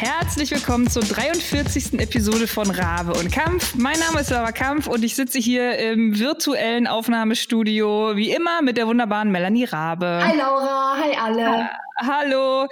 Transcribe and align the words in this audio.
herzlich 0.00 0.52
willkommen 0.52 0.88
zur 0.88 1.02
43. 1.02 1.98
Episode 1.98 2.46
von 2.46 2.70
Rabe 2.70 3.14
und 3.14 3.32
Kampf. 3.32 3.74
Mein 3.74 3.98
Name 3.98 4.20
ist 4.20 4.30
Laura 4.30 4.52
Kampf 4.52 4.86
und 4.86 5.02
ich 5.02 5.16
sitze 5.16 5.40
hier 5.40 5.76
im 5.76 6.16
virtuellen 6.16 6.86
Aufnahmestudio, 6.86 8.14
wie 8.14 8.30
immer, 8.30 8.62
mit 8.62 8.76
der 8.76 8.86
wunderbaren 8.86 9.32
Melanie 9.32 9.64
Rabe. 9.64 10.20
Hi 10.24 10.36
Laura, 10.36 10.98
hi 11.02 11.16
alle. 11.16 11.64
Ha 11.64 11.70
Hallo. 12.00 12.68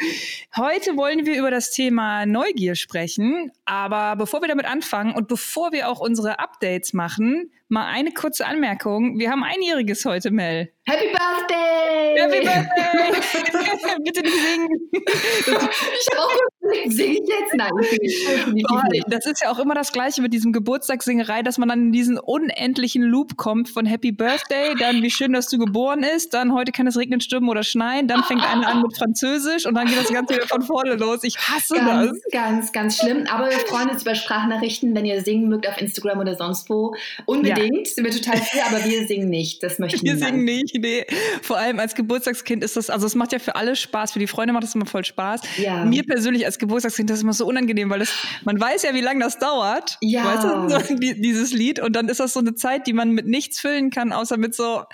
Heute 0.56 0.96
wollen 0.96 1.26
wir 1.26 1.36
über 1.36 1.50
das 1.50 1.72
Thema 1.72 2.26
Neugier 2.26 2.76
sprechen. 2.76 3.50
Aber 3.64 4.14
bevor 4.14 4.40
wir 4.40 4.46
damit 4.46 4.66
anfangen 4.66 5.16
und 5.16 5.26
bevor 5.26 5.72
wir 5.72 5.88
auch 5.88 5.98
unsere 5.98 6.38
Updates 6.38 6.92
machen, 6.92 7.50
mal 7.68 7.86
eine 7.86 8.12
kurze 8.12 8.46
Anmerkung. 8.46 9.18
Wir 9.18 9.32
haben 9.32 9.42
einjähriges 9.42 10.04
heute, 10.04 10.30
Mel. 10.30 10.72
Happy 10.86 11.06
Birthday! 11.08 12.20
Happy 12.20 12.40
Birthday! 12.46 13.96
Bitte 14.04 14.22
nicht 14.22 14.36
singen. 14.36 14.68
ich 14.92 16.18
auch 16.18 16.38
singe 16.88 17.12
ich 17.14 17.28
jetzt? 17.28 17.54
Nein, 17.54 17.70
ich 17.90 18.64
oh, 18.70 18.80
Das 19.08 19.26
ist 19.26 19.42
ja 19.42 19.50
auch 19.50 19.58
immer 19.58 19.74
das 19.74 19.92
Gleiche 19.92 20.22
mit 20.22 20.32
diesem 20.32 20.52
Geburtstagssingerei, 20.52 21.42
dass 21.42 21.58
man 21.58 21.68
dann 21.68 21.80
in 21.86 21.92
diesen 21.92 22.18
unendlichen 22.18 23.02
Loop 23.02 23.36
kommt 23.36 23.68
von 23.68 23.86
Happy 23.86 24.12
Birthday, 24.12 24.74
dann 24.78 25.02
wie 25.02 25.10
schön, 25.10 25.32
dass 25.32 25.48
du 25.48 25.58
geboren 25.58 26.04
bist, 26.12 26.34
dann 26.34 26.52
heute 26.52 26.72
kann 26.72 26.86
es 26.86 26.96
regnen, 26.96 27.20
stürmen 27.20 27.48
oder 27.48 27.62
schneien, 27.62 28.08
dann 28.08 28.22
fängt 28.24 28.42
einer 28.42 28.66
an 28.68 28.82
mit 28.82 28.96
Französisch 28.96 29.66
und 29.66 29.74
dann 29.74 29.86
geht 29.86 29.98
das 29.98 30.12
Ganze 30.12 30.34
wieder 30.34 30.46
von 30.46 30.62
vorne 30.62 30.94
los. 30.94 31.20
Ich 31.22 31.36
hasse 31.38 31.74
ganz, 31.74 32.10
das. 32.10 32.32
Ganz, 32.32 32.72
ganz 32.72 32.98
schlimm. 32.98 33.26
Aber 33.28 33.50
wir 33.50 33.58
freuen 33.58 33.90
uns 33.90 34.02
über 34.02 34.14
Sprachnachrichten, 34.14 34.94
wenn 34.94 35.04
ihr 35.04 35.22
singen 35.22 35.48
mögt 35.48 35.68
auf 35.68 35.80
Instagram 35.80 36.20
oder 36.20 36.36
sonst 36.36 36.68
wo. 36.70 36.94
Unbedingt. 37.26 37.88
Ja. 37.88 37.94
Sind 37.94 38.04
wir 38.04 38.10
total 38.10 38.38
viel, 38.38 38.60
aber 38.68 38.84
wir 38.84 39.06
singen 39.06 39.28
nicht. 39.28 39.62
Das 39.62 39.78
möchte 39.78 39.96
ich 39.96 40.02
Wir 40.02 40.16
singen 40.16 40.44
nicht, 40.44 40.76
nee. 40.78 41.04
Vor 41.42 41.58
allem 41.58 41.78
als 41.78 41.94
Geburtstagskind 41.94 42.64
ist 42.64 42.76
das, 42.76 42.90
also 42.90 43.06
es 43.06 43.14
macht 43.14 43.32
ja 43.32 43.38
für 43.38 43.56
alle 43.56 43.76
Spaß. 43.76 44.12
Für 44.12 44.18
die 44.18 44.26
Freunde 44.26 44.52
macht 44.52 44.64
das 44.64 44.74
immer 44.74 44.86
voll 44.86 45.04
Spaß. 45.04 45.40
Ja. 45.58 45.84
Mir 45.84 46.04
persönlich 46.04 46.44
als 46.44 46.55
Geburtstagskind 46.58 47.10
das 47.10 47.18
ist 47.18 47.22
immer 47.22 47.32
so 47.32 47.46
unangenehm, 47.46 47.90
weil 47.90 48.00
das, 48.00 48.12
man 48.44 48.60
weiß 48.60 48.82
ja, 48.82 48.94
wie 48.94 49.00
lange 49.00 49.20
das 49.24 49.38
dauert. 49.38 49.98
Ja. 50.00 50.68
Weißt 50.68 50.90
du, 50.90 50.94
dieses 51.14 51.52
Lied. 51.52 51.80
Und 51.80 51.94
dann 51.94 52.08
ist 52.08 52.20
das 52.20 52.32
so 52.32 52.40
eine 52.40 52.54
Zeit, 52.54 52.86
die 52.86 52.92
man 52.92 53.10
mit 53.10 53.26
nichts 53.26 53.60
füllen 53.60 53.90
kann, 53.90 54.12
außer 54.12 54.36
mit 54.36 54.54
so, 54.54 54.84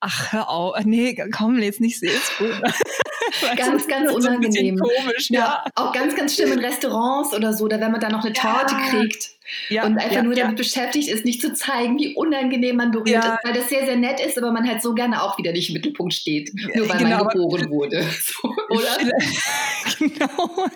ach, 0.00 0.32
hör 0.32 0.48
auf, 0.48 0.76
nee, 0.84 1.16
komm, 1.36 1.58
jetzt 1.58 1.80
nicht, 1.80 2.02
ist 2.02 2.38
gut. 2.38 2.50
ganz, 3.56 3.86
ganz 3.86 4.12
unangenehm. 4.12 4.76
So 4.76 4.84
komisch, 4.84 5.30
ja. 5.30 5.40
ja. 5.40 5.64
Auch 5.74 5.92
ganz, 5.92 6.14
ganz 6.14 6.34
schlimm 6.34 6.52
in 6.52 6.58
Restaurants 6.58 7.34
oder 7.34 7.52
so, 7.52 7.68
da 7.68 7.80
wenn 7.80 7.92
man 7.92 8.00
dann 8.00 8.12
noch 8.12 8.24
eine 8.24 8.32
Torte 8.32 8.74
ja. 8.74 8.88
kriegt. 8.90 9.30
Ja, 9.68 9.84
und 9.84 9.98
einfach 9.98 10.16
ja, 10.16 10.22
nur 10.22 10.34
damit 10.34 10.52
ja. 10.52 10.56
beschäftigt 10.56 11.08
ist, 11.08 11.24
nicht 11.24 11.40
zu 11.40 11.52
zeigen, 11.54 11.98
wie 11.98 12.14
unangenehm 12.14 12.76
man 12.76 12.90
berührt 12.90 13.24
ist, 13.24 13.38
weil 13.44 13.52
das 13.52 13.68
sehr, 13.68 13.84
sehr 13.84 13.96
nett 13.96 14.20
ist, 14.20 14.38
aber 14.38 14.52
man 14.52 14.66
halt 14.66 14.82
so 14.82 14.94
gerne 14.94 15.22
auch 15.22 15.38
wieder 15.38 15.52
nicht 15.52 15.68
im 15.70 15.74
Mittelpunkt 15.74 16.14
steht, 16.14 16.52
nur 16.74 16.88
weil 16.88 16.98
genau, 16.98 17.24
man 17.24 17.28
geboren 17.28 17.70
wurde. 17.70 18.06
So, 18.22 18.48
oder? 18.70 18.96
genau. 19.98 20.66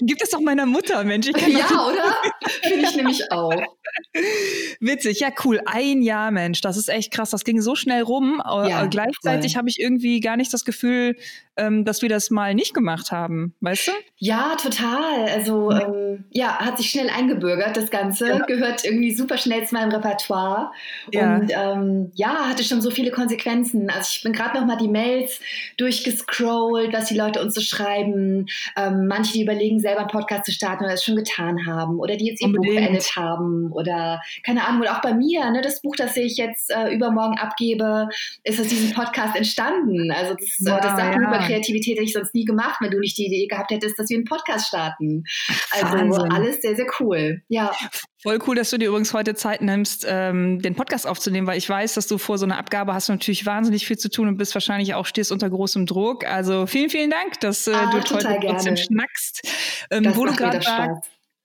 Gib 0.00 0.22
es 0.22 0.30
doch 0.30 0.40
meiner 0.40 0.66
Mutter, 0.66 1.02
Mensch. 1.04 1.26
ja, 1.26 1.86
oder? 1.86 2.16
Finde 2.62 2.88
ich 2.88 2.96
nämlich 2.96 3.32
auch. 3.32 3.52
Witzig, 4.80 5.20
ja, 5.20 5.28
cool. 5.44 5.60
Ein 5.66 6.02
Jahr, 6.02 6.30
Mensch, 6.30 6.60
das 6.60 6.76
ist 6.76 6.88
echt 6.88 7.12
krass. 7.12 7.30
Das 7.30 7.44
ging 7.44 7.60
so 7.60 7.74
schnell 7.74 8.02
rum. 8.02 8.42
Ja, 8.44 8.86
gleichzeitig 8.86 9.56
habe 9.56 9.68
ich 9.68 9.78
irgendwie 9.80 10.20
gar 10.20 10.36
nicht 10.36 10.52
das 10.52 10.64
Gefühl, 10.64 11.16
ähm, 11.58 11.84
dass 11.84 12.02
wir 12.02 12.08
das 12.08 12.30
mal 12.30 12.54
nicht 12.54 12.72
gemacht 12.72 13.12
haben, 13.12 13.54
weißt 13.60 13.88
du? 13.88 13.92
Ja, 14.16 14.56
total. 14.60 15.28
Also 15.28 15.70
ähm, 15.70 16.24
ja, 16.30 16.58
hat 16.58 16.78
sich 16.78 16.90
schnell 16.90 17.10
eingebürgert, 17.10 17.76
das 17.76 17.90
Ganze. 17.90 18.28
Ja. 18.28 18.38
Gehört 18.46 18.84
irgendwie 18.84 19.12
super 19.12 19.36
schnell 19.36 19.66
zu 19.66 19.74
meinem 19.74 19.90
Repertoire. 19.90 20.70
Ja. 21.12 21.36
Und 21.36 21.52
ähm, 21.54 22.12
ja, 22.14 22.48
hatte 22.48 22.64
schon 22.64 22.80
so 22.80 22.90
viele 22.90 23.10
Konsequenzen. 23.10 23.90
Also 23.90 24.10
ich 24.14 24.22
bin 24.22 24.32
gerade 24.32 24.58
noch 24.58 24.66
mal 24.66 24.76
die 24.76 24.88
Mails 24.88 25.40
durchgescrollt, 25.76 26.92
was 26.92 27.06
die 27.06 27.16
Leute 27.16 27.40
uns 27.40 27.54
so 27.54 27.60
schreiben. 27.60 28.46
Ähm, 28.76 29.06
manche, 29.06 29.32
die 29.32 29.42
überlegen, 29.42 29.80
selber 29.80 30.00
einen 30.00 30.10
Podcast 30.10 30.46
zu 30.46 30.52
starten 30.52 30.84
oder 30.84 30.94
es 30.94 31.04
schon 31.04 31.16
getan 31.16 31.66
haben. 31.66 31.98
Oder 31.98 32.16
die 32.16 32.26
jetzt 32.26 32.40
ihr 32.40 32.48
Buch 32.48 32.64
beendet 32.64 33.16
haben. 33.16 33.72
Oder 33.72 34.20
keine 34.44 34.66
Ahnung. 34.66 34.82
Und 34.82 34.88
auch 34.88 35.00
bei 35.00 35.14
mir, 35.14 35.50
ne, 35.50 35.60
das 35.62 35.82
Buch, 35.82 35.96
das 35.96 36.16
ich 36.16 36.36
jetzt 36.36 36.70
äh, 36.70 36.92
übermorgen 36.94 37.38
abgebe, 37.38 38.08
ist 38.44 38.60
aus 38.60 38.68
diesem 38.68 38.92
Podcast 38.92 39.36
entstanden. 39.36 40.10
Also 40.12 40.34
das, 40.34 40.56
wow, 40.60 40.80
das 40.80 40.96
sagt 40.96 41.14
ja. 41.14 41.20
über 41.20 41.47
Kreativität 41.48 41.96
hätte 41.96 42.04
ich 42.04 42.12
sonst 42.12 42.34
nie 42.34 42.44
gemacht, 42.44 42.78
wenn 42.80 42.90
du 42.90 42.98
nicht 42.98 43.16
die 43.18 43.26
Idee 43.26 43.46
gehabt 43.46 43.70
hättest, 43.70 43.98
dass 43.98 44.08
wir 44.08 44.16
einen 44.16 44.24
Podcast 44.24 44.68
starten. 44.68 45.24
Also 45.70 45.92
Wahnsinn. 45.92 46.32
alles 46.32 46.60
sehr, 46.60 46.76
sehr 46.76 46.86
cool. 47.00 47.42
Ja. 47.48 47.72
Voll 48.22 48.38
cool, 48.46 48.56
dass 48.56 48.70
du 48.70 48.78
dir 48.78 48.88
übrigens 48.88 49.14
heute 49.14 49.34
Zeit 49.34 49.62
nimmst, 49.62 50.04
ähm, 50.08 50.60
den 50.60 50.74
Podcast 50.74 51.06
aufzunehmen, 51.06 51.46
weil 51.46 51.58
ich 51.58 51.68
weiß, 51.68 51.94
dass 51.94 52.06
du 52.06 52.18
vor 52.18 52.36
so 52.36 52.46
einer 52.46 52.58
Abgabe 52.58 52.92
hast 52.94 53.08
natürlich 53.08 53.46
wahnsinnig 53.46 53.86
viel 53.86 53.96
zu 53.96 54.10
tun 54.10 54.28
und 54.28 54.36
bist 54.36 54.54
wahrscheinlich 54.54 54.94
auch 54.94 55.06
stehst 55.06 55.30
unter 55.30 55.48
großem 55.48 55.86
Druck. 55.86 56.26
Also 56.26 56.66
vielen, 56.66 56.90
vielen 56.90 57.10
Dank, 57.10 57.40
dass 57.40 57.66
äh, 57.66 57.72
ah, 57.74 57.90
du 57.90 57.98
heute 57.98 58.26
gerne. 58.26 58.46
trotzdem 58.46 58.76
schnackst. 58.76 59.42
Ähm, 59.90 60.04
das 60.04 60.16
wo 60.16 60.24
du 60.24 60.34
gerade 60.34 60.60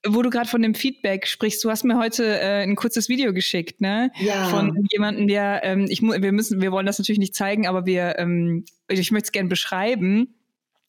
wo 0.06 0.22
du 0.22 0.30
gerade 0.30 0.50
von 0.50 0.62
dem 0.62 0.76
Feedback 0.76 1.28
sprichst, 1.28 1.64
du 1.64 1.70
hast 1.70 1.84
mir 1.84 1.98
heute 1.98 2.26
äh, 2.26 2.64
ein 2.64 2.76
kurzes 2.76 3.10
Video 3.10 3.34
geschickt, 3.34 3.82
ne? 3.82 4.12
Ja. 4.20 4.50
Von 4.50 4.86
jemandem, 4.92 5.28
der, 5.28 5.62
ähm, 5.64 5.86
ich 5.90 6.02
wir 6.02 6.32
müssen, 6.32 6.62
wir 6.62 6.72
wollen 6.72 6.86
das 6.86 7.00
natürlich 7.00 7.20
nicht 7.20 7.36
zeigen, 7.36 7.68
aber 7.68 7.86
wir, 7.86 8.20
ähm, 8.20 8.66
ich 8.90 9.12
möchte 9.12 9.28
es 9.28 9.32
gerne 9.32 9.50
beschreiben. 9.50 10.36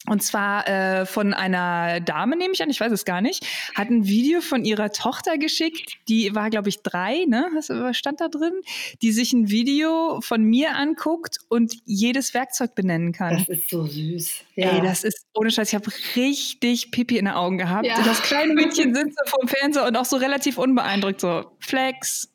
Und 0.07 0.23
zwar 0.23 0.69
äh, 0.69 1.07
von 1.07 1.33
einer 1.33 2.01
Dame, 2.01 2.37
nehme 2.37 2.53
ich 2.53 2.63
an, 2.63 2.69
ich 2.69 2.79
weiß 2.79 2.93
es 2.93 3.07
gar 3.07 3.23
nicht, 3.23 3.47
hat 3.75 3.89
ein 3.89 4.07
Video 4.07 4.43
von 4.43 4.67
ihrer 4.67 4.93
Tochter 4.93 5.39
geschickt, 5.39 5.95
die 6.09 6.35
war, 6.35 6.51
glaube 6.51 6.69
ich, 6.69 6.83
drei, 6.83 7.25
ne? 7.27 7.49
Was, 7.55 7.97
stand 7.97 8.21
da 8.21 8.29
drin? 8.29 8.53
Die 9.01 9.13
sich 9.13 9.33
ein 9.33 9.49
Video 9.49 10.21
von 10.21 10.45
mir 10.45 10.77
anguckt 10.77 11.39
und 11.49 11.75
jedes 11.87 12.35
Werkzeug 12.35 12.75
benennen 12.75 13.13
kann. 13.13 13.39
Das 13.39 13.49
ist 13.49 13.71
so 13.71 13.87
süß. 13.87 14.41
Ja. 14.57 14.73
Ey, 14.73 14.83
das 14.83 15.05
ist 15.05 15.25
ohne 15.33 15.51
Scheiß, 15.51 15.69
ich 15.69 15.75
habe 15.75 15.91
richtig 16.17 16.91
Pipi 16.91 17.17
in 17.17 17.25
den 17.25 17.35
Augen 17.35 17.57
gehabt. 17.57 17.87
Ja. 17.87 18.03
Das 18.03 18.21
kleine 18.23 18.53
Mädchen 18.55 18.95
sitzt 18.95 19.19
so 19.19 19.37
vom 19.39 19.49
Fernseher 19.49 19.87
und 19.87 19.97
auch 19.97 20.05
so 20.05 20.17
relativ 20.17 20.59
unbeeindruckt, 20.59 21.23
so 21.23 21.51
Flex, 21.61 22.29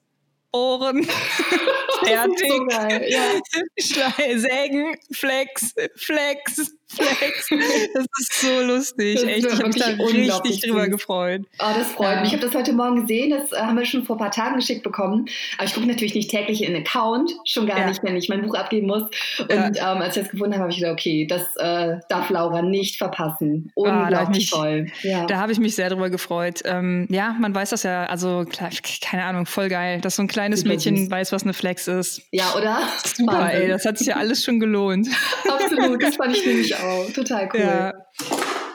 Ohren, 0.52 1.03
fertig, 2.03 2.50
so 2.50 4.00
ja. 4.00 4.13
Sägen, 4.40 4.96
Flex, 5.12 5.75
Flex, 5.96 6.78
Flex. 6.89 7.50
Das 7.94 8.05
ist 8.19 8.41
so 8.41 8.61
lustig. 8.61 9.23
Echt, 9.23 9.45
ich 9.45 9.51
habe 9.51 9.67
mich 9.67 9.75
da 9.75 9.88
richtig 9.88 10.61
drüber 10.61 10.83
süß. 10.83 10.91
gefreut. 10.91 11.41
Oh, 11.59 11.66
das 11.77 11.91
freut 11.91 12.16
ja. 12.16 12.22
mich. 12.22 12.29
Ich 12.29 12.33
habe 12.39 12.45
das 12.45 12.55
heute 12.55 12.73
Morgen 12.73 13.01
gesehen. 13.01 13.29
Das 13.31 13.51
äh, 13.51 13.61
haben 13.61 13.77
wir 13.77 13.85
schon 13.85 14.03
vor 14.03 14.16
ein 14.16 14.19
paar 14.19 14.31
Tagen 14.31 14.55
geschickt 14.55 14.83
bekommen. 14.83 15.25
Aber 15.57 15.66
ich 15.66 15.73
gucke 15.73 15.88
natürlich 15.88 16.16
nicht 16.16 16.29
täglich 16.29 16.63
in 16.63 16.73
den 16.73 16.83
Account. 16.83 17.31
Schon 17.45 17.67
gar 17.67 17.79
ja. 17.79 17.88
nicht, 17.88 18.03
wenn 18.03 18.16
ich 18.16 18.29
mein 18.29 18.41
Buch 18.41 18.55
abgeben 18.55 18.88
muss. 18.88 19.03
Und 19.39 19.49
ja. 19.49 19.94
ähm, 19.94 20.01
als 20.01 20.16
ich 20.17 20.23
das 20.23 20.31
gefunden 20.31 20.53
habe, 20.53 20.63
habe 20.63 20.72
ich 20.72 20.79
gedacht, 20.79 20.94
okay, 20.94 21.28
das 21.28 21.55
äh, 21.57 21.99
darf 22.09 22.29
Laura 22.29 22.61
nicht 22.61 22.97
verpassen. 22.97 23.72
Unglaublich 23.75 24.51
ah, 24.53 24.57
toll. 24.57 24.88
Da 25.28 25.38
habe 25.38 25.51
ich 25.51 25.59
mich 25.59 25.75
sehr 25.75 25.89
drüber 25.89 26.09
gefreut. 26.09 26.61
Ähm, 26.66 27.07
ja, 27.09 27.35
man 27.39 27.53
weiß 27.53 27.72
das 27.72 27.83
ja. 27.83 28.05
Also, 28.05 28.45
klar, 28.49 28.69
keine 29.01 29.23
Ahnung, 29.25 29.45
voll 29.45 29.69
geil, 29.69 30.01
dass 30.01 30.16
so 30.16 30.23
ein 30.23 30.28
kleines 30.28 30.61
Super 30.61 30.73
Mädchen 30.73 30.97
süß. 30.97 31.11
weiß, 31.11 31.31
was 31.31 31.44
eine 31.44 31.53
Flex 31.53 31.88
ist. 31.88 32.22
Ja, 32.31 32.53
oder? 32.55 32.79
Super, 33.03 33.33
Wahnsinn. 33.33 33.61
ey. 33.61 33.67
Das 33.67 33.85
hat 33.85 33.97
sich 33.97 34.07
ja 34.07 34.16
alles 34.16 34.44
schon 34.44 34.59
gelohnt. 34.59 35.07
Absolut. 35.47 36.01
Das 36.01 36.16
fand 36.16 36.35
ich 36.35 36.45
nämlich 36.45 36.78
auch. 36.84 37.12
Total 37.13 37.50
cool. 37.53 37.59
Ja. 37.59 37.94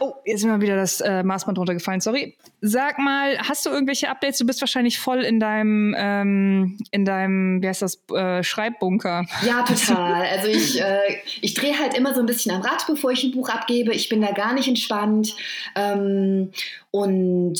Oh, 0.00 0.14
jetzt 0.24 0.40
ist 0.40 0.44
mir 0.44 0.60
wieder 0.60 0.76
das 0.76 1.00
äh, 1.00 1.22
Maßband 1.22 1.56
runtergefallen, 1.58 2.00
sorry. 2.00 2.36
Sag 2.60 2.98
mal, 2.98 3.38
hast 3.38 3.64
du 3.64 3.70
irgendwelche 3.70 4.08
Updates? 4.08 4.38
Du 4.38 4.44
bist 4.44 4.60
wahrscheinlich 4.60 4.98
voll 4.98 5.22
in 5.22 5.40
deinem, 5.40 5.94
ähm, 5.96 6.78
in 6.90 7.04
deinem, 7.04 7.62
wie 7.62 7.68
heißt 7.68 7.82
das, 7.82 8.02
äh, 8.12 8.42
Schreibbunker. 8.42 9.24
Ja, 9.46 9.62
total. 9.62 10.24
Also 10.26 10.48
ich, 10.48 10.80
äh, 10.80 10.98
ich 11.40 11.54
drehe 11.54 11.78
halt 11.78 11.96
immer 11.96 12.14
so 12.14 12.20
ein 12.20 12.26
bisschen 12.26 12.52
am 12.54 12.60
Rad, 12.60 12.86
bevor 12.86 13.12
ich 13.12 13.22
ein 13.24 13.32
Buch 13.32 13.48
abgebe. 13.48 13.94
Ich 13.94 14.08
bin 14.08 14.20
da 14.20 14.32
gar 14.32 14.52
nicht 14.52 14.68
entspannt. 14.68 15.36
Ähm, 15.76 16.50
und 16.90 17.58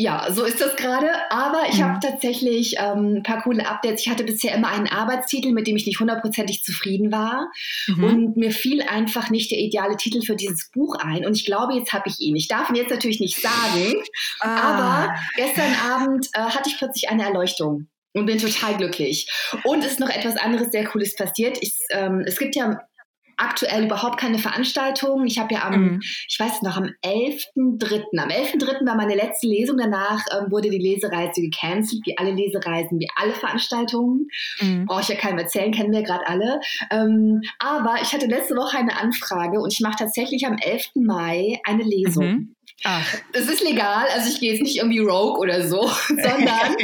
ja, 0.00 0.28
so 0.30 0.44
ist 0.44 0.60
das 0.60 0.76
gerade. 0.76 1.10
Aber 1.30 1.62
ich 1.68 1.78
mhm. 1.78 1.84
habe 1.84 2.00
tatsächlich 2.00 2.76
ähm, 2.78 3.16
ein 3.16 3.22
paar 3.24 3.42
coole 3.42 3.68
Updates. 3.68 4.02
Ich 4.02 4.08
hatte 4.08 4.22
bisher 4.22 4.54
immer 4.54 4.68
einen 4.68 4.86
Arbeitstitel, 4.86 5.52
mit 5.52 5.66
dem 5.66 5.76
ich 5.76 5.86
nicht 5.86 5.98
hundertprozentig 5.98 6.62
zufrieden 6.62 7.10
war. 7.10 7.50
Mhm. 7.88 8.04
Und 8.04 8.36
mir 8.36 8.52
fiel 8.52 8.82
einfach 8.82 9.30
nicht 9.30 9.50
der 9.50 9.58
ideale 9.58 9.96
Titel 9.96 10.22
für 10.22 10.36
dieses 10.36 10.70
Buch 10.70 10.94
ein. 11.00 11.26
Und 11.26 11.36
ich 11.36 11.44
glaube, 11.44 11.74
jetzt 11.74 11.92
habe 11.92 12.04
ich 12.08 12.20
ihn. 12.20 12.36
Ich 12.36 12.46
darf 12.46 12.70
ihn 12.70 12.76
jetzt 12.76 12.90
natürlich 12.90 13.18
nicht 13.18 13.42
sagen. 13.42 13.94
Ah. 14.40 14.60
Aber 14.60 15.14
gestern 15.36 15.74
Abend 15.90 16.28
äh, 16.32 16.42
hatte 16.42 16.70
ich 16.70 16.78
plötzlich 16.78 17.10
eine 17.10 17.24
Erleuchtung 17.24 17.88
und 18.14 18.26
bin 18.26 18.38
total 18.38 18.76
glücklich. 18.76 19.28
Und 19.64 19.84
es 19.84 19.92
ist 19.92 20.00
noch 20.00 20.10
etwas 20.10 20.36
anderes 20.36 20.70
sehr 20.70 20.86
Cooles 20.86 21.16
passiert. 21.16 21.58
Ich, 21.60 21.74
ähm, 21.90 22.22
es 22.24 22.38
gibt 22.38 22.54
ja 22.54 22.80
aktuell 23.38 23.84
überhaupt 23.84 24.18
keine 24.18 24.38
Veranstaltungen. 24.38 25.26
Ich 25.26 25.38
habe 25.38 25.54
ja 25.54 25.64
am, 25.64 25.80
mhm. 25.80 26.00
ich 26.00 26.36
weiß 26.38 26.62
noch, 26.62 26.76
am 26.76 26.90
11.3., 27.04 28.18
am 28.18 28.28
11.3. 28.28 28.86
war 28.86 28.96
meine 28.96 29.14
letzte 29.14 29.46
Lesung. 29.46 29.78
Danach 29.78 30.24
ähm, 30.36 30.50
wurde 30.50 30.70
die 30.70 30.78
Lesereise 30.78 31.40
gecancelt, 31.40 32.02
wie 32.04 32.18
alle 32.18 32.32
Lesereisen, 32.32 32.98
wie 32.98 33.08
alle 33.16 33.32
Veranstaltungen. 33.32 34.28
Mhm. 34.60 34.86
Brauche 34.86 35.02
ich 35.02 35.08
ja 35.08 35.16
keinem 35.16 35.38
erzählen, 35.38 35.72
kennen 35.72 35.92
wir 35.92 36.02
gerade 36.02 36.26
alle. 36.26 36.60
Ähm, 36.90 37.40
aber 37.58 37.96
ich 38.02 38.12
hatte 38.12 38.26
letzte 38.26 38.56
Woche 38.56 38.76
eine 38.76 38.98
Anfrage 38.98 39.60
und 39.60 39.72
ich 39.72 39.80
mache 39.80 39.98
tatsächlich 39.98 40.46
am 40.46 40.56
11. 40.58 40.90
Mai 40.96 41.60
eine 41.64 41.84
Lesung. 41.84 42.26
Mhm. 42.26 42.54
Ach. 42.84 43.14
Das 43.32 43.48
ist 43.48 43.62
legal, 43.62 44.06
also 44.14 44.30
ich 44.30 44.38
gehe 44.38 44.52
jetzt 44.52 44.62
nicht 44.62 44.76
irgendwie 44.76 45.00
rogue 45.00 45.40
oder 45.40 45.66
so, 45.66 45.88
sondern 46.08 46.76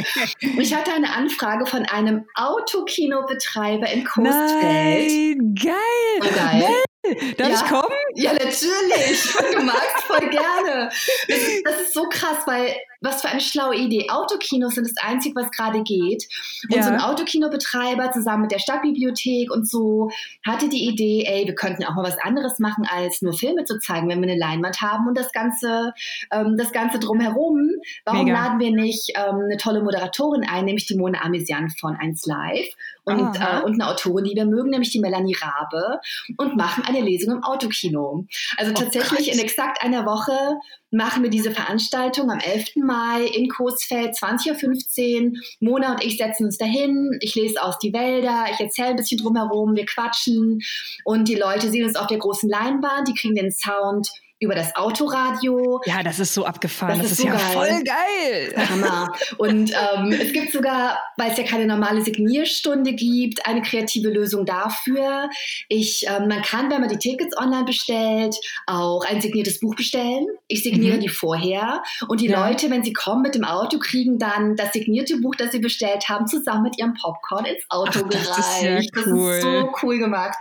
ich 0.59 0.73
hatte 0.73 0.91
eine 0.91 1.13
Anfrage 1.13 1.65
von 1.65 1.85
einem 1.85 2.25
Autokinobetreiber 2.35 3.89
in 3.89 4.03
Coesfeld. 4.03 5.37
Nein, 5.37 5.55
geil. 5.55 5.75
So 6.21 6.29
geil. 6.29 6.83
Darf 7.37 7.49
ja? 7.49 7.55
ich 7.55 7.63
kommen? 7.65 7.95
Ja, 8.15 8.33
natürlich. 8.33 9.33
Du 9.53 9.63
magst 9.63 10.03
voll 10.07 10.29
gerne. 10.29 10.89
Das 11.27 11.37
ist, 11.37 11.65
das 11.65 11.81
ist 11.81 11.93
so 11.93 12.07
krass, 12.09 12.39
weil 12.45 12.75
was 13.01 13.21
für 13.21 13.29
eine 13.29 13.41
schlaue 13.41 13.75
Idee. 13.75 14.09
Autokinos 14.09 14.75
sind 14.75 14.87
das 14.87 15.03
Einzige, 15.03 15.35
was 15.35 15.51
gerade 15.51 15.83
geht. 15.83 16.27
Und 16.69 16.75
ja. 16.77 16.83
so 16.83 16.89
ein 16.89 16.99
Autokinobetreiber 16.99 18.11
zusammen 18.11 18.43
mit 18.43 18.51
der 18.51 18.59
Stadtbibliothek 18.59 19.51
und 19.51 19.69
so 19.69 20.09
hatte 20.45 20.69
die 20.69 20.87
Idee, 20.87 21.23
ey, 21.27 21.45
wir 21.45 21.55
könnten 21.55 21.83
auch 21.83 21.95
mal 21.95 22.03
was 22.03 22.17
anderes 22.17 22.59
machen, 22.59 22.87
als 22.89 23.21
nur 23.21 23.33
Filme 23.33 23.63
zu 23.65 23.79
zeigen, 23.79 24.09
wenn 24.09 24.21
wir 24.21 24.29
eine 24.29 24.39
Leinwand 24.39 24.81
haben 24.81 25.07
und 25.07 25.17
das 25.17 25.31
Ganze, 25.31 25.93
ähm, 26.31 26.57
das 26.57 26.71
Ganze 26.71 26.99
drumherum. 26.99 27.69
Warum 28.05 28.25
Mega. 28.25 28.43
laden 28.43 28.59
wir 28.59 28.71
nicht 28.71 29.11
ähm, 29.15 29.41
eine 29.45 29.57
tolle 29.57 29.83
Moderatorin 29.83 30.43
ein, 30.43 30.65
nämlich 30.65 30.87
die 30.87 30.95
Mona 30.95 31.21
Amesian 31.21 31.69
von 31.69 31.95
1 31.95 32.25
Live 32.25 32.67
und, 33.05 33.35
äh, 33.35 33.61
und 33.63 33.73
eine 33.73 33.87
Autorin, 33.87 34.25
die 34.25 34.35
wir 34.35 34.45
mögen, 34.45 34.71
nämlich 34.71 34.91
die 34.91 34.99
Melanie 34.99 35.35
Rabe 35.39 35.99
und 36.37 36.55
machen 36.55 36.83
eine 36.85 37.01
Lesung 37.01 37.35
im 37.35 37.43
Autokino. 37.43 38.25
Also 38.57 38.71
oh 38.71 38.75
tatsächlich 38.75 39.29
oh 39.29 39.33
in 39.33 39.39
exakt 39.39 39.81
einer 39.83 40.05
Woche 40.05 40.59
machen 40.91 41.23
wir 41.23 41.29
diese 41.29 41.51
Veranstaltung 41.51 42.31
am 42.31 42.39
11. 42.39 42.77
Mai 42.77 43.25
in 43.25 43.49
Coesfeld, 43.49 44.15
20.15 44.15 45.25
Uhr. 45.25 45.31
Mona 45.59 45.91
und 45.91 46.03
ich 46.03 46.17
setzen 46.17 46.45
uns 46.45 46.57
dahin. 46.57 47.17
Ich 47.21 47.35
lese 47.35 47.61
aus 47.61 47.77
die 47.79 47.93
Wälder, 47.93 48.45
ich 48.51 48.59
erzähle 48.59 48.89
ein 48.89 48.95
bisschen 48.95 49.21
drumherum, 49.21 49.75
wir 49.75 49.85
quatschen 49.85 50.61
und 51.03 51.27
die 51.27 51.35
Leute 51.35 51.69
sehen 51.69 51.85
uns 51.85 51.95
auf 51.95 52.07
der 52.07 52.17
großen 52.17 52.49
Leinwand, 52.49 53.07
die 53.07 53.13
kriegen 53.13 53.35
den 53.35 53.51
Sound 53.51 54.09
über 54.39 54.53
das 54.53 54.75
Autoradio. 54.75 55.81
Ja, 55.85 56.03
das 56.03 56.19
ist 56.19 56.33
so 56.33 56.45
abgefahren. 56.45 56.99
Das, 56.99 57.09
das 57.09 57.11
ist, 57.13 57.21
so 57.21 57.27
ja 57.27 57.35
geil. 57.35 57.53
voll 57.53 57.83
geil. 57.83 58.69
Hammer. 58.69 59.13
Und 59.37 59.71
ähm, 59.71 60.11
es 60.11 60.33
gibt 60.33 60.51
sogar, 60.51 60.99
weil 61.15 61.31
es 61.31 61.37
ja 61.37 61.43
keine 61.43 61.65
normale 61.65 62.01
Signierstunde 62.01 62.93
gibt, 62.93 63.45
eine 63.45 63.61
kreative 63.61 64.09
Lösung 64.09 64.45
dafür. 64.45 65.29
Ich, 65.69 66.05
ähm, 66.07 66.27
man 66.27 66.41
kann, 66.41 66.69
wenn 66.69 66.81
man 66.81 66.89
die 66.89 66.97
Tickets 66.97 67.37
online 67.37 67.63
bestellt, 67.63 68.35
auch 68.67 69.05
ein 69.05 69.21
signiertes 69.21 69.61
Buch 69.61 69.73
bestellen. 69.75 70.27
Ich 70.47 70.63
signiere 70.63 70.97
mhm. 70.97 71.01
die 71.01 71.09
vorher. 71.09 71.81
Und 72.09 72.19
die 72.19 72.27
ja. 72.27 72.47
Leute, 72.47 72.69
wenn 72.69 72.83
sie 72.83 72.93
kommen 72.93 73.21
mit 73.21 73.35
dem 73.35 73.45
Auto, 73.45 73.79
kriegen 73.79 74.19
dann 74.19 74.57
das 74.57 74.73
signierte 74.73 75.17
Buch, 75.21 75.35
das 75.35 75.53
sie 75.53 75.59
bestellt 75.59 76.09
haben, 76.09 76.27
zusammen 76.27 76.63
mit 76.63 76.77
ihrem 76.77 76.93
Popcorn 76.93 77.45
ins 77.45 77.63
Auto 77.69 78.01
Ach, 78.03 78.09
gereicht. 78.09 78.29
Das 78.29 78.57
ist, 78.57 78.63
ja 78.63 78.79
cool. 79.07 79.29
das 79.29 79.37
ist 79.37 79.43
so 79.43 79.71
cool 79.81 79.97
gemacht. 79.97 80.37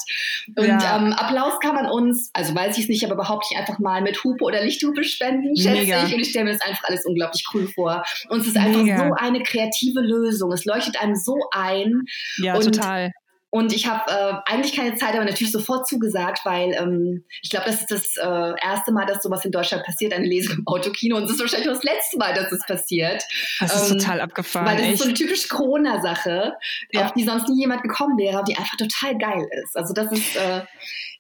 Und 0.56 0.66
ja. 0.66 0.96
ähm, 0.96 1.12
Applaus 1.12 1.60
kann 1.60 1.76
man 1.76 1.86
uns, 1.86 2.30
also 2.32 2.54
weiß 2.54 2.76
ich 2.76 2.84
es 2.84 2.88
nicht, 2.88 3.04
aber 3.04 3.14
behaupte 3.14 3.46
ich 3.52 3.56
einfach 3.56 3.78
mal 3.84 4.02
mit 4.02 4.24
Hupe 4.24 4.42
oder 4.42 4.64
Lichthupe 4.64 5.04
spenden, 5.04 5.56
schätze 5.56 5.82
Mega. 5.82 6.04
ich. 6.04 6.14
Und 6.14 6.20
ich 6.20 6.30
stelle 6.30 6.46
mir 6.46 6.52
das 6.52 6.62
einfach 6.62 6.82
alles 6.88 7.04
unglaublich 7.04 7.44
cool 7.54 7.68
vor. 7.68 8.02
Und 8.28 8.40
es 8.40 8.48
ist 8.48 8.56
einfach 8.56 8.82
Mega. 8.82 8.98
so 8.98 9.14
eine 9.14 9.42
kreative 9.44 10.00
Lösung. 10.00 10.50
Es 10.52 10.64
leuchtet 10.64 11.00
einem 11.00 11.14
so 11.14 11.36
ein. 11.52 12.02
Ja, 12.38 12.56
und 12.56 12.64
total. 12.64 13.12
Und 13.54 13.72
ich 13.72 13.86
habe 13.86 14.10
äh, 14.10 14.52
eigentlich 14.52 14.74
keine 14.74 14.96
Zeit, 14.96 15.14
aber 15.14 15.24
natürlich 15.24 15.52
sofort 15.52 15.86
zugesagt, 15.86 16.40
weil 16.42 16.72
ähm, 16.72 17.24
ich 17.40 17.50
glaube, 17.50 17.66
das 17.66 17.82
ist 17.82 17.88
das 17.88 18.16
äh, 18.16 18.52
erste 18.60 18.90
Mal, 18.90 19.06
dass 19.06 19.22
sowas 19.22 19.44
in 19.44 19.52
Deutschland 19.52 19.84
passiert, 19.84 20.12
eine 20.12 20.26
Lesung 20.26 20.56
im 20.58 20.66
Autokino. 20.66 21.16
Und 21.16 21.26
es 21.26 21.30
ist 21.30 21.40
wahrscheinlich 21.40 21.68
auch 21.68 21.74
das 21.74 21.84
letzte 21.84 22.18
Mal, 22.18 22.34
dass 22.34 22.50
es 22.50 22.66
passiert. 22.66 23.22
Das 23.60 23.80
ist 23.80 23.92
ähm, 23.92 23.98
total 23.98 24.20
abgefahren. 24.22 24.66
Weil 24.66 24.78
das 24.78 24.86
echt. 24.86 24.94
ist 24.94 24.98
so 24.98 25.04
eine 25.04 25.14
typische 25.14 25.46
Corona-Sache, 25.46 26.54
ja. 26.90 27.04
auf 27.04 27.12
die 27.12 27.22
sonst 27.22 27.48
nie 27.48 27.60
jemand 27.60 27.82
gekommen 27.82 28.18
wäre, 28.18 28.42
die 28.42 28.56
einfach 28.56 28.76
total 28.76 29.16
geil 29.18 29.46
ist. 29.62 29.76
Also 29.76 29.94
das 29.94 30.10
ist, 30.10 30.34
äh, 30.34 30.62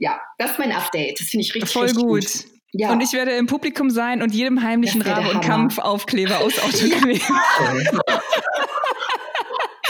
ja, 0.00 0.20
das 0.36 0.50
ist 0.50 0.58
mein 0.58 0.72
Update. 0.72 1.20
Das 1.20 1.28
finde 1.28 1.44
ich 1.44 1.54
richtig, 1.54 1.72
Voll 1.72 1.84
richtig 1.84 2.02
gut. 2.02 2.24
gut. 2.24 2.44
Ja. 2.72 2.90
Und 2.90 3.00
ich 3.00 3.12
werde 3.12 3.30
im 3.36 3.46
Publikum 3.46 3.90
sein 3.90 4.22
und 4.22 4.34
jedem 4.34 4.60
heimlichen 4.60 5.02
Rabe- 5.02 5.30
und 5.30 5.40
Kampfaufkleber 5.40 6.40
aus 6.40 6.58
Auto 6.64 6.78
kleben. 6.78 7.20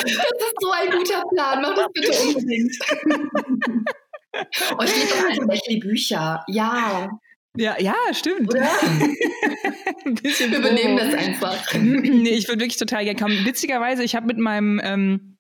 Das 0.05 0.13
ist 0.13 0.55
so 0.61 0.71
ein 0.71 0.91
guter 0.91 1.23
Plan. 1.33 1.63
Mach 1.63 1.75
das 1.75 1.87
bitte 1.93 2.13
unbedingt. 2.29 2.77
Und 4.79 4.89
steht 4.89 5.11
doch 5.11 5.25
also 5.29 5.79
Bücher. 5.81 6.43
Ja. 6.49 7.09
Ja, 7.57 7.77
ja, 7.79 7.95
stimmt. 8.13 8.53
Oder? 8.53 8.69
ein 10.05 10.15
bisschen 10.17 10.51
Wir 10.51 10.59
übernehmen 10.59 10.97
das 10.97 11.15
einfach. 11.15 11.73
nee, 11.75 12.31
ich 12.31 12.49
würde 12.49 12.63
wirklich 12.63 12.79
total 12.79 13.05
gerne 13.05 13.19
kommen. 13.19 13.45
Witzigerweise, 13.45 14.03
ich 14.03 14.17
habe 14.17 14.27
mit 14.27 14.39
meinem 14.39 14.81
ähm, 14.83 15.34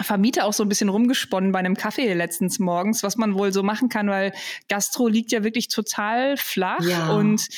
Vermieter 0.00 0.44
auch 0.44 0.52
so 0.52 0.62
ein 0.62 0.68
bisschen 0.68 0.88
rumgesponnen 0.88 1.52
bei 1.52 1.58
einem 1.58 1.76
Kaffee 1.76 2.12
letztens 2.12 2.58
morgens, 2.58 3.02
was 3.02 3.16
man 3.16 3.34
wohl 3.34 3.52
so 3.52 3.62
machen 3.62 3.88
kann, 3.88 4.08
weil 4.08 4.32
Gastro 4.68 5.08
liegt 5.08 5.32
ja 5.32 5.42
wirklich 5.42 5.68
total 5.68 6.36
flach 6.36 6.84
ja. 6.84 7.10
und 7.10 7.48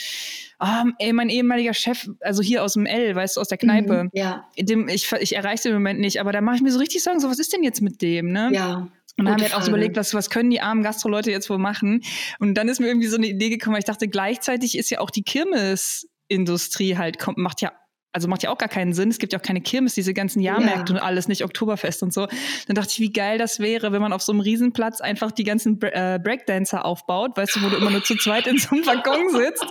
um, 0.58 0.94
ey, 0.98 1.12
mein 1.12 1.30
ehemaliger 1.30 1.72
Chef, 1.72 2.08
also 2.20 2.42
hier 2.42 2.62
aus 2.62 2.74
dem 2.74 2.84
L, 2.84 3.14
weißt 3.14 3.36
du, 3.36 3.40
aus 3.40 3.48
der 3.48 3.58
Kneipe, 3.58 4.04
mhm, 4.04 4.10
ja. 4.12 4.46
dem, 4.58 4.88
ich, 4.88 5.10
ich 5.12 5.34
erreiche 5.34 5.64
den 5.64 5.72
im 5.72 5.78
Moment 5.78 6.00
nicht, 6.00 6.20
aber 6.20 6.32
da 6.32 6.40
mache 6.40 6.56
ich 6.56 6.62
mir 6.62 6.70
so 6.70 6.78
richtig 6.78 7.02
Sorgen, 7.02 7.20
so 7.20 7.30
was 7.30 7.38
ist 7.38 7.52
denn 7.52 7.62
jetzt 7.62 7.80
mit 7.80 8.02
dem, 8.02 8.30
ne? 8.30 8.50
Ja. 8.52 8.88
Und 9.16 9.26
dann 9.26 9.34
haben 9.34 9.40
wir 9.40 9.48
halt 9.48 9.54
auch 9.56 9.62
so 9.62 9.70
überlegt, 9.70 9.96
was, 9.96 10.14
was 10.14 10.30
können 10.30 10.50
die 10.50 10.60
armen 10.60 10.82
Gastro-Leute 10.82 11.30
jetzt 11.30 11.50
wohl 11.50 11.58
machen? 11.58 12.02
Und 12.38 12.54
dann 12.54 12.68
ist 12.68 12.80
mir 12.80 12.86
irgendwie 12.86 13.08
so 13.08 13.16
eine 13.16 13.26
Idee 13.26 13.50
gekommen, 13.50 13.74
weil 13.74 13.80
ich 13.80 13.86
dachte, 13.86 14.08
gleichzeitig 14.08 14.78
ist 14.78 14.88
ja 14.90 15.00
auch 15.00 15.10
die 15.10 15.22
Kirmesindustrie 15.22 16.96
halt, 16.96 17.18
kommt, 17.18 17.36
macht 17.36 17.60
ja 17.60 17.72
also 18.12 18.26
macht 18.26 18.42
ja 18.42 18.50
auch 18.50 18.58
gar 18.58 18.68
keinen 18.68 18.92
Sinn. 18.92 19.08
Es 19.08 19.18
gibt 19.18 19.32
ja 19.32 19.38
auch 19.38 19.42
keine 19.42 19.60
Kirmes, 19.60 19.94
diese 19.94 20.12
ganzen 20.14 20.40
Jahrmärkte 20.40 20.92
ja. 20.92 20.98
und 20.98 21.04
alles, 21.04 21.28
nicht 21.28 21.44
Oktoberfest 21.44 22.02
und 22.02 22.12
so. 22.12 22.26
Dann 22.66 22.74
dachte 22.74 22.90
ich, 22.92 23.00
wie 23.00 23.12
geil 23.12 23.38
das 23.38 23.60
wäre, 23.60 23.92
wenn 23.92 24.02
man 24.02 24.12
auf 24.12 24.22
so 24.22 24.32
einem 24.32 24.40
Riesenplatz 24.40 25.00
einfach 25.00 25.30
die 25.30 25.44
ganzen 25.44 25.80
äh, 25.80 26.18
Breakdancer 26.22 26.84
aufbaut, 26.84 27.36
weißt 27.36 27.56
du, 27.56 27.62
wo 27.62 27.68
du 27.68 27.76
immer 27.76 27.90
nur 27.90 28.02
zu 28.02 28.16
zweit 28.16 28.48
in 28.48 28.58
so 28.58 28.70
einem 28.70 28.84
Waggon 28.86 29.30
sitzt 29.30 29.64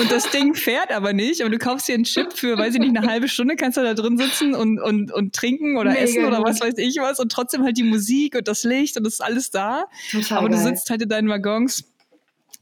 und 0.00 0.10
das 0.10 0.30
Ding 0.30 0.54
fährt 0.54 0.90
aber 0.90 1.12
nicht. 1.12 1.42
Aber 1.42 1.50
du 1.50 1.58
kaufst 1.58 1.88
dir 1.88 1.94
einen 1.94 2.04
Chip 2.04 2.32
für, 2.32 2.56
weiß 2.56 2.74
ich 2.74 2.80
nicht, 2.80 2.96
eine 2.96 3.06
halbe 3.06 3.28
Stunde 3.28 3.56
kannst 3.56 3.76
du 3.76 3.82
da 3.82 3.92
drin 3.92 4.16
sitzen 4.16 4.54
und, 4.54 4.80
und, 4.80 5.12
und 5.12 5.34
trinken 5.34 5.76
oder 5.76 5.90
Mega 5.90 6.02
essen 6.02 6.24
oder 6.24 6.42
was 6.42 6.60
weiß 6.60 6.74
ich 6.78 6.96
was 7.00 7.20
und 7.20 7.30
trotzdem 7.30 7.62
halt 7.62 7.76
die 7.76 7.82
Musik 7.82 8.36
und 8.36 8.48
das 8.48 8.64
Licht 8.64 8.96
und 8.96 9.04
das 9.04 9.14
ist 9.14 9.20
alles 9.20 9.50
da. 9.50 9.84
Total 10.10 10.38
aber 10.38 10.48
geil. 10.48 10.58
du 10.58 10.64
sitzt 10.64 10.88
halt 10.88 11.02
in 11.02 11.08
deinen 11.08 11.28
Waggons. 11.28 11.84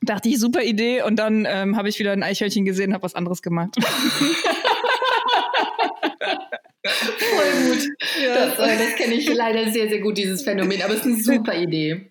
Dachte 0.03 0.31
ich, 0.31 0.39
super 0.39 0.63
Idee. 0.63 1.03
Und 1.03 1.17
dann 1.17 1.47
ähm, 1.47 1.77
habe 1.77 1.91
ich 1.91 1.99
wieder 1.99 2.13
ein 2.13 2.23
Eichhörnchen 2.23 2.65
gesehen, 2.65 2.95
habe 2.95 3.03
was 3.03 3.15
anderes 3.15 3.43
gemacht. 3.43 3.77
Voll 7.01 7.69
gut. 7.69 7.89
Ja. 8.23 8.35
Das, 8.35 8.59
äh, 8.59 8.79
das 8.79 8.95
kenne 8.97 9.15
ich 9.15 9.33
leider 9.33 9.71
sehr, 9.71 9.89
sehr 9.89 10.01
gut, 10.01 10.19
dieses 10.19 10.43
Phänomen. 10.43 10.83
Aber 10.83 10.95
es 10.95 11.01
ist 11.01 11.07
eine 11.07 11.17
super 11.17 11.55
Idee. 11.55 12.11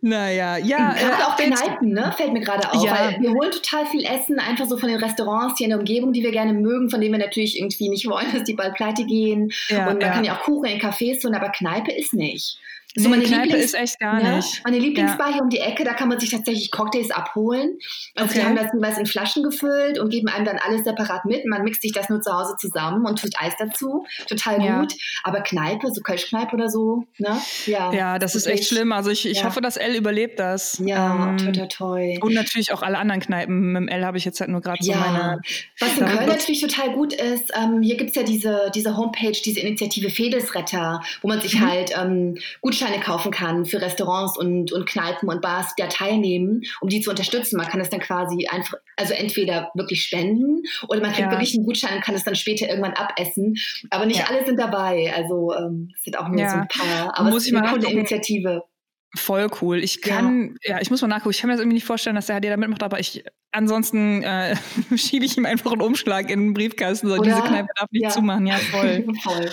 Naja, 0.00 0.56
ja. 0.56 0.92
Gerade 0.92 1.22
äh, 1.22 1.24
auch 1.24 1.36
Kneipen, 1.36 1.92
ne? 1.92 2.12
Fällt 2.16 2.32
mir 2.32 2.40
gerade 2.40 2.70
auf. 2.70 2.84
Ja. 2.84 2.92
Weil 2.92 3.20
wir 3.20 3.30
holen 3.30 3.50
total 3.50 3.86
viel 3.86 4.04
Essen, 4.04 4.38
einfach 4.38 4.66
so 4.66 4.76
von 4.76 4.88
den 4.88 4.98
Restaurants 4.98 5.58
hier 5.58 5.66
in 5.66 5.70
der 5.70 5.78
Umgebung, 5.78 6.12
die 6.12 6.22
wir 6.22 6.32
gerne 6.32 6.52
mögen, 6.52 6.90
von 6.90 7.00
denen 7.00 7.12
wir 7.12 7.24
natürlich 7.24 7.58
irgendwie 7.58 7.88
nicht 7.88 8.08
wollen, 8.08 8.32
dass 8.32 8.44
die 8.44 8.54
bald 8.54 8.74
pleite 8.74 9.04
gehen. 9.04 9.50
Ja, 9.68 9.88
und 9.88 9.94
man 9.94 10.00
ja. 10.00 10.10
kann 10.10 10.24
ja 10.24 10.36
auch 10.36 10.42
Kuchen 10.42 10.70
in 10.70 10.80
Cafés 10.80 11.20
tun, 11.20 11.34
aber 11.34 11.50
Kneipe 11.50 11.92
ist 11.92 12.14
nicht. 12.14 12.58
So 12.98 13.08
nee, 13.10 13.24
Kneipe 13.24 13.44
Lieblings 13.44 13.64
ist 13.64 13.74
echt 13.74 14.00
gar 14.00 14.20
ne? 14.20 14.36
nicht. 14.36 14.60
Meine 14.64 14.78
Lieblingsbar 14.78 15.28
ja. 15.28 15.34
hier 15.34 15.42
um 15.42 15.50
die 15.50 15.60
Ecke, 15.60 15.84
da 15.84 15.94
kann 15.94 16.08
man 16.08 16.18
sich 16.18 16.30
tatsächlich 16.30 16.72
Cocktails 16.72 17.12
abholen. 17.12 17.78
Also 18.16 18.30
okay. 18.30 18.40
die 18.40 18.44
haben 18.44 18.56
das 18.56 18.72
jeweils 18.74 18.98
in 18.98 19.06
Flaschen 19.06 19.44
gefüllt 19.44 20.00
und 20.00 20.10
geben 20.10 20.28
einem 20.28 20.44
dann 20.44 20.58
alles 20.58 20.82
separat 20.82 21.24
mit. 21.24 21.46
Man 21.46 21.62
mixt 21.62 21.82
sich 21.82 21.92
das 21.92 22.08
nur 22.08 22.20
zu 22.20 22.32
Hause 22.32 22.56
zusammen 22.58 23.06
und 23.06 23.20
tut 23.20 23.30
Eis 23.38 23.54
dazu. 23.56 24.04
Total 24.26 24.60
ja. 24.64 24.80
gut. 24.80 24.94
Aber 25.22 25.42
Kneipe, 25.42 25.92
so 25.92 26.00
Kölschkneipe 26.00 26.56
oder 26.56 26.68
so, 26.68 27.04
ne? 27.18 27.40
Ja, 27.66 27.92
ja 27.92 28.18
das 28.18 28.34
ist 28.34 28.46
echt 28.46 28.64
schlimm. 28.64 28.90
Also 28.90 29.10
ich, 29.10 29.26
ich 29.26 29.38
ja. 29.38 29.44
hoffe, 29.44 29.60
dass 29.60 29.76
L 29.76 29.94
überlebt 29.94 30.40
das. 30.40 30.82
Ja, 30.84 31.28
ähm, 31.30 31.38
toi, 31.38 31.52
toi, 31.52 31.66
toi. 31.66 32.18
Und 32.20 32.34
natürlich 32.34 32.72
auch 32.72 32.82
alle 32.82 32.98
anderen 32.98 33.20
Kneipen. 33.20 33.72
Mit 33.72 33.82
dem 33.82 33.88
L 33.88 34.04
habe 34.04 34.18
ich 34.18 34.24
jetzt 34.24 34.40
halt 34.40 34.50
nur 34.50 34.60
gerade 34.60 34.82
so 34.82 34.92
meine... 34.92 35.40
Was 35.78 35.96
in 35.96 36.04
Köln 36.04 36.26
natürlich 36.26 36.60
total 36.60 36.92
gut 36.94 37.12
ist, 37.12 37.52
ähm, 37.56 37.80
hier 37.80 37.96
gibt 37.96 38.10
es 38.10 38.16
ja 38.16 38.24
diese, 38.24 38.72
diese 38.74 38.96
Homepage, 38.96 39.30
diese 39.44 39.60
Initiative 39.60 40.10
Fedelsretter, 40.10 41.00
wo 41.22 41.28
man 41.28 41.40
sich 41.40 41.54
mhm. 41.54 41.68
halt 41.68 41.92
ähm, 41.96 42.36
Gutscheine 42.60 42.87
Gutscheine 42.88 43.02
kaufen 43.02 43.32
kann 43.32 43.64
für 43.64 43.80
Restaurants 43.80 44.38
und, 44.38 44.72
und 44.72 44.88
Kneipen 44.88 45.28
und 45.28 45.40
Bars, 45.40 45.74
die 45.74 45.82
da 45.82 45.88
teilnehmen, 45.88 46.62
um 46.80 46.88
die 46.88 47.00
zu 47.00 47.10
unterstützen. 47.10 47.56
Man 47.56 47.66
kann 47.66 47.80
das 47.80 47.90
dann 47.90 48.00
quasi 48.00 48.46
einfach, 48.48 48.78
also 48.96 49.14
entweder 49.14 49.70
wirklich 49.74 50.02
spenden 50.02 50.62
oder 50.88 51.00
man 51.00 51.10
kriegt 51.10 51.26
ja. 51.26 51.30
wirklich 51.30 51.54
einen 51.54 51.64
Gutschein 51.64 51.96
und 51.96 52.04
kann 52.04 52.14
es 52.14 52.24
dann 52.24 52.34
später 52.34 52.68
irgendwann 52.68 52.94
abessen. 52.94 53.56
Aber 53.90 54.06
nicht 54.06 54.20
ja. 54.20 54.26
alle 54.28 54.44
sind 54.44 54.58
dabei. 54.58 55.12
Also 55.14 55.54
ähm, 55.54 55.92
es 55.96 56.04
sind 56.04 56.18
auch 56.18 56.28
nur 56.28 56.40
ja. 56.40 56.50
so 56.50 56.56
ein 56.56 56.68
paar. 56.68 57.18
Aber 57.18 57.30
Muss 57.30 57.42
es 57.42 57.52
ist 57.52 57.56
eine 57.56 57.68
coole 57.70 57.90
Initiative. 57.90 58.62
Voll 59.16 59.48
cool. 59.62 59.82
Ich 59.82 60.02
kann, 60.02 60.56
ja. 60.62 60.76
ja. 60.76 60.82
ich 60.82 60.90
muss 60.90 61.00
mal 61.00 61.08
nachgucken. 61.08 61.30
Ich 61.30 61.40
kann 61.40 61.48
mir 61.48 61.54
das 61.54 61.60
irgendwie 61.60 61.76
nicht 61.76 61.86
vorstellen, 61.86 62.16
dass 62.16 62.26
der 62.26 62.40
HD 62.40 62.44
da 62.44 62.56
mitmacht, 62.56 62.82
aber 62.82 63.00
ich, 63.00 63.24
ansonsten 63.52 64.22
äh, 64.22 64.56
schiebe 64.96 65.24
ich 65.24 65.36
ihm 65.36 65.46
einfach 65.46 65.72
einen 65.72 65.82
Umschlag 65.82 66.30
in 66.30 66.40
den 66.40 66.54
Briefkasten. 66.54 67.08
So, 67.08 67.14
Oder? 67.14 67.22
diese 67.22 67.40
Kneipe 67.40 67.68
darf 67.76 67.90
nicht 67.90 68.02
ja. 68.04 68.10
zumachen. 68.10 68.46
Ja, 68.46 68.56
voll. 68.56 69.06
voll. 69.22 69.50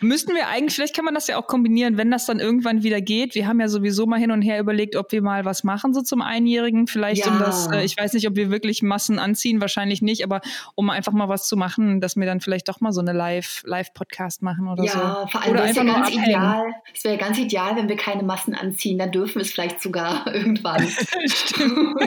Müssten 0.00 0.34
wir 0.34 0.48
eigentlich, 0.48 0.74
vielleicht 0.74 0.96
kann 0.96 1.04
man 1.04 1.14
das 1.14 1.26
ja 1.28 1.38
auch 1.38 1.46
kombinieren, 1.46 1.96
wenn 1.96 2.10
das 2.10 2.26
dann 2.26 2.40
irgendwann 2.40 2.82
wieder 2.82 3.00
geht. 3.00 3.34
Wir 3.34 3.46
haben 3.46 3.60
ja 3.60 3.68
sowieso 3.68 4.06
mal 4.06 4.18
hin 4.18 4.30
und 4.30 4.42
her 4.42 4.58
überlegt, 4.60 4.96
ob 4.96 5.12
wir 5.12 5.22
mal 5.22 5.44
was 5.44 5.64
machen, 5.64 5.94
so 5.94 6.02
zum 6.02 6.20
Einjährigen. 6.20 6.86
Vielleicht 6.86 7.26
ja. 7.26 7.32
um 7.32 7.38
das, 7.38 7.70
äh, 7.70 7.84
ich 7.84 7.96
weiß 7.96 8.12
nicht, 8.14 8.26
ob 8.26 8.36
wir 8.36 8.50
wirklich 8.50 8.82
Massen 8.82 9.18
anziehen, 9.18 9.60
wahrscheinlich 9.60 10.02
nicht, 10.02 10.24
aber 10.24 10.40
um 10.74 10.90
einfach 10.90 11.12
mal 11.12 11.28
was 11.28 11.46
zu 11.46 11.56
machen, 11.56 12.00
dass 12.00 12.16
wir 12.16 12.26
dann 12.26 12.40
vielleicht 12.40 12.68
doch 12.68 12.80
mal 12.80 12.92
so 12.92 13.00
eine 13.00 13.12
Live, 13.12 13.62
Live-Podcast 13.64 14.42
machen 14.42 14.68
oder 14.68 14.84
ja, 14.84 14.92
so. 14.92 14.98
Ja, 14.98 15.26
vor 15.28 15.42
allem 15.42 15.52
oder 15.52 15.62
einfach 15.62 15.84
ja 15.84 15.92
ganz 15.92 16.10
ideal. 16.10 16.74
Es 16.94 17.04
wäre 17.04 17.16
ganz 17.16 17.38
ideal, 17.38 17.76
wenn 17.76 17.88
wir 17.88 17.96
keine 17.96 18.22
Massen 18.22 18.54
anziehen 18.54 18.90
ziehen, 18.90 18.98
dann 18.98 19.12
dürfen 19.12 19.36
wir 19.36 19.42
es 19.42 19.52
vielleicht 19.52 19.80
sogar 19.80 20.26
irgendwann. 20.34 20.86
Stimmt. 21.26 22.00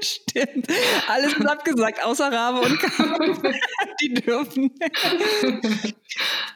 Stimmt. 0.00 0.33
Alles 1.08 1.34
ist 1.34 1.46
abgesagt, 1.46 2.04
außer 2.04 2.32
Rabe 2.32 2.60
und 2.60 2.78
Kampf. 2.78 3.42
Die 4.00 4.14
dürfen. 4.14 4.70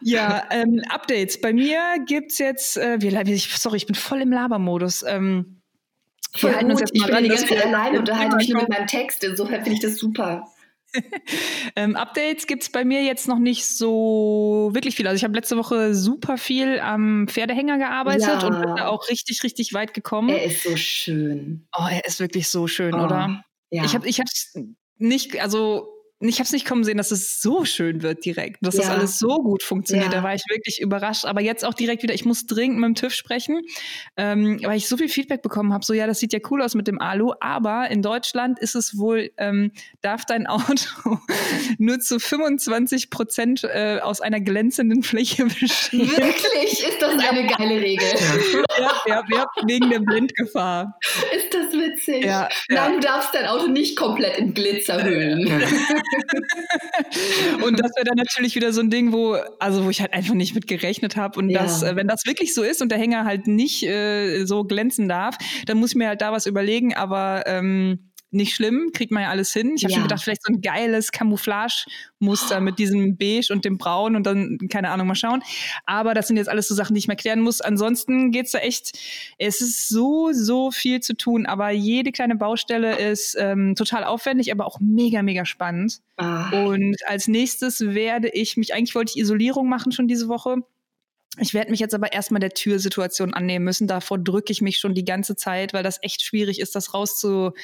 ja, 0.02 0.44
ähm, 0.50 0.82
Updates. 0.88 1.40
Bei 1.40 1.52
mir 1.52 1.80
gibt 2.06 2.32
es 2.32 2.38
jetzt, 2.38 2.76
äh, 2.76 3.00
wir, 3.00 3.38
sorry, 3.38 3.76
ich 3.76 3.86
bin 3.86 3.94
voll 3.94 4.20
im 4.20 4.32
Labermodus. 4.32 5.04
Ähm, 5.06 5.62
wir 6.40 6.54
halten 6.54 6.70
uns 6.70 6.80
jetzt 6.80 6.96
mal 6.96 7.08
ich 7.08 7.14
bin 7.14 7.24
die 7.24 7.30
ganze 7.30 7.46
Zeit 7.46 7.64
alleine 7.64 7.98
und 7.98 8.08
unterhalte 8.08 8.36
mich 8.36 8.48
nur 8.48 8.62
mit 8.62 8.70
meinem 8.70 8.86
Text. 8.86 9.24
Insofern 9.24 9.62
finde 9.62 9.72
ich 9.72 9.80
das 9.80 9.96
super. 9.96 10.46
ähm, 11.76 11.96
Updates 11.96 12.46
gibt 12.46 12.62
es 12.62 12.70
bei 12.70 12.84
mir 12.84 13.02
jetzt 13.02 13.28
noch 13.28 13.38
nicht 13.38 13.66
so 13.66 14.70
wirklich 14.72 14.96
viel. 14.96 15.06
Also 15.06 15.16
ich 15.16 15.24
habe 15.24 15.34
letzte 15.34 15.56
Woche 15.56 15.94
super 15.94 16.38
viel 16.38 16.80
am 16.80 17.28
Pferdehänger 17.28 17.78
gearbeitet 17.78 18.42
ja. 18.42 18.46
und 18.46 18.60
bin 18.60 18.76
da 18.76 18.88
auch 18.88 19.08
richtig, 19.08 19.42
richtig 19.42 19.74
weit 19.74 19.92
gekommen. 19.94 20.30
Er 20.30 20.44
ist 20.44 20.62
so 20.62 20.76
schön. 20.76 21.66
Oh, 21.76 21.86
er 21.90 22.04
ist 22.06 22.20
wirklich 22.20 22.48
so 22.48 22.66
schön, 22.66 22.94
oh, 22.94 23.04
oder? 23.04 23.44
Ja. 23.70 23.84
Ich 23.84 23.94
habe 23.94 24.08
ich 24.08 24.22
nicht, 24.96 25.40
also 25.40 25.88
ich 26.20 26.36
habe 26.36 26.44
es 26.44 26.52
nicht 26.52 26.66
kommen 26.66 26.82
sehen, 26.82 26.98
dass 26.98 27.12
es 27.12 27.40
so 27.40 27.64
schön 27.64 28.02
wird 28.02 28.24
direkt, 28.24 28.58
dass 28.66 28.74
ja. 28.74 28.82
das 28.82 28.90
alles 28.90 29.18
so 29.20 29.36
gut 29.36 29.62
funktioniert. 29.62 30.12
Ja. 30.12 30.18
Da 30.18 30.24
war 30.24 30.34
ich 30.34 30.42
wirklich 30.50 30.80
überrascht. 30.80 31.24
Aber 31.24 31.40
jetzt 31.40 31.64
auch 31.64 31.74
direkt 31.74 32.02
wieder, 32.02 32.12
ich 32.12 32.24
muss 32.24 32.46
dringend 32.46 32.80
mit 32.80 32.88
dem 32.88 32.94
TÜV 32.96 33.14
sprechen, 33.14 33.60
ähm, 34.16 34.58
weil 34.64 34.76
ich 34.76 34.88
so 34.88 34.96
viel 34.96 35.08
Feedback 35.08 35.42
bekommen 35.42 35.72
habe. 35.72 35.84
So, 35.84 35.92
ja, 35.92 36.08
das 36.08 36.18
sieht 36.18 36.32
ja 36.32 36.40
cool 36.50 36.60
aus 36.62 36.74
mit 36.74 36.88
dem 36.88 37.00
Alu, 37.00 37.34
aber 37.38 37.88
in 37.90 38.02
Deutschland 38.02 38.58
ist 38.58 38.74
es 38.74 38.98
wohl, 38.98 39.30
ähm, 39.36 39.70
darf 40.00 40.24
dein 40.24 40.48
Auto 40.48 41.18
nur 41.78 42.00
zu 42.00 42.18
25 42.18 43.10
Prozent 43.10 43.62
äh, 43.62 44.00
aus 44.02 44.20
einer 44.20 44.40
glänzenden 44.40 45.04
Fläche 45.04 45.44
bestehen. 45.44 46.10
Wirklich? 46.10 46.82
Ist 46.82 47.00
das 47.00 47.12
eine 47.12 47.46
geile 47.46 47.80
Regel? 47.80 48.08
ja, 48.78 48.92
ja, 49.06 49.24
ja, 49.30 49.46
wegen 49.66 49.88
der 49.90 50.00
Blindgefahr. 50.00 50.98
Ist 51.36 51.54
das 51.54 51.72
witzig? 51.72 52.24
Ja, 52.24 52.48
Nein, 52.68 52.94
du 52.94 53.00
darfst 53.00 53.32
dein 53.34 53.46
Auto 53.46 53.68
nicht 53.68 53.96
komplett 53.96 54.38
in 54.38 54.52
Glitzer 54.52 55.04
hüllen. 55.04 55.46
und 57.64 57.80
das 57.80 57.92
wäre 57.96 58.04
dann 58.04 58.16
natürlich 58.16 58.54
wieder 58.54 58.72
so 58.72 58.80
ein 58.80 58.90
Ding, 58.90 59.12
wo, 59.12 59.36
also 59.58 59.84
wo 59.84 59.90
ich 59.90 60.00
halt 60.00 60.12
einfach 60.12 60.34
nicht 60.34 60.54
mit 60.54 60.66
gerechnet 60.66 61.16
habe. 61.16 61.38
Und 61.38 61.50
ja. 61.50 61.62
das, 61.62 61.82
äh, 61.82 61.96
wenn 61.96 62.06
das 62.06 62.26
wirklich 62.26 62.54
so 62.54 62.62
ist 62.62 62.82
und 62.82 62.90
der 62.90 62.98
Hänger 62.98 63.24
halt 63.24 63.46
nicht 63.46 63.82
äh, 63.84 64.44
so 64.44 64.64
glänzen 64.64 65.08
darf, 65.08 65.36
dann 65.66 65.78
muss 65.78 65.90
ich 65.90 65.96
mir 65.96 66.08
halt 66.08 66.20
da 66.20 66.32
was 66.32 66.46
überlegen. 66.46 66.94
Aber 66.94 67.44
ähm, 67.46 68.07
nicht 68.30 68.54
schlimm, 68.54 68.90
kriegt 68.92 69.10
man 69.10 69.22
ja 69.22 69.30
alles 69.30 69.52
hin. 69.52 69.72
Ich 69.76 69.84
habe 69.84 69.92
ja. 69.92 69.98
schon 69.98 70.08
gedacht, 70.08 70.22
vielleicht 70.22 70.44
so 70.44 70.52
ein 70.52 70.60
geiles 70.60 71.12
Camouflage-Muster 71.12 72.58
oh. 72.58 72.60
mit 72.60 72.78
diesem 72.78 73.16
Beige 73.16 73.52
und 73.52 73.64
dem 73.64 73.78
Braun 73.78 74.16
und 74.16 74.26
dann, 74.26 74.58
keine 74.70 74.90
Ahnung, 74.90 75.06
mal 75.06 75.14
schauen. 75.14 75.42
Aber 75.86 76.14
das 76.14 76.28
sind 76.28 76.36
jetzt 76.36 76.48
alles 76.48 76.68
so 76.68 76.74
Sachen, 76.74 76.94
die 76.94 76.98
ich 76.98 77.08
mir 77.08 77.16
klären 77.16 77.40
muss. 77.40 77.60
Ansonsten 77.60 78.30
geht's 78.30 78.52
da 78.52 78.58
echt, 78.58 78.98
es 79.38 79.60
ist 79.60 79.88
so, 79.88 80.32
so 80.32 80.70
viel 80.70 81.00
zu 81.00 81.16
tun, 81.16 81.46
aber 81.46 81.70
jede 81.70 82.12
kleine 82.12 82.36
Baustelle 82.36 82.98
ist 82.98 83.36
ähm, 83.38 83.74
total 83.74 84.04
aufwendig, 84.04 84.52
aber 84.52 84.66
auch 84.66 84.78
mega, 84.80 85.22
mega 85.22 85.44
spannend. 85.46 86.00
Ah. 86.16 86.50
Und 86.64 86.96
als 87.06 87.28
nächstes 87.28 87.80
werde 87.80 88.28
ich 88.28 88.56
mich, 88.56 88.74
eigentlich 88.74 88.94
wollte 88.94 89.12
ich 89.14 89.18
Isolierung 89.22 89.68
machen 89.68 89.92
schon 89.92 90.08
diese 90.08 90.28
Woche. 90.28 90.56
Ich 91.40 91.54
werde 91.54 91.70
mich 91.70 91.80
jetzt 91.80 91.94
aber 91.94 92.12
erstmal 92.12 92.40
der 92.40 92.50
Türsituation 92.50 93.34
annehmen 93.34 93.64
müssen. 93.64 93.86
Davor 93.86 94.18
drücke 94.18 94.52
ich 94.52 94.60
mich 94.62 94.78
schon 94.78 94.94
die 94.94 95.04
ganze 95.04 95.36
Zeit, 95.36 95.72
weil 95.72 95.82
das 95.82 96.02
echt 96.02 96.22
schwierig 96.22 96.60
ist, 96.60 96.74
das 96.74 96.94
rauszufinden. 96.94 97.54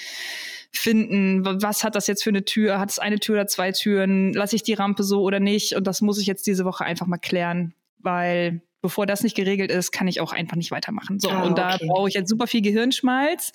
Was 1.63 1.85
hat 1.85 1.95
das 1.95 2.07
jetzt 2.07 2.23
für 2.23 2.31
eine 2.31 2.45
Tür? 2.45 2.79
Hat 2.79 2.91
es 2.91 2.99
eine 2.99 3.19
Tür 3.19 3.35
oder 3.37 3.47
zwei 3.47 3.73
Türen? 3.73 4.33
Lasse 4.33 4.57
ich 4.57 4.63
die 4.63 4.75
Rampe 4.75 5.03
so 5.03 5.23
oder 5.23 5.41
nicht? 5.41 5.75
Und 5.75 5.87
das 5.87 6.01
muss 6.01 6.19
ich 6.19 6.27
jetzt 6.27 6.47
diese 6.47 6.65
Woche 6.65 6.85
einfach 6.85 7.07
mal 7.07 7.19
klären, 7.19 7.75
weil 7.99 8.63
bevor 8.81 9.07
das 9.07 9.23
nicht 9.23 9.35
geregelt 9.35 9.71
ist, 9.71 9.93
kann 9.93 10.09
ich 10.09 10.21
auch 10.21 10.33
einfach 10.33 10.57
nicht 10.57 10.71
weitermachen. 10.71 11.19
So, 11.19 11.31
ah, 11.31 11.45
und 11.45 11.57
da 11.57 11.79
brauche 11.79 12.09
ich 12.09 12.15
jetzt 12.15 12.29
super 12.29 12.47
viel 12.47 12.61
Gehirnschmalz. 12.61 13.53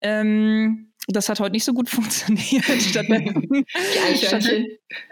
Ähm, 0.00 0.89
das 1.08 1.28
hat 1.28 1.40
heute 1.40 1.52
nicht 1.52 1.64
so 1.64 1.72
gut 1.72 1.88
funktioniert. 1.90 2.64
Stattdessen, 2.64 3.66
stattdessen, 4.16 4.66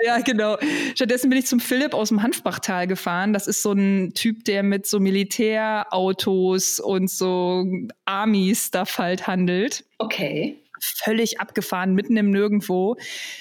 ja, 0.04 0.18
genau. 0.20 0.56
Stattdessen 0.94 1.30
bin 1.30 1.38
ich 1.38 1.46
zum 1.46 1.60
Philipp 1.60 1.94
aus 1.94 2.08
dem 2.08 2.22
Hanfbachtal 2.22 2.86
gefahren. 2.86 3.32
Das 3.32 3.46
ist 3.46 3.62
so 3.62 3.72
ein 3.72 4.12
Typ, 4.14 4.44
der 4.44 4.62
mit 4.62 4.86
so 4.86 5.00
Militärautos 5.00 6.80
und 6.80 7.10
so 7.10 7.64
Army-Stuff 8.04 8.98
halt 8.98 9.26
handelt. 9.26 9.84
Okay 9.98 10.58
völlig 10.80 11.40
abgefahren, 11.40 11.94
mitten 11.94 12.16
im 12.16 12.30
Nirgendwo, 12.30 12.96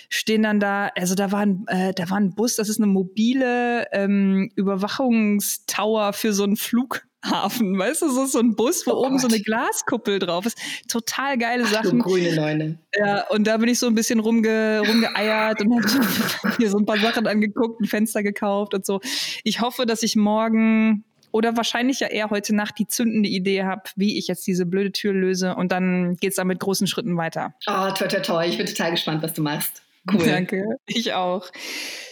stehen 0.09 0.43
dann 0.43 0.59
da, 0.59 0.89
also 0.95 1.15
da 1.15 1.31
war 1.31 1.41
ein, 1.41 1.65
äh, 1.67 1.93
da 1.93 2.09
war 2.09 2.17
ein 2.17 2.33
Bus, 2.33 2.55
das 2.55 2.69
ist 2.69 2.77
eine 2.79 2.87
mobile 2.87 3.85
ähm, 3.91 4.51
Überwachungstower 4.55 6.13
für 6.13 6.33
so 6.33 6.43
einen 6.43 6.57
Flug. 6.57 7.06
Hafen, 7.25 7.77
weißt 7.77 8.03
du, 8.03 8.09
so, 8.09 8.25
so 8.25 8.39
ein 8.39 8.55
Bus, 8.55 8.85
wo 8.85 8.91
oh 8.91 9.05
oben 9.05 9.17
Gott. 9.17 9.21
so 9.21 9.27
eine 9.27 9.41
Glaskuppel 9.41 10.19
drauf 10.19 10.45
ist. 10.45 10.57
Total 10.87 11.37
geile 11.37 11.63
Ach, 11.65 11.71
Sachen. 11.71 11.99
grüne 11.99 12.35
Neune. 12.35 12.79
Ja, 12.95 13.27
und 13.29 13.47
da 13.47 13.57
bin 13.57 13.69
ich 13.69 13.79
so 13.79 13.87
ein 13.87 13.95
bisschen 13.95 14.19
rumge, 14.19 14.81
rumgeeiert 14.87 15.61
und 15.61 15.75
habe 15.75 16.55
mir 16.59 16.69
so 16.69 16.77
ein 16.77 16.85
paar 16.85 16.99
Sachen 16.99 17.27
angeguckt, 17.27 17.81
ein 17.81 17.85
Fenster 17.85 18.23
gekauft 18.23 18.73
und 18.73 18.85
so. 18.85 19.01
Ich 19.43 19.61
hoffe, 19.61 19.85
dass 19.85 20.03
ich 20.03 20.15
morgen 20.15 21.03
oder 21.31 21.57
wahrscheinlich 21.57 21.99
ja 21.99 22.07
eher 22.07 22.29
heute 22.29 22.55
Nacht 22.55 22.79
die 22.79 22.87
zündende 22.87 23.29
Idee 23.29 23.63
habe, 23.63 23.83
wie 23.95 24.17
ich 24.17 24.27
jetzt 24.27 24.47
diese 24.47 24.65
blöde 24.65 24.91
Tür 24.91 25.13
löse 25.13 25.55
und 25.55 25.71
dann 25.71 26.15
geht 26.15 26.31
es 26.31 26.35
da 26.37 26.43
mit 26.43 26.59
großen 26.59 26.87
Schritten 26.87 27.17
weiter. 27.17 27.53
Oh, 27.67 27.89
toll, 27.95 28.07
toll, 28.07 28.21
toll. 28.21 28.45
Ich 28.47 28.57
bin 28.57 28.65
total 28.65 28.91
gespannt, 28.91 29.23
was 29.23 29.33
du 29.33 29.41
machst. 29.41 29.81
Cool. 30.11 30.25
Danke, 30.25 30.77
ich 30.85 31.13
auch. 31.13 31.49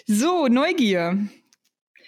So, 0.06 0.48
Neugier. 0.48 1.18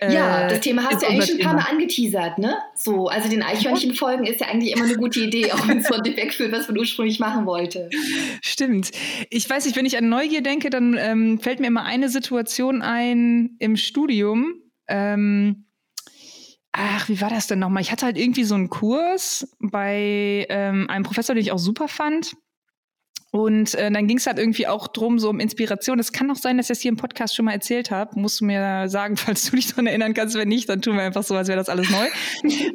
Ja, 0.01 0.45
äh, 0.45 0.49
das 0.49 0.59
Thema 0.59 0.83
hast 0.83 1.01
du 1.01 1.07
eigentlich 1.07 1.29
schon 1.29 1.39
ein 1.39 1.45
paar 1.45 1.55
Mal 1.55 1.65
angeteasert, 1.71 2.37
ne? 2.37 2.57
So, 2.75 3.07
also 3.07 3.29
den 3.29 3.41
Eichhörnchen-Folgen 3.41 4.25
ist 4.25 4.41
ja 4.41 4.47
eigentlich 4.47 4.73
immer 4.73 4.85
eine 4.85 4.95
gute 4.95 5.21
Idee, 5.21 5.51
auch 5.51 5.67
wenn 5.67 5.79
es 5.79 5.87
von 5.87 6.03
dem 6.03 6.15
wegführt, 6.15 6.51
was 6.51 6.67
man 6.67 6.77
ursprünglich 6.77 7.19
machen 7.19 7.45
wollte. 7.45 7.89
Stimmt. 8.41 8.91
Ich 9.29 9.49
weiß 9.49 9.65
nicht, 9.65 9.75
wenn 9.75 9.85
ich 9.85 9.97
an 9.97 10.09
Neugier 10.09 10.41
denke, 10.41 10.69
dann 10.69 10.95
ähm, 10.99 11.39
fällt 11.39 11.59
mir 11.59 11.67
immer 11.67 11.83
eine 11.83 12.09
Situation 12.09 12.81
ein 12.81 13.55
im 13.59 13.75
Studium. 13.75 14.61
Ähm, 14.87 15.65
ach, 16.71 17.09
wie 17.09 17.19
war 17.19 17.29
das 17.29 17.47
denn 17.47 17.59
nochmal? 17.59 17.81
Ich 17.81 17.91
hatte 17.91 18.05
halt 18.05 18.17
irgendwie 18.17 18.43
so 18.43 18.55
einen 18.55 18.69
Kurs 18.69 19.51
bei 19.59 20.45
ähm, 20.49 20.89
einem 20.89 21.03
Professor, 21.03 21.33
den 21.33 21.41
ich 21.41 21.51
auch 21.51 21.59
super 21.59 21.87
fand. 21.87 22.35
Und 23.31 23.75
äh, 23.75 23.91
dann 23.91 24.07
ging 24.07 24.17
es 24.17 24.25
halt 24.25 24.39
irgendwie 24.39 24.67
auch 24.67 24.87
drum, 24.87 25.19
so 25.19 25.29
um 25.29 25.39
Inspiration. 25.39 25.99
Es 25.99 26.13
kann 26.13 26.31
auch 26.31 26.37
sein, 26.37 26.57
dass 26.57 26.67
ich 26.67 26.69
das 26.69 26.79
hier 26.79 26.89
im 26.89 26.97
Podcast 26.97 27.35
schon 27.35 27.45
mal 27.45 27.51
erzählt 27.51 27.91
habe. 27.91 28.17
Musst 28.19 28.39
du 28.39 28.45
mir 28.45 28.87
sagen, 28.87 29.17
falls 29.17 29.49
du 29.49 29.57
dich 29.57 29.67
daran 29.67 29.87
erinnern 29.87 30.13
kannst. 30.13 30.35
Wenn 30.35 30.47
nicht, 30.47 30.69
dann 30.69 30.81
tun 30.81 30.95
wir 30.95 31.03
einfach 31.03 31.23
so, 31.23 31.35
als 31.35 31.49
wäre 31.49 31.57
das 31.57 31.69
alles 31.69 31.89
neu. 31.89 32.07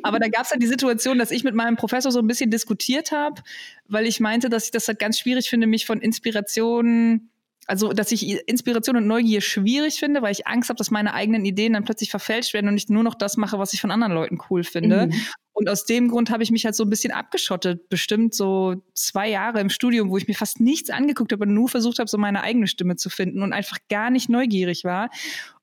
Aber 0.02 0.18
da 0.18 0.28
gab 0.28 0.44
es 0.44 0.50
halt 0.50 0.62
die 0.62 0.66
Situation, 0.66 1.18
dass 1.18 1.30
ich 1.30 1.42
mit 1.42 1.54
meinem 1.54 1.76
Professor 1.76 2.12
so 2.12 2.18
ein 2.18 2.26
bisschen 2.26 2.50
diskutiert 2.50 3.12
habe, 3.12 3.42
weil 3.88 4.06
ich 4.06 4.20
meinte, 4.20 4.50
dass 4.50 4.66
ich 4.66 4.70
das 4.70 4.86
halt 4.88 4.98
ganz 4.98 5.18
schwierig 5.18 5.48
finde, 5.48 5.66
mich 5.66 5.86
von 5.86 6.00
Inspiration 6.00 7.30
also 7.66 7.92
dass 7.92 8.10
ich 8.12 8.28
Inspiration 8.48 8.96
und 8.96 9.06
Neugier 9.06 9.40
schwierig 9.40 9.98
finde, 9.98 10.22
weil 10.22 10.32
ich 10.32 10.46
Angst 10.46 10.68
habe, 10.68 10.78
dass 10.78 10.90
meine 10.90 11.14
eigenen 11.14 11.44
Ideen 11.44 11.74
dann 11.74 11.84
plötzlich 11.84 12.10
verfälscht 12.10 12.54
werden 12.54 12.68
und 12.68 12.76
ich 12.76 12.88
nur 12.88 13.02
noch 13.02 13.14
das 13.14 13.36
mache, 13.36 13.58
was 13.58 13.72
ich 13.72 13.80
von 13.80 13.90
anderen 13.90 14.12
Leuten 14.12 14.38
cool 14.50 14.64
finde. 14.64 15.06
Mhm. 15.06 15.14
Und 15.54 15.68
aus 15.68 15.84
dem 15.84 16.08
Grund 16.08 16.30
habe 16.30 16.42
ich 16.42 16.50
mich 16.50 16.64
halt 16.64 16.74
so 16.74 16.82
ein 16.82 16.90
bisschen 16.90 17.12
abgeschottet, 17.12 17.88
bestimmt 17.88 18.34
so 18.34 18.82
zwei 18.94 19.28
Jahre 19.28 19.60
im 19.60 19.68
Studium, 19.68 20.10
wo 20.10 20.16
ich 20.16 20.26
mir 20.26 20.34
fast 20.34 20.60
nichts 20.60 20.90
angeguckt 20.90 21.30
habe 21.30 21.44
und 21.44 21.54
nur 21.54 21.68
versucht 21.68 21.98
habe, 21.98 22.08
so 22.08 22.18
meine 22.18 22.42
eigene 22.42 22.66
Stimme 22.66 22.96
zu 22.96 23.10
finden 23.10 23.42
und 23.42 23.52
einfach 23.52 23.76
gar 23.88 24.10
nicht 24.10 24.28
neugierig 24.28 24.84
war, 24.84 25.10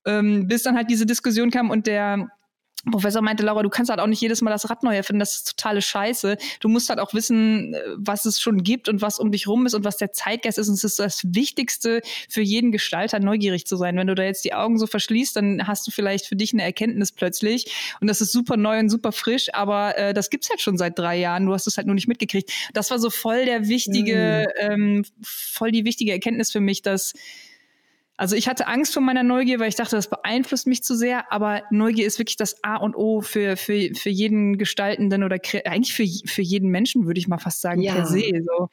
ähm, 0.06 0.46
bis 0.46 0.62
dann 0.62 0.76
halt 0.76 0.90
diese 0.90 1.06
Diskussion 1.06 1.50
kam 1.50 1.70
und 1.70 1.86
der 1.86 2.28
Professor 2.90 3.20
meinte, 3.20 3.44
Laura, 3.44 3.62
du 3.62 3.68
kannst 3.68 3.90
halt 3.90 4.00
auch 4.00 4.06
nicht 4.06 4.22
jedes 4.22 4.40
Mal 4.40 4.50
das 4.50 4.70
Rad 4.70 4.82
neu 4.82 4.94
erfinden, 4.94 5.20
das 5.20 5.36
ist 5.36 5.56
totale 5.56 5.82
Scheiße. 5.82 6.36
Du 6.60 6.68
musst 6.68 6.88
halt 6.88 6.98
auch 6.98 7.12
wissen, 7.12 7.74
äh, 7.74 7.80
was 7.96 8.24
es 8.24 8.40
schon 8.40 8.62
gibt 8.62 8.88
und 8.88 9.02
was 9.02 9.18
um 9.18 9.30
dich 9.32 9.46
rum 9.46 9.66
ist 9.66 9.74
und 9.74 9.84
was 9.84 9.98
der 9.98 10.12
Zeitgeist 10.12 10.58
ist. 10.58 10.68
Und 10.68 10.74
es 10.74 10.84
ist 10.84 10.98
das 10.98 11.22
Wichtigste 11.24 12.00
für 12.28 12.40
jeden 12.40 12.72
Gestalter, 12.72 13.20
neugierig 13.20 13.66
zu 13.66 13.76
sein. 13.76 13.96
Wenn 13.96 14.06
du 14.06 14.14
da 14.14 14.22
jetzt 14.22 14.44
die 14.44 14.54
Augen 14.54 14.78
so 14.78 14.86
verschließt, 14.86 15.36
dann 15.36 15.66
hast 15.66 15.86
du 15.86 15.90
vielleicht 15.90 16.26
für 16.26 16.36
dich 16.36 16.52
eine 16.52 16.62
Erkenntnis 16.62 17.12
plötzlich. 17.12 17.70
Und 18.00 18.08
das 18.08 18.20
ist 18.20 18.32
super 18.32 18.56
neu 18.56 18.78
und 18.78 18.88
super 18.88 19.12
frisch, 19.12 19.52
aber 19.52 19.96
äh, 19.98 20.14
das 20.14 20.30
gibt's 20.30 20.48
halt 20.48 20.60
schon 20.60 20.78
seit 20.78 20.98
drei 20.98 21.18
Jahren. 21.18 21.46
Du 21.46 21.52
hast 21.52 21.66
es 21.66 21.76
halt 21.76 21.86
nur 21.86 21.94
nicht 21.94 22.08
mitgekriegt. 22.08 22.50
Das 22.72 22.90
war 22.90 22.98
so 22.98 23.10
voll 23.10 23.44
der 23.44 23.68
wichtige, 23.68 24.46
mhm. 24.62 24.72
ähm, 24.72 25.04
voll 25.22 25.70
die 25.70 25.84
wichtige 25.84 26.12
Erkenntnis 26.12 26.50
für 26.50 26.60
mich, 26.60 26.82
dass 26.82 27.12
also 28.20 28.36
ich 28.36 28.48
hatte 28.48 28.66
Angst 28.66 28.92
vor 28.92 29.02
meiner 29.02 29.22
Neugier, 29.22 29.60
weil 29.60 29.70
ich 29.70 29.76
dachte, 29.76 29.96
das 29.96 30.10
beeinflusst 30.10 30.66
mich 30.66 30.82
zu 30.82 30.94
sehr, 30.94 31.32
aber 31.32 31.62
Neugier 31.70 32.06
ist 32.06 32.18
wirklich 32.18 32.36
das 32.36 32.62
A 32.62 32.76
und 32.76 32.94
O 32.94 33.22
für, 33.22 33.56
für, 33.56 33.94
für 33.94 34.10
jeden 34.10 34.58
Gestaltenden 34.58 35.24
oder 35.24 35.38
eigentlich 35.64 35.94
für, 35.94 36.06
für 36.28 36.42
jeden 36.42 36.68
Menschen, 36.68 37.06
würde 37.06 37.18
ich 37.18 37.28
mal 37.28 37.38
fast 37.38 37.62
sagen, 37.62 37.80
ja. 37.80 37.94
per 37.94 38.04
se. 38.04 38.30
So. 38.44 38.68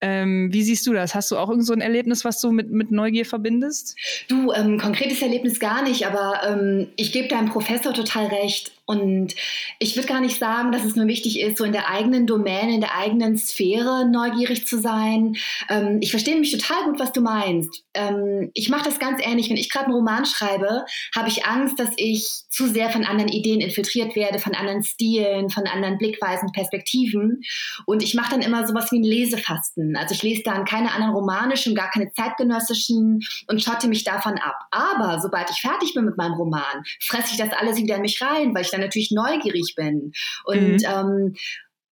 Ähm, 0.00 0.48
wie 0.52 0.64
siehst 0.64 0.88
du 0.88 0.92
das? 0.92 1.14
Hast 1.14 1.30
du 1.30 1.36
auch 1.36 1.48
irgend 1.48 1.66
so 1.66 1.72
ein 1.72 1.80
Erlebnis, 1.80 2.24
was 2.24 2.40
du 2.40 2.50
mit, 2.50 2.72
mit 2.72 2.90
Neugier 2.90 3.24
verbindest? 3.24 3.96
Du, 4.26 4.50
ähm, 4.50 4.76
konkretes 4.76 5.22
Erlebnis 5.22 5.60
gar 5.60 5.82
nicht, 5.84 6.04
aber 6.04 6.40
ähm, 6.48 6.88
ich 6.96 7.12
gebe 7.12 7.28
deinem 7.28 7.48
Professor 7.48 7.94
total 7.94 8.26
recht. 8.26 8.72
Und 8.90 9.36
ich 9.78 9.94
würde 9.94 10.08
gar 10.08 10.20
nicht 10.20 10.40
sagen, 10.40 10.72
dass 10.72 10.84
es 10.84 10.96
nur 10.96 11.06
wichtig 11.06 11.38
ist, 11.38 11.58
so 11.58 11.64
in 11.64 11.70
der 11.70 11.88
eigenen 11.88 12.26
Domäne, 12.26 12.74
in 12.74 12.80
der 12.80 12.96
eigenen 12.96 13.36
Sphäre 13.38 14.10
neugierig 14.10 14.66
zu 14.66 14.80
sein. 14.80 15.36
Ähm, 15.68 15.98
ich 16.00 16.10
verstehe 16.10 16.34
nämlich 16.34 16.50
total 16.50 16.86
gut, 16.86 16.98
was 16.98 17.12
du 17.12 17.20
meinst. 17.20 17.84
Ähm, 17.94 18.50
ich 18.52 18.68
mache 18.68 18.82
das 18.82 18.98
ganz 18.98 19.20
ähnlich. 19.24 19.48
Wenn 19.48 19.56
ich 19.56 19.70
gerade 19.70 19.86
einen 19.86 19.94
Roman 19.94 20.26
schreibe, 20.26 20.86
habe 21.14 21.28
ich 21.28 21.46
Angst, 21.46 21.78
dass 21.78 21.90
ich 21.98 22.28
zu 22.48 22.66
sehr 22.66 22.90
von 22.90 23.04
anderen 23.04 23.30
Ideen 23.30 23.60
infiltriert 23.60 24.16
werde, 24.16 24.40
von 24.40 24.56
anderen 24.56 24.82
Stilen, 24.82 25.50
von 25.50 25.68
anderen 25.68 25.96
Blickweisen, 25.98 26.50
Perspektiven. 26.50 27.42
Und 27.86 28.02
ich 28.02 28.16
mache 28.16 28.32
dann 28.32 28.42
immer 28.42 28.66
sowas 28.66 28.90
wie 28.90 28.98
ein 28.98 29.04
Lesefasten. 29.04 29.94
Also 29.94 30.16
ich 30.16 30.24
lese 30.24 30.42
dann 30.44 30.64
keine 30.64 30.90
anderen 30.90 31.14
romanischen, 31.14 31.76
gar 31.76 31.92
keine 31.92 32.10
zeitgenössischen 32.12 33.20
und 33.46 33.62
schotte 33.62 33.86
mich 33.86 34.02
davon 34.02 34.36
ab. 34.38 34.56
Aber 34.72 35.20
sobald 35.20 35.48
ich 35.48 35.60
fertig 35.60 35.94
bin 35.94 36.06
mit 36.06 36.16
meinem 36.16 36.34
Roman, 36.34 36.82
fresse 37.00 37.28
ich 37.30 37.38
das 37.38 37.52
alles 37.52 37.76
wieder 37.76 37.94
in 37.94 38.02
mich 38.02 38.20
rein, 38.20 38.52
weil 38.52 38.62
ich 38.62 38.70
dann 38.70 38.79
natürlich 38.80 39.10
neugierig 39.12 39.74
bin. 39.76 40.12
Und 40.44 40.82
mhm. 40.82 40.84
ähm, 40.84 41.34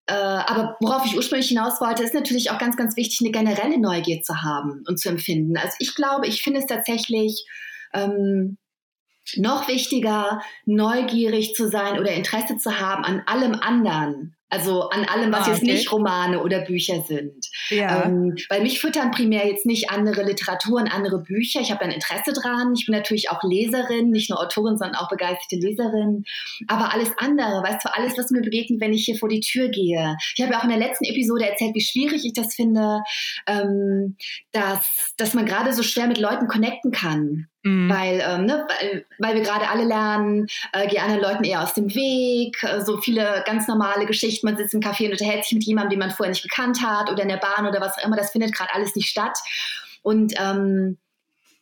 äh, 0.08 0.14
aber 0.14 0.76
worauf 0.80 1.04
ich 1.04 1.16
ursprünglich 1.16 1.48
hinaus 1.48 1.80
wollte, 1.80 2.04
ist 2.04 2.14
natürlich 2.14 2.50
auch 2.50 2.58
ganz, 2.58 2.76
ganz 2.76 2.96
wichtig, 2.96 3.20
eine 3.20 3.32
generelle 3.32 3.78
Neugier 3.78 4.22
zu 4.22 4.42
haben 4.42 4.84
und 4.86 5.00
zu 5.00 5.08
empfinden. 5.08 5.56
Also 5.56 5.74
ich 5.80 5.96
glaube, 5.96 6.28
ich 6.28 6.42
finde 6.42 6.60
es 6.60 6.66
tatsächlich 6.66 7.44
ähm, 7.92 8.56
noch 9.34 9.66
wichtiger, 9.66 10.40
neugierig 10.64 11.54
zu 11.54 11.68
sein 11.68 11.98
oder 11.98 12.12
Interesse 12.12 12.56
zu 12.56 12.78
haben 12.78 13.04
an 13.04 13.22
allem 13.26 13.54
anderen 13.54 14.35
also 14.48 14.88
an 14.90 15.04
allem, 15.04 15.32
was 15.32 15.48
ah, 15.48 15.52
jetzt 15.52 15.62
nicht 15.62 15.90
Romane 15.90 16.40
oder 16.40 16.60
Bücher 16.60 17.02
sind. 17.02 17.46
Ja. 17.68 18.04
Ähm, 18.04 18.36
weil 18.48 18.62
mich 18.62 18.80
füttern 18.80 19.10
primär 19.10 19.46
jetzt 19.48 19.66
nicht 19.66 19.90
andere 19.90 20.22
Literaturen, 20.22 20.86
andere 20.86 21.20
Bücher. 21.20 21.60
Ich 21.60 21.72
habe 21.72 21.82
ein 21.82 21.90
Interesse 21.90 22.32
dran. 22.32 22.74
Ich 22.76 22.86
bin 22.86 22.94
natürlich 22.94 23.30
auch 23.30 23.42
Leserin, 23.42 24.10
nicht 24.10 24.30
nur 24.30 24.40
Autorin, 24.40 24.78
sondern 24.78 24.96
auch 24.96 25.08
begeisterte 25.08 25.56
Leserin. 25.56 26.24
Aber 26.68 26.92
alles 26.92 27.10
andere, 27.18 27.62
weißt 27.62 27.84
du, 27.84 27.94
alles, 27.94 28.16
was 28.16 28.30
mir 28.30 28.42
begegnet, 28.42 28.80
wenn 28.80 28.92
ich 28.92 29.04
hier 29.04 29.16
vor 29.16 29.28
die 29.28 29.40
Tür 29.40 29.68
gehe. 29.68 30.16
Ich 30.36 30.42
habe 30.42 30.52
ja 30.52 30.60
auch 30.60 30.64
in 30.64 30.70
der 30.70 30.78
letzten 30.78 31.06
Episode 31.06 31.48
erzählt, 31.48 31.74
wie 31.74 31.80
schwierig 31.80 32.24
ich 32.24 32.32
das 32.32 32.54
finde, 32.54 33.00
ähm, 33.48 34.16
dass, 34.52 35.12
dass 35.16 35.34
man 35.34 35.46
gerade 35.46 35.72
so 35.72 35.82
schwer 35.82 36.06
mit 36.06 36.18
Leuten 36.18 36.46
connecten 36.46 36.92
kann. 36.92 37.48
Mhm. 37.66 37.90
Weil, 37.90 38.24
ähm, 38.24 38.46
ne, 38.46 38.64
weil, 38.68 39.06
weil 39.18 39.34
wir 39.34 39.42
gerade 39.42 39.68
alle 39.68 39.82
lernen, 39.82 40.46
äh, 40.72 40.86
geh 40.86 41.00
anderen 41.00 41.20
Leuten 41.20 41.42
eher 41.42 41.64
aus 41.64 41.74
dem 41.74 41.92
Weg, 41.92 42.62
äh, 42.62 42.80
so 42.80 42.98
viele 42.98 43.42
ganz 43.44 43.66
normale 43.66 44.06
Geschichten, 44.06 44.46
man 44.46 44.56
sitzt 44.56 44.72
im 44.72 44.80
Café 44.80 45.06
und 45.06 45.12
unterhält 45.12 45.44
sich 45.44 45.54
mit 45.54 45.64
jemandem, 45.64 45.90
den 45.90 45.98
man 45.98 46.12
vorher 46.12 46.30
nicht 46.30 46.44
gekannt 46.44 46.80
hat 46.80 47.10
oder 47.10 47.24
in 47.24 47.28
der 47.28 47.38
Bahn 47.38 47.66
oder 47.66 47.80
was 47.80 47.98
auch 47.98 48.04
immer, 48.04 48.16
das 48.16 48.30
findet 48.30 48.54
gerade 48.54 48.72
alles 48.72 48.94
nicht 48.94 49.08
statt. 49.08 49.36
Und 50.02 50.34
ähm, 50.38 50.96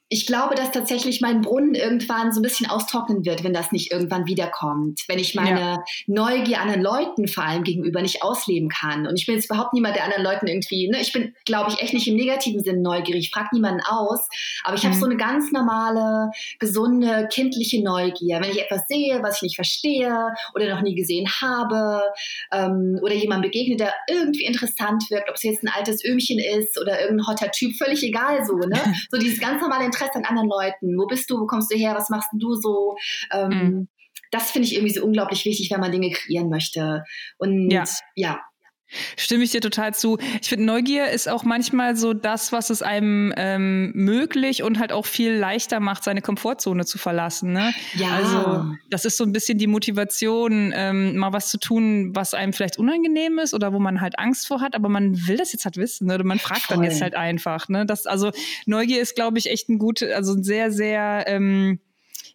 ich 0.09 0.27
glaube, 0.27 0.55
dass 0.55 0.71
tatsächlich 0.71 1.21
mein 1.21 1.41
Brunnen 1.41 1.75
irgendwann 1.75 2.33
so 2.33 2.41
ein 2.41 2.43
bisschen 2.43 2.69
austrocknen 2.69 3.25
wird, 3.25 3.43
wenn 3.43 3.55
das 3.55 3.73
nicht 3.73 3.91
irgendwann 3.91 4.27
wiederkommt. 4.27 5.01
Wenn 5.09 5.19
ich 5.19 5.35
meine 5.35 5.61
ja. 5.61 5.85
Neugier 6.07 6.61
anderen 6.61 6.83
Leuten 6.83 7.27
vor 7.27 7.45
allem 7.45 7.65
gegenüber 7.65 8.03
nicht 8.03 8.23
ausleben 8.23 8.69
kann. 8.69 9.07
Und 9.07 9.19
ich 9.19 9.27
bin 9.27 9.35
jetzt 9.35 9.47
überhaupt 9.47 9.73
niemand, 9.73 9.97
der 9.97 10.05
anderen 10.05 10.23
Leuten 10.23 10.47
irgendwie, 10.47 10.89
ne, 10.89 11.01
ich 11.01 11.13
bin, 11.13 11.35
glaube 11.47 11.71
ich, 11.71 11.81
echt 11.81 11.95
nicht 11.95 12.07
im 12.07 12.17
negativen 12.17 12.63
Sinn 12.63 12.83
neugierig. 12.83 13.25
Ich 13.25 13.31
frage 13.31 13.49
niemanden 13.53 13.81
aus. 13.81 14.29
Aber 14.63 14.77
ich 14.77 14.85
mhm. 14.85 14.89
habe 14.89 14.99
so 14.99 15.07
eine 15.07 15.17
ganz 15.17 15.51
normale, 15.53 16.31
gesunde, 16.59 17.29
kindliche 17.33 17.83
Neugier. 17.83 18.41
Wenn 18.41 18.51
ich 18.51 18.61
etwas 18.61 18.87
sehe, 18.87 19.23
was 19.23 19.37
ich 19.37 19.43
nicht 19.43 19.57
verstehe 19.57 20.35
oder 20.55 20.75
noch 20.75 20.83
nie 20.83 20.95
gesehen 20.95 21.29
habe, 21.41 22.03
ähm, 22.53 22.99
oder 23.03 23.15
jemand 23.15 23.43
begegnet, 23.43 23.81
der 23.81 23.95
irgendwie 24.09 24.45
interessant 24.45 25.05
wirkt, 25.11 25.31
ob 25.31 25.37
es 25.37 25.43
jetzt 25.43 25.63
ein 25.63 25.73
altes 25.75 26.05
Öhmchen 26.05 26.39
ist 26.39 26.79
oder 26.81 27.01
irgendein 27.01 27.27
hotter 27.27 27.51
Typ, 27.51 27.77
völlig 27.77 28.03
egal 28.03 28.45
so, 28.45 28.57
ne? 28.57 28.79
So 29.11 29.19
dieses 29.19 29.39
ganz 29.39 29.61
normale 29.61 29.85
Interesse 29.95 30.17
an 30.17 30.25
anderen 30.25 30.49
Leuten. 30.49 30.99
Wo 30.99 31.07
bist 31.07 31.31
du? 31.31 31.41
Wo 31.41 31.47
kommst 31.47 31.73
du 31.73 31.77
her? 31.77 31.95
Was 31.95 32.11
machst 32.11 32.29
du 32.33 32.55
so? 32.55 32.97
Ähm, 33.33 33.49
mhm. 33.49 33.89
Das 34.31 34.51
finde 34.51 34.67
ich 34.69 34.75
irgendwie 34.75 34.93
so 34.93 35.05
unglaublich 35.05 35.45
wichtig, 35.45 35.71
wenn 35.71 35.81
man 35.81 35.93
Dinge 35.93 36.11
kreieren 36.11 36.49
möchte. 36.49 37.05
Und 37.39 37.71
ja, 37.71 37.85
ja 38.15 38.41
Stimme 39.17 39.45
ich 39.45 39.51
dir 39.51 39.61
total 39.61 39.95
zu. 39.95 40.19
Ich 40.41 40.49
finde, 40.49 40.65
Neugier 40.67 41.11
ist 41.11 41.29
auch 41.29 41.45
manchmal 41.45 41.97
so 41.97 42.15
das, 42.15 42.53
was 42.53 42.71
es 42.71 42.83
einem 42.83 43.33
ähm, 43.37 43.93
möglich 43.95 44.63
und 44.63 44.79
halt 44.79 44.93
auch 44.93 45.07
viel 45.07 45.33
leichter 45.33 45.81
macht, 45.81 46.05
seine 46.05 46.23
Komfortzone 46.23 46.85
zu 46.85 46.99
verlassen. 46.99 47.53
Ne? 47.53 47.73
Ja. 47.95 48.11
Also 48.11 48.65
das 48.91 49.05
ist 49.05 49.17
so 49.17 49.25
ein 49.25 49.33
bisschen 49.33 49.59
die 49.59 49.67
Motivation, 49.67 50.73
ähm, 50.75 51.17
mal 51.17 51.33
was 51.33 51.51
zu 51.51 51.59
tun, 51.59 52.15
was 52.15 52.35
einem 52.35 52.53
vielleicht 52.53 52.79
unangenehm 52.79 53.39
ist 53.39 53.55
oder 53.55 53.73
wo 53.73 53.79
man 53.79 54.01
halt 54.01 54.19
Angst 54.19 54.47
vor 54.47 54.61
hat, 54.61 54.75
aber 54.75 54.89
man 54.89 55.27
will 55.27 55.37
das 55.37 55.53
jetzt 55.53 55.65
halt 55.65 55.77
wissen 55.77 56.07
ne? 56.07 56.15
oder 56.15 56.25
man 56.25 56.39
fragt 56.39 56.63
Voll. 56.63 56.77
dann 56.77 56.85
jetzt 56.85 57.01
halt 57.01 57.15
einfach. 57.15 57.69
Ne? 57.69 57.87
Das, 57.87 58.07
also 58.07 58.31
Neugier 58.67 59.01
ist, 59.01 59.15
glaube 59.15 59.39
ich, 59.39 59.51
echt 59.51 59.69
ein 59.69 59.79
gut, 59.79 60.03
also 60.03 60.35
ein 60.35 60.45
sehr, 60.45 60.71
sehr 60.71 61.25
ähm, 61.27 61.81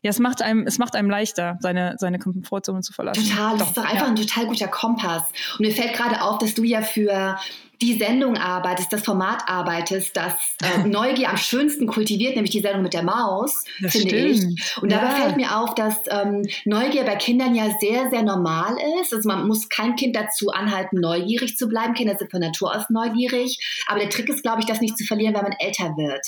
ja, 0.01 0.11
es 0.11 0.19
macht 0.19 0.41
einem, 0.41 0.65
es 0.65 0.77
macht 0.77 0.95
einem 0.95 1.09
leichter, 1.09 1.57
seine, 1.59 1.95
seine 1.97 2.19
Komfortzone 2.19 2.81
zu 2.81 2.93
verlassen. 2.93 3.23
Total, 3.27 3.57
das 3.57 3.67
ist 3.69 3.77
doch 3.77 3.83
einfach 3.83 4.05
ja. 4.05 4.07
ein 4.07 4.15
total 4.15 4.45
guter 4.45 4.67
Kompass. 4.69 5.23
Und 5.57 5.65
mir 5.65 5.73
fällt 5.73 5.93
gerade 5.93 6.21
auf, 6.21 6.37
dass 6.37 6.53
du 6.53 6.63
ja 6.63 6.81
für 6.81 7.37
die 7.81 7.97
Sendung 7.97 8.37
arbeitest, 8.37 8.91
das 8.91 9.03
Format 9.03 9.43
arbeitest, 9.47 10.15
das 10.15 10.33
äh, 10.61 10.83
Neugier 10.87 11.29
am 11.29 11.37
schönsten 11.37 11.87
kultiviert, 11.87 12.35
nämlich 12.35 12.51
die 12.51 12.59
Sendung 12.59 12.83
mit 12.83 12.93
der 12.93 13.03
Maus, 13.03 13.63
das 13.81 13.93
finde 13.93 14.09
stimmt. 14.09 14.59
ich. 14.59 14.77
Und 14.81 14.91
dabei 14.91 15.07
ja. 15.07 15.15
fällt 15.15 15.37
mir 15.37 15.57
auf, 15.57 15.75
dass 15.75 15.95
ähm, 16.09 16.45
Neugier 16.65 17.03
bei 17.03 17.15
Kindern 17.15 17.55
ja 17.55 17.69
sehr, 17.79 18.09
sehr 18.09 18.23
normal 18.23 18.75
ist. 19.01 19.13
Also 19.13 19.27
man 19.27 19.47
muss 19.47 19.69
kein 19.69 19.95
Kind 19.95 20.15
dazu 20.15 20.49
anhalten, 20.49 20.99
neugierig 20.99 21.57
zu 21.57 21.67
bleiben. 21.67 21.93
Kinder 21.93 22.17
sind 22.17 22.31
von 22.31 22.41
Natur 22.41 22.75
aus 22.75 22.89
neugierig. 22.89 23.59
Aber 23.87 23.99
der 23.99 24.09
Trick 24.09 24.29
ist, 24.29 24.43
glaube 24.43 24.59
ich, 24.61 24.65
das 24.65 24.81
nicht 24.81 24.97
zu 24.97 25.05
verlieren, 25.05 25.35
wenn 25.35 25.43
man 25.43 25.55
älter 25.59 25.95
wird 25.97 26.25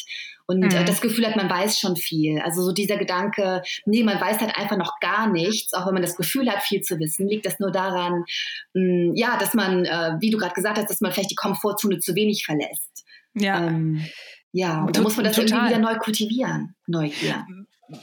und 0.51 0.73
äh, 0.73 0.81
mhm. 0.81 0.85
das 0.85 1.01
Gefühl 1.01 1.25
hat, 1.25 1.35
man 1.35 1.49
weiß 1.49 1.79
schon 1.79 1.95
viel. 1.95 2.39
Also 2.39 2.61
so 2.61 2.73
dieser 2.73 2.97
Gedanke, 2.97 3.61
nee, 3.85 4.03
man 4.03 4.19
weiß 4.19 4.39
halt 4.39 4.57
einfach 4.57 4.77
noch 4.77 4.99
gar 4.99 5.29
nichts, 5.31 5.73
auch 5.73 5.87
wenn 5.87 5.93
man 5.93 6.01
das 6.01 6.17
Gefühl 6.17 6.49
hat, 6.51 6.61
viel 6.63 6.81
zu 6.81 6.99
wissen, 6.99 7.27
liegt 7.27 7.45
das 7.45 7.59
nur 7.59 7.71
daran, 7.71 8.25
mh, 8.73 9.11
mm, 9.11 9.15
ja, 9.15 9.37
dass 9.37 9.53
man, 9.53 9.85
äh, 9.85 10.13
wie 10.19 10.29
du 10.29 10.37
gerade 10.37 10.53
gesagt 10.53 10.77
hast, 10.77 10.89
dass 10.89 11.01
man 11.01 11.11
vielleicht 11.11 11.31
die 11.31 11.35
Komfortzone 11.35 11.99
zu 11.99 12.15
wenig 12.15 12.45
verlässt. 12.45 13.05
Ja. 13.33 13.67
Ähm, 13.67 14.05
ja, 14.51 14.83
und 14.83 14.97
da 14.97 15.01
muss 15.01 15.15
man 15.15 15.23
das 15.25 15.35
Total. 15.35 15.49
irgendwie 15.49 15.69
wieder 15.69 15.79
neu 15.79 15.97
kultivieren, 15.97 16.75
Neugier. 16.85 17.45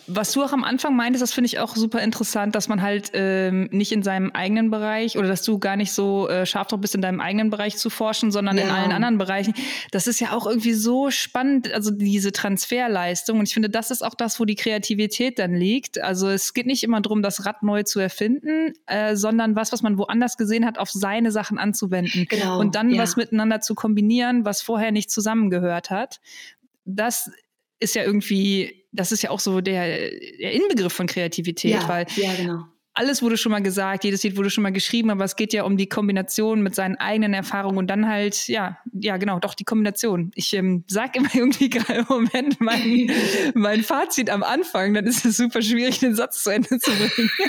Was 0.07 0.33
du 0.33 0.43
auch 0.43 0.53
am 0.53 0.65
Anfang 0.65 0.97
meintest, 0.97 1.23
das 1.23 1.33
finde 1.33 1.47
ich 1.47 1.59
auch 1.59 1.77
super 1.77 2.01
interessant, 2.01 2.55
dass 2.55 2.69
man 2.69 2.83
halt 2.83 3.11
ähm, 3.15 3.69
nicht 3.73 3.93
in 3.93 4.03
seinem 4.03 4.31
eigenen 4.33 4.71
Bereich 4.71 5.17
oder 5.17 5.29
dass 5.29 5.43
du 5.43 5.59
gar 5.59 5.77
nicht 5.77 5.93
so 5.93 6.29
äh, 6.29 6.47
scharf 6.47 6.69
drauf 6.69 6.81
bist, 6.81 6.95
in 6.95 7.01
deinem 7.01 7.21
eigenen 7.21 7.51
Bereich 7.51 7.77
zu 7.77 7.89
forschen, 7.89 8.31
sondern 8.31 8.59
ja. 8.59 8.65
in 8.65 8.71
allen 8.71 8.93
anderen 8.93 9.19
Bereichen. 9.19 9.55
Das 9.91 10.07
ist 10.07 10.21
ja 10.21 10.33
auch 10.33 10.47
irgendwie 10.47 10.75
so 10.75 11.11
spannend, 11.11 11.73
also 11.73 11.91
diese 11.91 12.33
Transferleistung. 12.33 13.39
Und 13.39 13.49
ich 13.49 13.55
finde, 13.55 13.71
das 13.71 13.91
ist 13.91 14.05
auch 14.05 14.15
das, 14.15 14.39
wo 14.39 14.45
die 14.45 14.57
Kreativität 14.57 15.39
dann 15.39 15.55
liegt. 15.55 16.01
Also 16.01 16.29
es 16.29 16.55
geht 16.55 16.67
nicht 16.67 16.83
immer 16.83 17.01
darum, 17.01 17.23
das 17.23 17.47
Rad 17.47 17.63
neu 17.63 17.83
zu 17.83 18.01
erfinden, 18.01 18.75
äh, 18.87 19.17
sondern 19.17 19.57
was, 19.57 19.73
was 19.73 19.83
man 19.83 19.97
woanders 19.99 20.37
gesehen 20.37 20.67
hat, 20.67 20.79
auf 20.79 20.91
seine 20.91 21.33
Sachen 21.33 21.59
anzuwenden. 21.59 22.27
Genau. 22.29 22.59
Und 22.59 22.75
dann 22.75 22.91
ja. 22.91 23.03
was 23.03 23.17
miteinander 23.17 23.61
zu 23.61 23.75
kombinieren, 23.75 24.45
was 24.45 24.61
vorher 24.61 24.93
nicht 24.93 25.11
zusammengehört 25.11 25.91
hat. 25.91 26.21
Das 26.85 27.31
ist 27.81 27.95
ja 27.95 28.03
irgendwie, 28.03 28.78
das 28.93 29.13
ist 29.13 29.23
ja 29.23 29.31
auch 29.31 29.41
so 29.41 29.61
der, 29.61 30.11
der 30.41 30.53
Inbegriff 30.53 30.93
von 30.93 31.07
Kreativität, 31.07 31.73
ja, 31.73 31.89
weil 31.89 32.07
ja, 32.17 32.35
genau. 32.35 32.65
alles 32.95 33.23
wurde 33.23 33.37
schon 33.37 33.53
mal 33.53 33.63
gesagt, 33.63 34.05
jedes 34.05 34.23
Lied 34.23 34.37
wurde 34.37 34.51
schon 34.51 34.63
mal 34.63 34.73
geschrieben, 34.73 35.11
aber 35.11 35.25
es 35.25 35.37
geht 35.37 35.53
ja 35.53 35.65
um 35.65 35.77
die 35.77 35.89
Kombination 35.89 36.63
mit 36.63 36.75
seinen 36.75 36.97
eigenen 36.97 37.35
Erfahrungen 37.35 37.79
und 37.79 37.87
dann 37.89 38.09
halt, 38.09 38.49
ja, 38.49 38.79
ja, 38.93 39.17
genau, 39.17 39.39
doch 39.39 39.55
die 39.55 39.65
Kombination. 39.65 40.31
Ich 40.35 40.53
ähm, 40.55 40.85
sag 40.89 41.17
immer 41.17 41.29
irgendwie 41.35 41.69
gerade 41.69 42.01
im 42.01 42.07
Moment 42.09 42.61
mein, 42.61 43.11
mein 43.55 43.83
Fazit 43.83 44.31
am 44.31 44.43
Anfang, 44.43 44.95
dann 44.95 45.07
ist 45.07 45.25
es 45.25 45.37
super 45.37 45.63
schwierig, 45.63 45.99
den 45.99 46.15
Satz 46.15 46.43
zu 46.43 46.51
Ende 46.51 46.79
zu 46.79 46.91
bringen. 46.91 47.31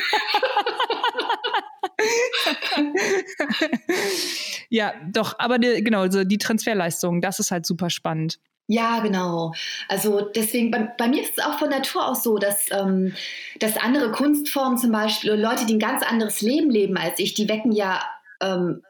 ja, 4.70 4.94
doch, 5.12 5.36
aber 5.38 5.60
die, 5.60 5.84
genau, 5.84 6.02
also 6.02 6.24
die 6.24 6.38
Transferleistung, 6.38 7.22
das 7.22 7.40
ist 7.40 7.52
halt 7.52 7.66
super 7.66 7.90
spannend. 7.90 8.40
Ja, 8.72 9.00
genau. 9.00 9.54
Also 9.88 10.22
deswegen, 10.22 10.70
bei, 10.70 10.94
bei, 10.96 11.08
mir 11.08 11.24
ist 11.24 11.40
es 11.40 11.44
auch 11.44 11.58
von 11.58 11.72
Natur 11.72 12.08
aus 12.08 12.22
so, 12.22 12.38
dass, 12.38 12.68
ähm, 12.72 13.16
dass 13.60 13.78
andere 13.78 14.12
Kunstformen 14.12 14.78
zum 14.78 14.92
Beispiel, 14.92 15.32
Leute, 15.32 15.66
die 15.66 15.74
ein 15.74 15.80
ganz 15.80 16.04
anderes 16.04 16.42
Leben 16.42 16.70
leben 16.70 16.96
als 16.96 17.18
ich, 17.18 17.34
die 17.34 17.50
wecken 17.50 17.72
ja 17.72 18.00
ähm, 18.44 18.84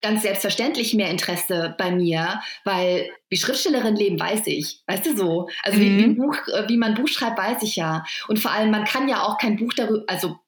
ganz 0.00 0.22
selbstverständlich 0.22 0.94
mehr 0.94 1.10
Interesse 1.10 1.74
bei 1.76 1.90
mir, 1.90 2.40
weil 2.64 3.10
wie 3.28 3.36
Schriftstellerin 3.36 3.94
leben, 3.94 4.18
weiß 4.18 4.46
ich. 4.46 4.82
Weißt 4.86 5.04
du 5.04 5.14
so? 5.14 5.48
Also 5.62 5.78
mhm. 5.78 5.82
wie, 5.82 5.98
wie, 5.98 6.06
mhm. 6.06 6.16
Buch, 6.16 6.36
äh, 6.54 6.66
wie 6.68 6.78
man 6.78 6.94
Buch 6.94 7.08
schreibt, 7.08 7.36
weiß 7.36 7.62
ich 7.62 7.76
ja. 7.76 8.04
Und 8.28 8.38
vor 8.38 8.52
allem, 8.52 8.70
man 8.70 8.86
kann 8.86 9.06
ja 9.06 9.22
auch 9.22 9.36
kein 9.36 9.56
Buch 9.56 9.74
darüber, 9.74 10.02
also 10.06 10.38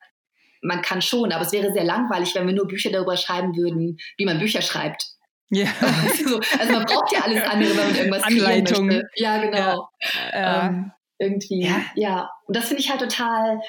man 0.63 0.81
kann 0.81 1.03
schon, 1.03 1.31
aber 1.31 1.45
es 1.45 1.53
wäre 1.53 1.75
sehr 1.75 1.85
langweilig, 1.85 2.35
wenn 2.35 2.47
wir 2.47 2.55
nur 2.55 2.67
Bücher 2.67 2.91
darüber 2.91 3.19
schreiben 3.19 3.55
würden, 3.55 3.99
wie 4.17 4.25
man 4.25 4.39
Bücher 4.39 4.63
schreibt. 4.63 5.18
Ja. 5.51 5.67
Also, 5.81 6.41
also, 6.59 6.73
man 6.73 6.85
braucht 6.85 7.13
ja 7.13 7.21
alles 7.23 7.43
andere, 7.43 7.71
wenn 7.71 7.87
man 7.87 7.95
irgendwas 7.95 8.23
Anleitung. 8.23 8.87
möchte. 8.87 9.09
Ja, 9.17 9.39
genau. 9.39 9.89
Ja. 10.33 10.67
Ähm, 10.67 10.93
irgendwie, 11.19 11.65
ja. 11.65 11.83
ja. 11.95 12.31
Und 12.47 12.57
das 12.57 12.67
finde 12.67 12.83
ich 12.83 12.91
halt 12.91 13.01
total 13.01 13.61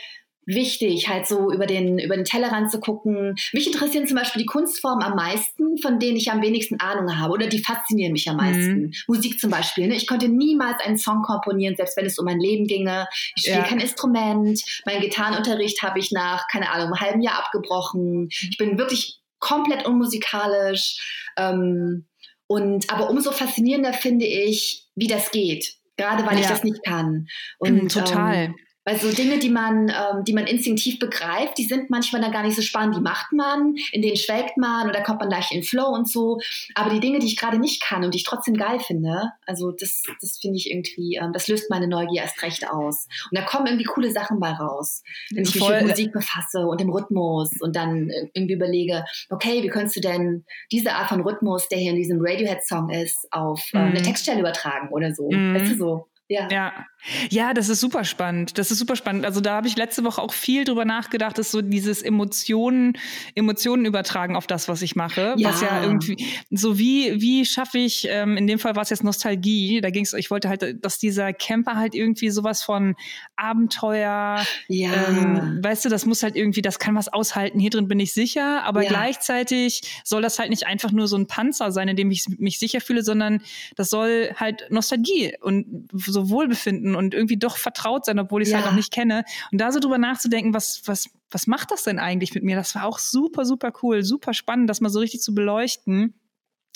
wichtig, 0.55 1.07
halt 1.07 1.27
so 1.27 1.51
über 1.51 1.67
den, 1.67 1.99
über 1.99 2.15
den 2.15 2.25
Tellerrand 2.25 2.71
zu 2.71 2.79
gucken. 2.79 3.35
Mich 3.53 3.67
interessieren 3.67 4.07
zum 4.07 4.17
Beispiel 4.17 4.41
die 4.41 4.47
Kunstformen 4.47 5.03
am 5.03 5.15
meisten, 5.15 5.77
von 5.77 5.99
denen 5.99 6.17
ich 6.17 6.31
am 6.31 6.41
wenigsten 6.41 6.79
Ahnung 6.79 7.17
habe 7.17 7.33
oder 7.33 7.47
die 7.47 7.59
faszinieren 7.59 8.13
mich 8.13 8.27
am 8.29 8.37
meisten. 8.37 8.81
Mhm. 8.81 8.91
Musik 9.07 9.39
zum 9.39 9.51
Beispiel. 9.51 9.87
Ne? 9.87 9.95
Ich 9.95 10.07
konnte 10.07 10.27
niemals 10.27 10.81
einen 10.83 10.97
Song 10.97 11.21
komponieren, 11.21 11.75
selbst 11.75 11.95
wenn 11.97 12.05
es 12.05 12.17
um 12.17 12.25
mein 12.25 12.39
Leben 12.39 12.65
ginge. 12.65 13.07
Ich 13.35 13.43
spiele 13.43 13.59
ja. 13.59 13.63
kein 13.63 13.79
Instrument. 13.79 14.61
Meinen 14.85 15.01
Gitarrenunterricht 15.01 15.83
habe 15.83 15.99
ich 15.99 16.11
nach, 16.11 16.47
keine 16.51 16.71
Ahnung, 16.71 16.87
einem 16.87 16.99
halben 16.99 17.21
Jahr 17.21 17.37
abgebrochen. 17.39 18.29
Ich 18.31 18.57
bin 18.57 18.79
wirklich 18.79 19.18
komplett 19.39 19.85
unmusikalisch. 19.85 21.31
Ähm, 21.37 22.05
und 22.47 22.91
aber 22.91 23.09
umso 23.09 23.31
faszinierender 23.31 23.93
finde 23.93 24.25
ich, 24.25 24.87
wie 24.95 25.07
das 25.07 25.31
geht. 25.31 25.75
Gerade 25.97 26.25
weil 26.25 26.35
ja. 26.35 26.41
ich 26.41 26.47
das 26.47 26.63
nicht 26.63 26.83
kann. 26.83 27.27
Und, 27.57 27.91
Total. 27.91 28.35
Ähm, 28.35 28.55
Weil 28.85 28.97
so 28.97 29.11
Dinge, 29.11 29.39
die 29.39 29.49
man, 29.49 29.89
ähm, 29.89 30.23
die 30.23 30.33
man 30.33 30.47
instinktiv 30.47 30.99
begreift, 30.99 31.57
die 31.57 31.65
sind 31.65 31.89
manchmal 31.89 32.21
dann 32.21 32.31
gar 32.31 32.43
nicht 32.43 32.55
so 32.55 32.61
spannend. 32.61 32.95
Die 32.95 33.01
macht 33.01 33.31
man, 33.33 33.75
in 33.91 34.01
denen 34.01 34.15
schwelgt 34.15 34.57
man 34.57 34.87
und 34.87 34.95
da 34.95 35.01
kommt 35.01 35.19
man 35.19 35.29
leicht 35.29 35.51
in 35.51 35.63
Flow 35.63 35.87
und 35.87 36.09
so. 36.09 36.39
Aber 36.75 36.89
die 36.89 36.99
Dinge, 36.99 37.19
die 37.19 37.27
ich 37.27 37.37
gerade 37.37 37.59
nicht 37.59 37.83
kann 37.83 38.03
und 38.03 38.13
die 38.13 38.19
ich 38.19 38.23
trotzdem 38.23 38.55
geil 38.55 38.79
finde, 38.79 39.31
also 39.45 39.71
das, 39.71 40.03
das 40.21 40.39
finde 40.41 40.57
ich 40.57 40.71
irgendwie, 40.71 41.19
ähm, 41.21 41.33
das 41.33 41.47
löst 41.47 41.69
meine 41.69 41.87
Neugier 41.87 42.21
erst 42.21 42.41
recht 42.41 42.69
aus. 42.69 43.07
Und 43.29 43.37
da 43.37 43.43
kommen 43.43 43.67
irgendwie 43.67 43.85
coole 43.85 44.11
Sachen 44.11 44.39
bei 44.39 44.51
raus. 44.51 45.03
Wenn 45.31 45.43
ich 45.43 45.55
mich 45.55 45.63
Voll. 45.63 45.81
mit 45.81 45.89
Musik 45.89 46.11
befasse 46.13 46.65
und 46.65 46.79
dem 46.79 46.89
Rhythmus 46.89 47.51
und 47.59 47.75
dann 47.75 48.09
irgendwie 48.33 48.53
überlege, 48.53 49.05
okay, 49.29 49.61
wie 49.61 49.67
könntest 49.67 49.97
du 49.97 50.01
denn 50.01 50.45
diese 50.71 50.93
Art 50.93 51.09
von 51.09 51.21
Rhythmus, 51.21 51.67
der 51.67 51.77
hier 51.77 51.91
in 51.91 51.97
diesem 51.97 52.19
Radiohead-Song 52.21 52.89
ist, 52.89 53.27
auf 53.31 53.61
äh, 53.73 53.77
eine 53.77 53.99
mhm. 53.99 54.03
Textstelle 54.03 54.39
übertragen 54.39 54.89
oder 54.89 55.13
so. 55.13 55.29
Mhm. 55.29 55.55
Weißt 55.55 55.71
du 55.73 55.77
so? 55.77 56.08
Ja. 56.29 56.47
ja. 56.51 56.85
Ja, 57.29 57.53
das 57.53 57.69
ist 57.69 57.79
super 57.79 58.03
spannend. 58.03 58.57
Das 58.57 58.71
ist 58.71 58.79
super 58.79 58.97
spannend. 58.97 59.25
Also 59.25 59.39
da 59.39 59.55
habe 59.55 59.67
ich 59.67 59.77
letzte 59.77 60.03
Woche 60.03 60.21
auch 60.21 60.33
viel 60.33 60.65
drüber 60.65 60.83
nachgedacht, 60.83 61.37
dass 61.37 61.49
so 61.49 61.61
dieses 61.61 62.01
Emotionen, 62.01 62.97
Emotionen 63.35 63.85
übertragen 63.85 64.35
auf 64.35 64.47
das, 64.47 64.67
was 64.67 64.81
ich 64.81 64.97
mache. 64.97 65.33
Ja. 65.37 65.49
Was 65.49 65.61
ja 65.61 65.81
irgendwie, 65.81 66.17
so 66.51 66.77
wie, 66.77 67.21
wie 67.21 67.45
schaffe 67.45 67.77
ich, 67.77 68.05
ähm, 68.09 68.35
in 68.35 68.47
dem 68.47 68.59
Fall 68.59 68.75
war 68.75 68.83
es 68.83 68.89
jetzt 68.89 69.03
Nostalgie, 69.03 69.79
da 69.79 69.91
ging 69.91 70.03
es, 70.03 70.13
ich 70.13 70.29
wollte 70.29 70.49
halt, 70.49 70.83
dass 70.83 70.99
dieser 70.99 71.31
Camper 71.31 71.77
halt 71.77 71.95
irgendwie 71.95 72.29
sowas 72.29 72.63
von 72.63 72.95
Abenteuer, 73.37 74.45
ja. 74.67 74.91
ähm, 75.07 75.59
weißt 75.63 75.85
du, 75.85 75.89
das 75.89 76.05
muss 76.05 76.21
halt 76.21 76.35
irgendwie, 76.35 76.61
das 76.61 76.79
kann 76.79 76.95
was 76.95 77.07
aushalten, 77.07 77.59
hier 77.59 77.69
drin 77.69 77.87
bin 77.87 77.99
ich 78.01 78.13
sicher, 78.13 78.63
aber 78.65 78.83
ja. 78.83 78.89
gleichzeitig 78.89 80.01
soll 80.03 80.21
das 80.21 80.37
halt 80.37 80.49
nicht 80.49 80.67
einfach 80.67 80.91
nur 80.91 81.07
so 81.07 81.15
ein 81.15 81.27
Panzer 81.27 81.71
sein, 81.71 81.87
in 81.87 81.95
dem 81.95 82.11
ich 82.11 82.25
mich 82.37 82.59
sicher 82.59 82.81
fühle, 82.81 83.03
sondern 83.03 83.41
das 83.77 83.89
soll 83.89 84.33
halt 84.35 84.67
Nostalgie 84.69 85.33
und 85.39 85.87
so 85.95 86.18
Wohlbefinden 86.27 86.79
finden 86.79 86.95
und 86.95 87.13
irgendwie 87.13 87.37
doch 87.37 87.57
vertraut 87.57 88.05
sein, 88.05 88.19
obwohl 88.19 88.41
ich 88.41 88.49
es 88.49 88.53
halt 88.53 88.61
ja. 88.61 88.65
halt 88.65 88.73
noch 88.73 88.77
nicht 88.77 88.91
kenne. 88.91 89.23
Und 89.51 89.59
da 89.59 89.71
so 89.71 89.79
drüber 89.79 89.97
nachzudenken, 89.97 90.53
was, 90.53 90.81
was, 90.85 91.09
was 91.31 91.47
macht 91.47 91.71
das 91.71 91.83
denn 91.83 91.99
eigentlich 91.99 92.33
mit 92.33 92.43
mir? 92.43 92.55
Das 92.55 92.75
war 92.75 92.85
auch 92.85 92.99
super, 92.99 93.45
super 93.45 93.71
cool, 93.83 94.03
super 94.03 94.33
spannend, 94.33 94.69
das 94.69 94.81
mal 94.81 94.89
so 94.89 94.99
richtig 94.99 95.21
zu 95.21 95.33
beleuchten. 95.33 96.13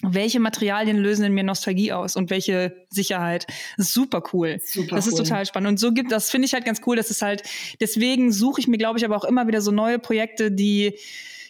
Welche 0.05 0.39
Materialien 0.39 0.97
lösen 0.97 1.23
in 1.23 1.33
mir 1.33 1.43
Nostalgie 1.43 1.93
aus 1.93 2.17
und 2.17 2.29
welche 2.29 2.85
Sicherheit? 2.89 3.47
Super 3.77 4.21
cool. 4.33 4.59
Super 4.61 4.97
das 4.97 5.07
ist 5.07 5.13
cool. 5.13 5.23
total 5.23 5.45
spannend. 5.45 5.69
Und 5.69 5.79
so 5.79 5.93
gibt, 5.93 6.11
das 6.11 6.29
finde 6.29 6.45
ich 6.45 6.53
halt 6.53 6.65
ganz 6.65 6.81
cool. 6.85 6.97
Das 6.97 7.09
ist 7.09 7.21
halt, 7.21 7.43
deswegen 7.79 8.31
suche 8.31 8.59
ich 8.59 8.67
mir, 8.67 8.77
glaube 8.77 8.99
ich, 8.99 9.05
aber 9.05 9.15
auch 9.15 9.23
immer 9.23 9.47
wieder 9.47 9.61
so 9.61 9.71
neue 9.71 9.99
Projekte, 9.99 10.51
die 10.51 10.97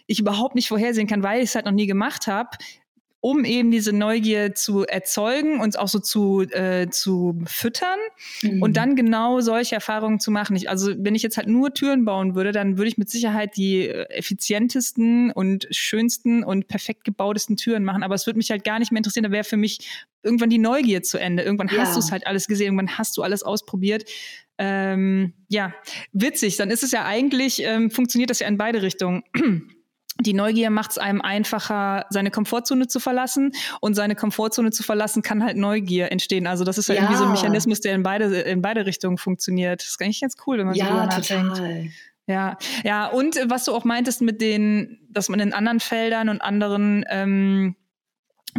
ich 0.05 0.19
überhaupt 0.19 0.53
nicht 0.53 0.67
vorhersehen 0.67 1.07
kann, 1.07 1.23
weil 1.23 1.39
ich 1.39 1.49
es 1.49 1.55
halt 1.55 1.65
noch 1.65 1.71
nie 1.71 1.87
gemacht 1.87 2.27
habe, 2.27 2.57
um 3.23 3.45
eben 3.45 3.71
diese 3.71 3.93
Neugier 3.93 4.53
zu 4.53 4.85
erzeugen 4.85 5.61
und 5.61 5.79
auch 5.79 5.87
so 5.87 5.99
zu, 5.99 6.41
äh, 6.41 6.89
zu 6.89 7.39
füttern 7.45 7.97
mhm. 8.41 8.61
und 8.61 8.75
dann 8.75 8.97
genau 8.97 9.39
solche 9.39 9.75
Erfahrungen 9.75 10.19
zu 10.19 10.29
machen. 10.29 10.57
Ich, 10.57 10.69
also 10.69 10.91
wenn 10.97 11.15
ich 11.15 11.23
jetzt 11.23 11.37
halt 11.37 11.47
nur 11.47 11.73
Türen 11.73 12.03
bauen 12.03 12.35
würde, 12.35 12.51
dann 12.51 12.77
würde 12.77 12.89
ich 12.89 12.97
mit 12.97 13.09
Sicherheit 13.09 13.55
die 13.55 13.87
äh, 13.87 14.09
effizientesten 14.09 15.31
und 15.31 15.69
schönsten 15.71 16.43
und 16.43 16.67
perfekt 16.67 17.05
gebautesten 17.05 17.55
Türen 17.55 17.85
machen. 17.85 18.03
Aber 18.03 18.13
es 18.13 18.25
würde 18.27 18.35
mich 18.35 18.51
halt 18.51 18.65
gar 18.65 18.77
nicht 18.77 18.91
mehr 18.91 18.97
interessieren. 18.97 19.23
Da 19.23 19.31
wäre 19.31 19.45
für 19.45 19.55
mich 19.55 20.05
irgendwann 20.21 20.49
die 20.49 20.57
Neugier 20.57 21.01
zu 21.01 21.17
Ende. 21.17 21.43
Irgendwann 21.43 21.69
ja. 21.69 21.77
hast 21.77 21.95
du 21.95 21.99
es 21.99 22.11
halt 22.11 22.27
alles 22.27 22.47
gesehen, 22.47 22.73
irgendwann 22.73 22.97
hast 22.97 23.15
du 23.15 23.21
alles 23.21 23.41
ausprobiert. 23.41 24.03
Ähm, 24.57 25.31
ja, 25.47 25.73
witzig. 26.11 26.57
Dann 26.57 26.69
ist 26.69 26.83
es 26.83 26.91
ja 26.91 27.05
eigentlich, 27.05 27.63
ähm, 27.63 27.89
funktioniert 27.89 28.31
das 28.31 28.39
ja 28.39 28.49
in 28.49 28.57
beide 28.57 28.81
Richtungen 28.81 29.23
die 30.19 30.33
Neugier 30.33 30.69
macht 30.69 30.91
es 30.91 30.97
einem 30.97 31.21
einfacher, 31.21 32.05
seine 32.09 32.31
Komfortzone 32.31 32.87
zu 32.87 32.99
verlassen. 32.99 33.51
Und 33.81 33.95
seine 33.95 34.15
Komfortzone 34.15 34.71
zu 34.71 34.83
verlassen 34.83 35.21
kann 35.21 35.43
halt 35.43 35.57
Neugier 35.57 36.11
entstehen. 36.11 36.47
Also 36.47 36.63
das 36.63 36.77
ist 36.77 36.87
ja, 36.87 36.95
irgendwie 36.95 37.15
so 37.15 37.25
ein 37.25 37.31
Mechanismus, 37.31 37.81
der 37.81 37.95
in 37.95 38.03
beide, 38.03 38.25
in 38.41 38.61
beide 38.61 38.85
Richtungen 38.85 39.17
funktioniert. 39.17 39.81
Das 39.81 39.89
ist 39.89 40.01
eigentlich 40.01 40.21
ganz 40.21 40.35
cool, 40.45 40.59
wenn 40.59 40.67
man 40.67 40.75
ja, 40.75 40.85
so 40.85 40.91
drüber 40.91 41.05
nachdenkt. 41.07 41.57
Total. 41.57 41.87
Ja, 42.25 42.57
ja, 42.85 43.07
und 43.07 43.37
was 43.47 43.65
du 43.65 43.73
auch 43.73 43.83
meintest 43.83 44.21
mit 44.21 44.39
den, 44.39 44.99
dass 45.09 45.27
man 45.27 45.41
in 45.41 45.51
anderen 45.51 45.81
Feldern 45.81 46.29
und 46.29 46.41
anderen 46.41 47.03
ähm, 47.09 47.75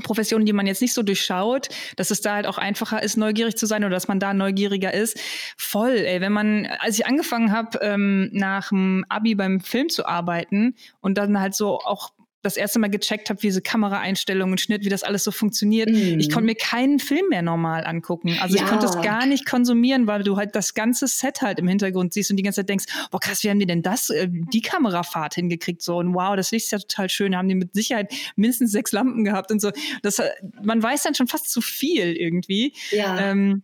Professionen, 0.03 0.47
die 0.47 0.53
man 0.53 0.67
jetzt 0.67 0.83
nicht 0.83 0.95
so 0.95 1.03
durchschaut, 1.03 1.69
dass 1.97 2.11
es 2.11 2.21
da 2.21 2.35
halt 2.35 2.47
auch 2.47 2.59
einfacher 2.59 3.03
ist, 3.03 3.17
neugierig 3.17 3.57
zu 3.57 3.67
sein 3.67 3.85
oder 3.85 3.95
dass 3.95 4.09
man 4.09 4.21
da 4.21 4.35
neugieriger 4.35 4.93
ist. 4.93 5.19
Voll, 5.57 5.97
ey. 5.97 6.21
Wenn 6.21 6.33
man, 6.33 6.67
als 6.81 6.99
ich 6.99 7.07
angefangen 7.07 7.53
habe, 7.53 7.79
ähm, 7.83 8.31
nach 8.33 8.71
dem 8.71 9.05
Abi 9.09 9.35
beim 9.35 9.61
Film 9.61 9.89
zu 9.89 10.07
arbeiten 10.07 10.75
und 11.01 11.19
dann 11.19 11.41
halt 11.41 11.55
so 11.55 11.79
auch 11.79 12.11
das 12.45 12.57
erste 12.57 12.79
Mal 12.79 12.91
gecheckt 12.91 13.31
habe, 13.31 13.43
wie 13.43 13.49
diese 13.49 13.63
Kameraeinstellungen, 13.63 14.59
Schnitt, 14.59 14.85
wie 14.85 14.89
das 14.89 15.03
alles 15.03 15.25
so 15.25 15.31
funktioniert. 15.31 15.89
Mm. 15.89 16.21
Ich 16.21 16.31
konnte 16.31 16.47
mir 16.47 16.55
keinen 16.55 16.99
Film 16.99 17.29
mehr 17.31 17.43
normal 17.43 17.85
angucken. 17.87 18.37
Also 18.41 18.57
ja. 18.57 18.63
ich 18.63 18.69
konnte 18.69 18.87
es 18.87 19.01
gar 19.01 19.27
nicht 19.27 19.47
konsumieren, 19.47 20.07
weil 20.07 20.23
du 20.23 20.37
halt 20.37 20.55
das 20.55 20.75
ganze 20.75 21.09
Set 21.09 21.43
halt 21.43 21.59
im 21.59 21.67
Hintergrund 21.67 22.13
siehst 22.13 22.31
und 22.31 22.37
die 22.37 22.43
ganze 22.43 22.61
Zeit 22.61 22.69
denkst, 22.69 22.85
boah 23.11 23.19
krass, 23.19 23.43
wie 23.43 23.51
haben 23.51 23.59
die 23.59 23.67
denn 23.67 23.83
das, 23.83 24.11
äh, 24.11 24.29
die 24.31 24.61
Kamerafahrt 24.61 25.35
hingekriegt 25.35 25.83
so 25.83 25.97
und 25.97 26.15
wow, 26.15 26.37
das 26.37 26.51
Licht 26.51 26.67
ist 26.67 26.73
ja 26.73 26.79
total 26.79 27.09
schön, 27.09 27.33
da 27.33 27.39
haben 27.39 27.49
die 27.49 27.55
mit 27.55 27.75
Sicherheit 27.75 28.13
mindestens 28.37 28.73
sechs 28.73 28.93
Lampen 28.93 29.25
gehabt 29.25 29.51
und 29.51 29.61
so. 29.61 29.71
Das, 30.03 30.19
äh, 30.19 30.31
man 30.63 30.83
weiß 30.83 31.03
dann 31.03 31.15
schon 31.15 31.27
fast 31.27 31.51
zu 31.51 31.61
viel 31.61 32.13
irgendwie. 32.13 32.75
Ja. 32.91 33.31
Ähm, 33.31 33.63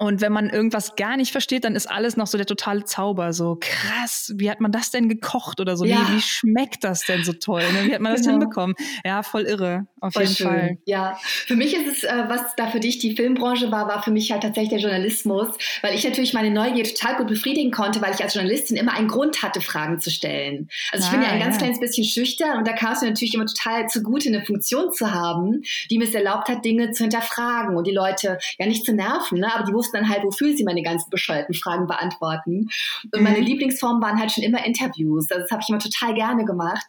und 0.00 0.22
wenn 0.22 0.32
man 0.32 0.48
irgendwas 0.48 0.96
gar 0.96 1.18
nicht 1.18 1.30
versteht, 1.30 1.64
dann 1.64 1.76
ist 1.76 1.84
alles 1.84 2.16
noch 2.16 2.26
so 2.26 2.38
der 2.38 2.46
totale 2.46 2.84
Zauber. 2.84 3.34
So 3.34 3.58
krass, 3.60 4.32
wie 4.36 4.50
hat 4.50 4.58
man 4.58 4.72
das 4.72 4.90
denn 4.90 5.10
gekocht 5.10 5.60
oder 5.60 5.76
so? 5.76 5.84
Ja. 5.84 6.08
Wie, 6.08 6.16
wie, 6.16 6.20
schmeckt 6.22 6.84
das 6.84 7.04
denn 7.04 7.22
so 7.22 7.34
toll? 7.34 7.60
Ne? 7.60 7.84
Wie 7.84 7.92
hat 7.92 8.00
man 8.00 8.12
das 8.12 8.22
genau. 8.22 8.38
hinbekommen? 8.38 8.76
Ja, 9.04 9.22
voll 9.22 9.42
irre, 9.42 9.88
auf 10.00 10.14
voll 10.14 10.22
jeden 10.22 10.34
schön. 10.34 10.46
Fall. 10.46 10.78
Ja, 10.86 11.18
für 11.22 11.54
mich 11.54 11.76
ist 11.76 11.86
es, 11.86 12.04
äh, 12.04 12.24
was 12.28 12.56
da 12.56 12.70
für 12.70 12.80
dich 12.80 12.98
die 12.98 13.14
Filmbranche 13.14 13.70
war, 13.70 13.88
war 13.88 14.02
für 14.02 14.10
mich 14.10 14.32
halt 14.32 14.42
tatsächlich 14.42 14.70
der 14.70 14.78
Journalismus, 14.78 15.48
weil 15.82 15.94
ich 15.94 16.02
natürlich 16.02 16.32
meine 16.32 16.50
Neugier 16.50 16.84
total 16.84 17.16
gut 17.16 17.26
befriedigen 17.26 17.70
konnte, 17.70 18.00
weil 18.00 18.14
ich 18.14 18.22
als 18.22 18.32
Journalistin 18.32 18.78
immer 18.78 18.94
einen 18.94 19.08
Grund 19.08 19.42
hatte, 19.42 19.60
Fragen 19.60 20.00
zu 20.00 20.10
stellen. 20.10 20.70
Also 20.92 21.04
ich 21.04 21.10
ah, 21.10 21.16
bin 21.16 21.22
ja 21.26 21.28
ein 21.28 21.40
ganz 21.40 21.58
kleines 21.58 21.78
bisschen 21.78 22.06
schüchtern 22.06 22.56
und 22.56 22.66
da 22.66 22.72
kam 22.72 22.94
es 22.94 23.02
mir 23.02 23.08
natürlich 23.08 23.34
immer 23.34 23.44
total 23.44 23.86
zugute, 23.88 24.30
eine 24.30 24.46
Funktion 24.46 24.94
zu 24.94 25.12
haben, 25.12 25.60
die 25.90 25.98
mir 25.98 26.08
es 26.08 26.14
erlaubt 26.14 26.48
hat, 26.48 26.64
Dinge 26.64 26.92
zu 26.92 27.04
hinterfragen 27.04 27.76
und 27.76 27.86
die 27.86 27.92
Leute 27.92 28.38
ja 28.58 28.64
nicht 28.64 28.86
zu 28.86 28.94
nerven, 28.94 29.40
ne? 29.40 29.54
aber 29.54 29.64
die 29.64 29.74
wussten 29.74 29.89
dann 29.92 30.08
halt, 30.08 30.24
wofür 30.24 30.56
sie 30.56 30.64
meine 30.64 30.82
ganzen 30.82 31.10
bescheuerten 31.10 31.54
Fragen 31.54 31.86
beantworten. 31.86 32.68
Und 33.12 33.22
meine 33.22 33.38
mhm. 33.38 33.44
Lieblingsformen 33.44 34.02
waren 34.02 34.18
halt 34.18 34.32
schon 34.32 34.44
immer 34.44 34.64
Interviews. 34.64 35.30
Also 35.30 35.42
das 35.42 35.50
habe 35.50 35.62
ich 35.62 35.68
immer 35.68 35.78
total 35.78 36.14
gerne 36.14 36.44
gemacht. 36.44 36.86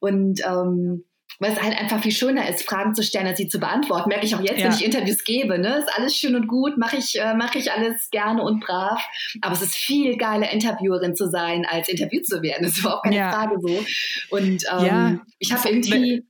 Und 0.00 0.40
ähm, 0.46 1.04
weil 1.38 1.52
es 1.52 1.60
halt 1.60 1.76
einfach 1.76 2.00
viel 2.00 2.12
schöner 2.12 2.48
ist, 2.48 2.62
Fragen 2.62 2.94
zu 2.94 3.02
stellen, 3.02 3.26
als 3.26 3.38
sie 3.38 3.48
zu 3.48 3.58
beantworten. 3.58 4.08
Merke 4.08 4.26
ich 4.26 4.34
auch 4.36 4.40
jetzt, 4.40 4.58
ja. 4.58 4.66
wenn 4.66 4.72
ich 4.72 4.84
Interviews 4.84 5.24
gebe. 5.24 5.58
Ne? 5.58 5.78
Ist 5.78 5.90
alles 5.96 6.16
schön 6.16 6.36
und 6.36 6.46
gut, 6.46 6.78
mache 6.78 6.96
ich, 6.96 7.18
äh, 7.18 7.34
mach 7.34 7.54
ich 7.56 7.72
alles 7.72 8.10
gerne 8.10 8.42
und 8.42 8.60
brav. 8.60 9.02
Aber 9.40 9.52
es 9.52 9.62
ist 9.62 9.74
viel 9.74 10.16
geiler, 10.16 10.50
Interviewerin 10.52 11.16
zu 11.16 11.28
sein, 11.28 11.66
als 11.68 11.88
interviewt 11.88 12.26
zu 12.26 12.42
werden. 12.42 12.62
Das 12.62 12.72
ist 12.72 12.80
überhaupt 12.80 13.04
keine 13.04 13.16
ja. 13.16 13.32
Frage 13.32 13.56
so. 13.60 13.84
Und 14.30 14.64
ähm, 14.70 14.86
ja. 14.86 15.20
ich 15.38 15.52
habe 15.52 15.68
irgendwie. 15.68 16.24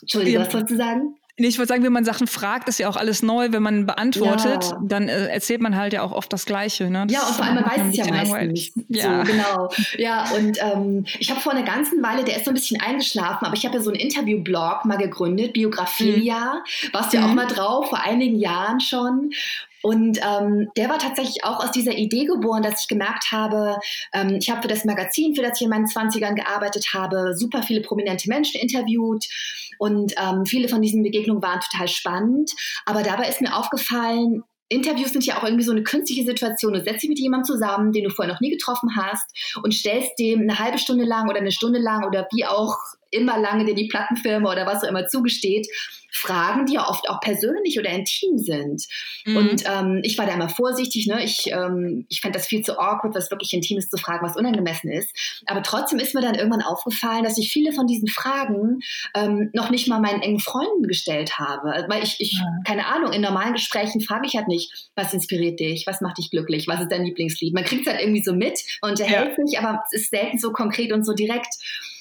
Entschuldigung, 0.00 0.42
was 0.42 0.52
wolltest 0.52 0.72
du 0.72 0.76
sagen? 0.76 1.16
Nee, 1.36 1.48
ich 1.48 1.58
würde 1.58 1.66
sagen, 1.66 1.82
wenn 1.82 1.92
man 1.92 2.04
Sachen 2.04 2.28
fragt, 2.28 2.68
ist 2.68 2.78
ja 2.78 2.88
auch 2.88 2.96
alles 2.96 3.22
neu. 3.22 3.48
Wenn 3.50 3.62
man 3.62 3.86
beantwortet, 3.86 4.64
ja. 4.70 4.78
dann 4.82 5.08
äh, 5.08 5.26
erzählt 5.26 5.60
man 5.60 5.76
halt 5.76 5.92
ja 5.92 6.02
auch 6.02 6.12
oft 6.12 6.32
das 6.32 6.46
Gleiche. 6.46 6.88
Ne? 6.88 7.06
Das 7.08 7.12
ja, 7.12 7.26
und 7.26 7.34
vor 7.34 7.44
allem 7.44 7.54
man 7.56 7.64
weiß 7.66 7.82
es 7.90 7.96
ja 7.96 8.06
meistens. 8.06 8.72
Ja. 8.88 9.24
So, 9.24 9.32
genau. 9.32 9.70
Ja, 9.98 10.30
und 10.36 10.58
ähm, 10.60 11.06
ich 11.18 11.30
habe 11.30 11.40
vor 11.40 11.52
einer 11.52 11.64
ganzen 11.64 12.02
Weile, 12.02 12.24
der 12.24 12.36
ist 12.36 12.44
so 12.44 12.50
ein 12.50 12.54
bisschen 12.54 12.80
eingeschlafen, 12.80 13.46
aber 13.46 13.56
ich 13.56 13.64
habe 13.64 13.76
ja 13.76 13.82
so 13.82 13.90
einen 13.90 13.98
Interview-Blog 13.98 14.84
mal 14.84 14.96
gegründet, 14.96 15.52
Biografia. 15.54 16.62
Mhm. 16.62 16.92
Warst 16.92 17.12
ja 17.12 17.20
mhm. 17.20 17.30
auch 17.30 17.34
mal 17.34 17.46
drauf, 17.46 17.88
vor 17.88 18.00
einigen 18.00 18.38
Jahren 18.38 18.80
schon. 18.80 19.32
Und 19.84 20.18
ähm, 20.22 20.70
der 20.78 20.88
war 20.88 20.98
tatsächlich 20.98 21.44
auch 21.44 21.62
aus 21.62 21.70
dieser 21.70 21.92
Idee 21.92 22.24
geboren, 22.24 22.62
dass 22.62 22.80
ich 22.80 22.88
gemerkt 22.88 23.30
habe, 23.32 23.76
ähm, 24.14 24.38
ich 24.40 24.48
habe 24.48 24.62
für 24.62 24.68
das 24.68 24.86
Magazin, 24.86 25.34
für 25.34 25.42
das 25.42 25.60
ich 25.60 25.64
in 25.64 25.68
meinen 25.68 25.84
20ern 25.84 26.34
gearbeitet 26.34 26.94
habe, 26.94 27.34
super 27.36 27.62
viele 27.62 27.82
prominente 27.82 28.30
Menschen 28.30 28.62
interviewt 28.62 29.26
und 29.78 30.14
ähm, 30.16 30.46
viele 30.46 30.68
von 30.68 30.80
diesen 30.80 31.02
Begegnungen 31.02 31.42
waren 31.42 31.60
total 31.60 31.88
spannend. 31.88 32.50
Aber 32.86 33.02
dabei 33.02 33.28
ist 33.28 33.42
mir 33.42 33.54
aufgefallen, 33.54 34.42
Interviews 34.70 35.12
sind 35.12 35.26
ja 35.26 35.38
auch 35.38 35.44
irgendwie 35.44 35.64
so 35.64 35.72
eine 35.72 35.82
künstliche 35.82 36.24
Situation. 36.24 36.72
Du 36.72 36.82
setzt 36.82 37.02
dich 37.02 37.10
mit 37.10 37.18
jemandem 37.18 37.44
zusammen, 37.44 37.92
den 37.92 38.04
du 38.04 38.10
vorher 38.10 38.32
noch 38.32 38.40
nie 38.40 38.52
getroffen 38.52 38.96
hast 38.96 39.58
und 39.62 39.74
stellst 39.74 40.18
dem 40.18 40.40
eine 40.40 40.58
halbe 40.58 40.78
Stunde 40.78 41.04
lang 41.04 41.28
oder 41.28 41.40
eine 41.40 41.52
Stunde 41.52 41.78
lang 41.78 42.06
oder 42.06 42.26
wie 42.32 42.46
auch 42.46 42.78
immer 43.14 43.38
lange 43.38 43.64
dir 43.64 43.74
die 43.74 43.88
Plattenfirma 43.88 44.50
oder 44.50 44.66
was 44.66 44.84
auch 44.84 44.88
immer 44.88 45.06
zugesteht, 45.06 45.66
Fragen, 46.16 46.64
die 46.66 46.74
ja 46.74 46.88
oft 46.88 47.10
auch 47.10 47.18
persönlich 47.18 47.78
oder 47.78 47.90
intim 47.90 48.38
sind. 48.38 48.84
Mhm. 49.26 49.36
Und 49.36 49.64
ähm, 49.66 50.00
ich 50.04 50.16
war 50.16 50.26
da 50.26 50.34
immer 50.34 50.48
vorsichtig. 50.48 51.08
Ne? 51.08 51.24
Ich, 51.24 51.46
ähm, 51.50 52.06
ich 52.08 52.20
fand 52.20 52.36
das 52.36 52.46
viel 52.46 52.62
zu 52.62 52.78
awkward, 52.78 53.16
was 53.16 53.32
wirklich 53.32 53.52
Intimes 53.52 53.90
zu 53.90 53.96
fragen, 53.96 54.24
was 54.24 54.36
unangemessen 54.36 54.92
ist. 54.92 55.10
Aber 55.46 55.62
trotzdem 55.64 55.98
ist 55.98 56.14
mir 56.14 56.20
dann 56.20 56.36
irgendwann 56.36 56.62
aufgefallen, 56.62 57.24
dass 57.24 57.36
ich 57.36 57.52
viele 57.52 57.72
von 57.72 57.88
diesen 57.88 58.06
Fragen 58.06 58.78
ähm, 59.16 59.50
noch 59.54 59.70
nicht 59.70 59.88
mal 59.88 60.00
meinen 60.00 60.22
engen 60.22 60.38
Freunden 60.38 60.84
gestellt 60.86 61.36
habe. 61.36 61.84
Weil 61.88 62.04
ich, 62.04 62.16
ich 62.20 62.32
ja. 62.34 62.46
keine 62.64 62.86
Ahnung, 62.86 63.12
in 63.12 63.20
normalen 63.20 63.54
Gesprächen 63.54 64.00
frage 64.00 64.28
ich 64.28 64.36
halt 64.36 64.46
nicht, 64.46 64.90
was 64.94 65.12
inspiriert 65.12 65.58
dich, 65.58 65.84
was 65.88 66.00
macht 66.00 66.18
dich 66.18 66.30
glücklich, 66.30 66.68
was 66.68 66.80
ist 66.80 66.92
dein 66.92 67.04
Lieblingslied. 67.04 67.54
Man 67.54 67.64
kriegt 67.64 67.88
es 67.88 67.92
halt 67.92 68.00
irgendwie 68.00 68.22
so 68.22 68.34
mit 68.34 68.60
und 68.82 68.90
unterhält 68.90 69.36
ja. 69.36 69.44
sich, 69.44 69.58
aber 69.58 69.82
es 69.90 70.02
ist 70.02 70.10
selten 70.10 70.38
so 70.38 70.52
konkret 70.52 70.92
und 70.92 71.04
so 71.04 71.12
direkt. 71.12 71.54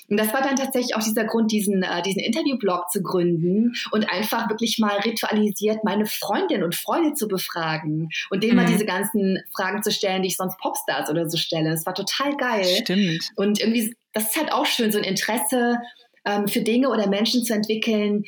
Und 0.09 0.17
das 0.17 0.33
war 0.33 0.41
dann 0.41 0.55
tatsächlich 0.55 0.95
auch 0.95 1.03
dieser 1.03 1.25
Grund, 1.25 1.51
diesen, 1.51 1.83
äh, 1.83 2.01
diesen 2.01 2.21
Interviewblog 2.21 2.89
zu 2.89 3.01
gründen 3.01 3.73
und 3.91 4.09
einfach 4.09 4.49
wirklich 4.49 4.77
mal 4.79 4.97
ritualisiert 4.99 5.83
meine 5.83 6.05
Freundin 6.05 6.63
und 6.63 6.75
Freunde 6.75 7.13
zu 7.13 7.27
befragen 7.27 8.09
und 8.29 8.43
denen 8.43 8.55
mhm. 8.55 8.63
mal 8.63 8.71
diese 8.71 8.85
ganzen 8.85 9.39
Fragen 9.55 9.83
zu 9.83 9.91
stellen, 9.91 10.21
die 10.21 10.29
ich 10.29 10.37
sonst 10.37 10.57
Popstars 10.59 11.09
oder 11.09 11.29
so 11.29 11.37
stelle. 11.37 11.71
Es 11.71 11.85
war 11.85 11.95
total 11.95 12.35
geil. 12.37 12.65
Stimmt. 12.65 13.29
Und 13.35 13.59
irgendwie, 13.59 13.95
das 14.13 14.29
ist 14.29 14.37
halt 14.37 14.51
auch 14.51 14.65
schön, 14.65 14.91
so 14.91 14.97
ein 14.97 15.03
Interesse 15.03 15.77
ähm, 16.25 16.47
für 16.47 16.61
Dinge 16.61 16.89
oder 16.89 17.07
Menschen 17.07 17.43
zu 17.43 17.53
entwickeln, 17.53 18.25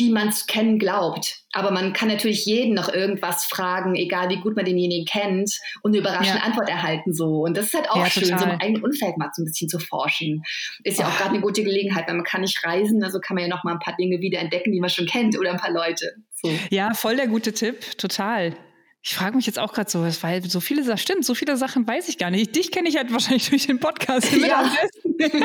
die 0.00 0.10
man 0.10 0.32
zu 0.32 0.46
kennen 0.46 0.78
glaubt. 0.78 1.36
Aber 1.52 1.70
man 1.70 1.92
kann 1.92 2.08
natürlich 2.08 2.46
jeden 2.46 2.74
noch 2.74 2.88
irgendwas 2.88 3.44
fragen, 3.44 3.94
egal 3.94 4.30
wie 4.30 4.40
gut 4.40 4.56
man 4.56 4.64
denjenigen 4.64 5.04
kennt, 5.04 5.58
und 5.82 5.90
eine 5.90 5.98
überraschende 5.98 6.38
ja. 6.38 6.44
Antwort 6.44 6.68
erhalten 6.68 7.12
so. 7.12 7.42
Und 7.42 7.56
das 7.56 7.66
ist 7.66 7.74
halt 7.74 7.90
auch 7.90 7.96
ja, 7.96 8.06
schön, 8.06 8.24
total. 8.24 8.38
so 8.38 8.44
im 8.46 8.60
eigenen 8.60 8.84
Umfeld 8.84 9.18
mal 9.18 9.30
so 9.34 9.42
ein 9.42 9.44
bisschen 9.44 9.68
zu 9.68 9.78
forschen. 9.78 10.42
Ist 10.84 10.98
ja 10.98 11.06
auch 11.06 11.16
gerade 11.16 11.30
eine 11.30 11.40
gute 11.40 11.62
Gelegenheit, 11.62 12.08
weil 12.08 12.14
man 12.14 12.24
kann 12.24 12.40
nicht 12.40 12.64
reisen, 12.64 13.04
also 13.04 13.20
kann 13.20 13.34
man 13.34 13.44
ja 13.44 13.50
noch 13.54 13.62
mal 13.62 13.72
ein 13.72 13.78
paar 13.78 13.96
Dinge 13.96 14.20
wieder 14.20 14.38
entdecken, 14.38 14.72
die 14.72 14.80
man 14.80 14.90
schon 14.90 15.06
kennt 15.06 15.38
oder 15.38 15.50
ein 15.50 15.58
paar 15.58 15.72
Leute. 15.72 16.14
So. 16.32 16.50
Ja, 16.70 16.94
voll 16.94 17.16
der 17.16 17.26
gute 17.26 17.52
Tipp, 17.52 17.98
total. 17.98 18.56
Ich 19.02 19.14
frage 19.14 19.34
mich 19.34 19.46
jetzt 19.46 19.58
auch 19.58 19.72
gerade 19.72 19.90
so, 19.90 20.00
weil 20.22 20.44
so 20.44 20.60
viele 20.60 20.84
Sachen, 20.84 20.98
stimmt, 20.98 21.24
so 21.24 21.34
viele 21.34 21.56
Sachen 21.56 21.88
weiß 21.88 22.10
ich 22.10 22.18
gar 22.18 22.30
nicht. 22.30 22.54
Dich 22.54 22.70
kenne 22.70 22.86
ich 22.88 22.98
halt 22.98 23.10
wahrscheinlich 23.12 23.48
durch 23.50 23.66
den 23.66 23.80
Podcast 23.80 24.30
mit 24.30 24.46
ja. 24.46 24.70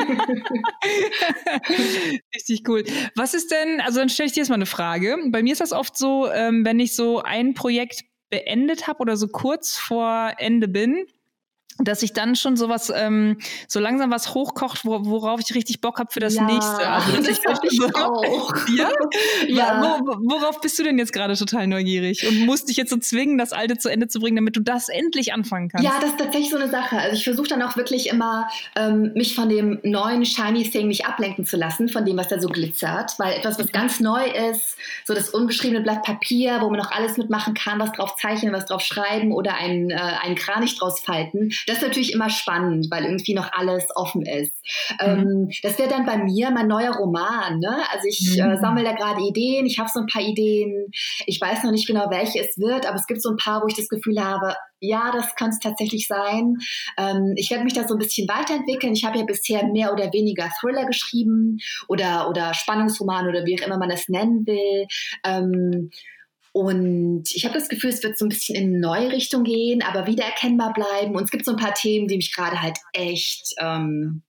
Richtig 2.34 2.68
cool. 2.68 2.84
Was 3.14 3.32
ist 3.32 3.50
denn, 3.50 3.80
also 3.80 4.00
dann 4.00 4.10
stelle 4.10 4.26
ich 4.26 4.34
dir 4.34 4.40
jetzt 4.40 4.50
mal 4.50 4.56
eine 4.56 4.66
Frage. 4.66 5.16
Bei 5.28 5.42
mir 5.42 5.52
ist 5.52 5.62
das 5.62 5.72
oft 5.72 5.96
so, 5.96 6.30
ähm, 6.30 6.66
wenn 6.66 6.78
ich 6.80 6.94
so 6.94 7.22
ein 7.22 7.54
Projekt 7.54 8.04
beendet 8.28 8.88
habe 8.88 8.98
oder 8.98 9.16
so 9.16 9.28
kurz 9.28 9.78
vor 9.78 10.32
Ende 10.36 10.68
bin, 10.68 11.06
dass 11.78 12.02
ich 12.02 12.12
dann 12.12 12.36
schon 12.36 12.56
sowas, 12.56 12.92
ähm, 12.94 13.38
so 13.68 13.80
langsam 13.80 14.10
was 14.10 14.34
hochkocht, 14.34 14.84
worauf 14.84 15.40
ich 15.40 15.54
richtig 15.54 15.80
Bock 15.80 15.98
habe 15.98 16.10
für 16.10 16.20
das 16.20 16.34
ja, 16.34 16.44
nächste. 16.44 16.88
Also 16.88 17.16
das, 17.16 17.40
das 17.44 17.60
ich 17.64 17.78
so, 17.78 17.86
auch. 17.88 18.54
Ja? 18.76 18.90
ja. 19.48 20.00
worauf 20.02 20.60
bist 20.60 20.78
du 20.78 20.82
denn 20.82 20.98
jetzt 20.98 21.12
gerade 21.12 21.36
total 21.36 21.66
neugierig 21.66 22.26
und 22.26 22.46
musst 22.46 22.68
dich 22.68 22.76
jetzt 22.76 22.90
so 22.90 22.96
zwingen, 22.96 23.38
das 23.38 23.52
Alte 23.52 23.78
zu 23.78 23.88
Ende 23.88 24.08
zu 24.08 24.20
bringen, 24.20 24.36
damit 24.36 24.56
du 24.56 24.60
das 24.60 24.88
endlich 24.88 25.32
anfangen 25.32 25.68
kannst? 25.68 25.84
Ja, 25.84 25.94
das 26.00 26.10
ist 26.10 26.18
tatsächlich 26.18 26.50
so 26.50 26.56
eine 26.56 26.68
Sache. 26.68 26.98
Also 26.98 27.16
ich 27.16 27.24
versuche 27.24 27.48
dann 27.48 27.62
auch 27.62 27.76
wirklich 27.76 28.08
immer, 28.08 28.48
ähm, 28.74 29.12
mich 29.14 29.34
von 29.34 29.48
dem 29.48 29.78
neuen 29.82 30.24
shiny 30.24 30.68
Thing 30.68 30.88
nicht 30.88 31.06
ablenken 31.06 31.44
zu 31.44 31.56
lassen, 31.56 31.88
von 31.88 32.04
dem, 32.04 32.16
was 32.16 32.28
da 32.28 32.40
so 32.40 32.48
glitzert, 32.48 33.18
weil 33.18 33.34
etwas, 33.34 33.58
was 33.58 33.70
ganz 33.72 34.00
neu 34.00 34.24
ist, 34.50 34.76
so 35.04 35.14
das 35.14 35.30
unbeschriebene 35.30 35.82
Blatt 35.82 36.02
Papier, 36.02 36.58
wo 36.60 36.70
man 36.70 36.78
noch 36.78 36.90
alles 36.90 37.16
mitmachen 37.16 37.54
kann, 37.54 37.78
was 37.78 37.92
drauf 37.92 38.16
zeichnen, 38.16 38.52
was 38.52 38.66
drauf 38.66 38.82
schreiben 38.82 39.32
oder 39.32 39.54
einen, 39.54 39.90
äh, 39.90 39.96
einen 39.96 40.34
Kranich 40.34 40.78
draus 40.78 41.00
falten 41.00 41.50
das 41.66 41.78
ist 41.78 41.82
natürlich 41.82 42.12
immer 42.12 42.30
spannend, 42.30 42.86
weil 42.90 43.04
irgendwie 43.04 43.34
noch 43.34 43.52
alles 43.52 43.84
offen 43.94 44.22
ist. 44.22 44.52
Mhm. 45.00 45.06
Ähm, 45.06 45.50
das 45.62 45.78
wäre 45.78 45.88
dann 45.88 46.06
bei 46.06 46.18
mir 46.18 46.50
mein 46.50 46.68
neuer 46.68 46.94
Roman. 46.94 47.58
Ne? 47.58 47.76
Also 47.92 48.06
ich 48.08 48.38
äh, 48.38 48.44
mhm. 48.44 48.52
äh, 48.52 48.58
sammle 48.58 48.84
da 48.84 48.92
gerade 48.92 49.20
Ideen, 49.22 49.66
ich 49.66 49.78
habe 49.78 49.90
so 49.92 50.00
ein 50.00 50.06
paar 50.06 50.22
Ideen. 50.22 50.88
Ich 51.26 51.40
weiß 51.40 51.64
noch 51.64 51.72
nicht 51.72 51.86
genau, 51.86 52.08
welche 52.10 52.40
es 52.40 52.56
wird, 52.58 52.86
aber 52.86 52.96
es 52.96 53.06
gibt 53.06 53.20
so 53.22 53.30
ein 53.30 53.36
paar, 53.36 53.62
wo 53.62 53.66
ich 53.66 53.76
das 53.76 53.88
Gefühl 53.88 54.22
habe, 54.22 54.54
ja, 54.80 55.10
das 55.12 55.34
kann 55.34 55.50
es 55.50 55.58
tatsächlich 55.58 56.06
sein. 56.06 56.56
Ähm, 56.98 57.32
ich 57.36 57.50
werde 57.50 57.64
mich 57.64 57.72
da 57.72 57.86
so 57.86 57.94
ein 57.94 57.98
bisschen 57.98 58.28
weiterentwickeln. 58.28 58.92
Ich 58.92 59.04
habe 59.04 59.18
ja 59.18 59.24
bisher 59.24 59.66
mehr 59.66 59.92
oder 59.92 60.12
weniger 60.12 60.50
Thriller 60.60 60.86
geschrieben 60.86 61.58
oder, 61.88 62.28
oder 62.28 62.54
Spannungsroman 62.54 63.28
oder 63.28 63.44
wie 63.44 63.60
auch 63.60 63.66
immer 63.66 63.78
man 63.78 63.88
das 63.88 64.08
nennen 64.08 64.46
will. 64.46 64.86
Ähm, 65.24 65.90
und 66.56 67.24
ich 67.34 67.44
habe 67.44 67.52
das 67.52 67.68
Gefühl, 67.68 67.90
es 67.90 68.02
wird 68.02 68.16
so 68.16 68.24
ein 68.24 68.30
bisschen 68.30 68.56
in 68.56 68.70
eine 68.70 68.78
neue 68.78 69.12
Richtung 69.12 69.44
gehen, 69.44 69.82
aber 69.82 70.06
wieder 70.06 70.24
erkennbar 70.24 70.72
bleiben. 70.72 71.14
Und 71.14 71.24
es 71.24 71.30
gibt 71.30 71.44
so 71.44 71.50
ein 71.50 71.58
paar 71.58 71.74
Themen, 71.74 72.08
die 72.08 72.16
mich 72.16 72.34
gerade 72.34 72.62
halt 72.62 72.78
echt 72.94 73.52
ähm, 73.58 74.22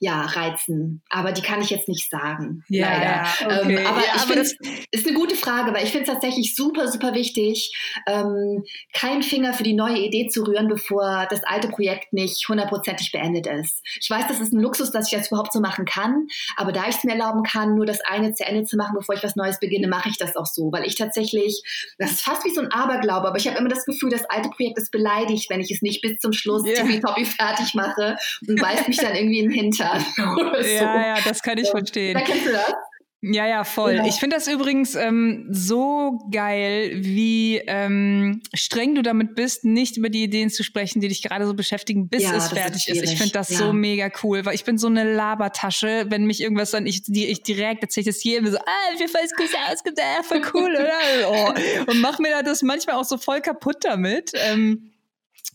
ja, 0.00 0.22
reizen. 0.22 1.02
Aber 1.10 1.32
die 1.32 1.42
kann 1.42 1.60
ich 1.60 1.70
jetzt 1.70 1.88
nicht 1.88 2.08
sagen. 2.08 2.62
Ja, 2.68 2.86
leider. 2.86 3.62
Okay. 3.62 3.74
Ähm, 3.74 3.86
aber 3.86 4.00
ja, 4.00 4.12
ich 4.14 4.22
finde, 4.22 4.42
es 4.42 4.56
ist 4.92 5.06
eine 5.08 5.16
gute 5.16 5.34
Frage, 5.34 5.74
weil 5.74 5.84
ich 5.84 5.90
finde 5.90 6.06
es 6.06 6.12
tatsächlich 6.12 6.54
super, 6.54 6.86
super 6.86 7.14
wichtig, 7.14 7.72
ähm, 8.06 8.64
keinen 8.92 9.24
Finger 9.24 9.54
für 9.54 9.64
die 9.64 9.74
neue 9.74 9.98
Idee 9.98 10.28
zu 10.28 10.44
rühren, 10.44 10.68
bevor 10.68 11.26
das 11.30 11.42
alte 11.42 11.68
Projekt 11.68 12.12
nicht 12.12 12.48
hundertprozentig 12.48 13.10
beendet 13.10 13.48
ist. 13.48 13.82
Ich 14.00 14.08
weiß, 14.08 14.28
das 14.28 14.38
ist 14.38 14.52
ein 14.52 14.60
Luxus, 14.60 14.92
dass 14.92 15.10
ich 15.10 15.18
das 15.18 15.28
überhaupt 15.28 15.52
so 15.52 15.60
machen 15.60 15.84
kann. 15.84 16.28
Aber 16.56 16.70
da 16.70 16.88
ich 16.88 16.96
es 16.96 17.04
mir 17.04 17.12
erlauben 17.12 17.42
kann, 17.42 17.74
nur 17.74 17.86
das 17.86 18.00
eine 18.02 18.32
zu 18.34 18.46
Ende 18.46 18.64
zu 18.64 18.76
machen, 18.76 18.94
bevor 18.96 19.16
ich 19.16 19.24
was 19.24 19.34
Neues 19.34 19.58
beginne, 19.58 19.88
mache 19.88 20.10
ich 20.10 20.16
das 20.16 20.36
auch 20.36 20.46
so. 20.46 20.70
Weil 20.70 20.86
ich 20.86 20.94
tatsächlich, 20.94 21.60
das 21.98 22.12
ist 22.12 22.22
fast 22.22 22.44
wie 22.44 22.54
so 22.54 22.60
ein 22.60 22.70
Aberglaube, 22.70 23.26
aber 23.26 23.36
ich 23.36 23.48
habe 23.48 23.58
immer 23.58 23.68
das 23.68 23.84
Gefühl, 23.84 24.10
das 24.10 24.24
alte 24.30 24.50
Projekt 24.50 24.78
ist 24.78 24.92
beleidigt, 24.92 25.50
wenn 25.50 25.60
ich 25.60 25.72
es 25.72 25.82
nicht 25.82 26.02
bis 26.02 26.20
zum 26.20 26.32
Schluss 26.32 26.64
yeah. 26.64 26.76
tippitoppi 26.76 27.24
fertig 27.24 27.74
mache 27.74 28.16
und 28.46 28.60
beißt 28.60 28.86
mich 28.86 28.98
dann 28.98 29.16
irgendwie 29.16 29.40
in 29.40 29.50
den 29.50 29.58
Hintern 29.58 29.87
kann. 29.88 30.36
Oder 30.38 30.62
so. 30.62 30.68
Ja, 30.68 31.06
ja, 31.06 31.16
das 31.24 31.42
kann 31.42 31.58
ich 31.58 31.68
verstehen. 31.68 32.14
Da 32.14 32.20
kennst 32.20 32.46
du 32.46 32.52
das? 32.52 32.74
Ja, 33.20 33.48
ja, 33.48 33.64
voll. 33.64 33.94
Ja. 33.94 34.06
Ich 34.06 34.14
finde 34.14 34.36
das 34.36 34.46
übrigens 34.46 34.94
ähm, 34.94 35.48
so 35.50 36.20
geil, 36.30 36.92
wie 36.94 37.60
ähm, 37.66 38.42
streng 38.54 38.94
du 38.94 39.02
damit 39.02 39.34
bist, 39.34 39.64
nicht 39.64 39.96
über 39.96 40.08
die 40.08 40.22
Ideen 40.22 40.50
zu 40.50 40.62
sprechen, 40.62 41.00
die 41.00 41.08
dich 41.08 41.22
gerade 41.22 41.44
so 41.44 41.54
beschäftigen, 41.54 42.08
bis 42.08 42.22
ja, 42.22 42.36
es 42.36 42.50
fertig 42.50 42.86
ist, 42.88 43.02
ist. 43.02 43.12
Ich 43.12 43.18
finde 43.18 43.32
das 43.32 43.48
ja. 43.48 43.58
so 43.58 43.72
mega 43.72 44.08
cool, 44.22 44.44
weil 44.44 44.54
ich 44.54 44.64
bin 44.64 44.78
so 44.78 44.86
eine 44.86 45.02
Labertasche, 45.14 46.06
wenn 46.10 46.26
mich 46.26 46.40
irgendwas 46.40 46.70
dann, 46.70 46.86
ich, 46.86 47.02
die, 47.02 47.26
ich 47.26 47.42
direkt 47.42 47.82
erzähle 47.82 48.06
das 48.06 48.22
jedem 48.22 48.46
so, 48.46 48.56
ah, 48.56 48.98
wie 48.98 49.08
voll 49.08 49.20
gut 49.36 49.50
ausgedacht, 49.68 50.24
voll 50.24 50.42
cool, 50.54 50.76
oder? 50.76 50.98
Oh. 51.28 51.90
Und 51.90 52.00
mach 52.00 52.18
mir 52.20 52.42
das 52.44 52.62
manchmal 52.62 52.96
auch 52.96 53.04
so 53.04 53.18
voll 53.18 53.40
kaputt 53.40 53.78
damit. 53.82 54.30
Ähm, 54.34 54.92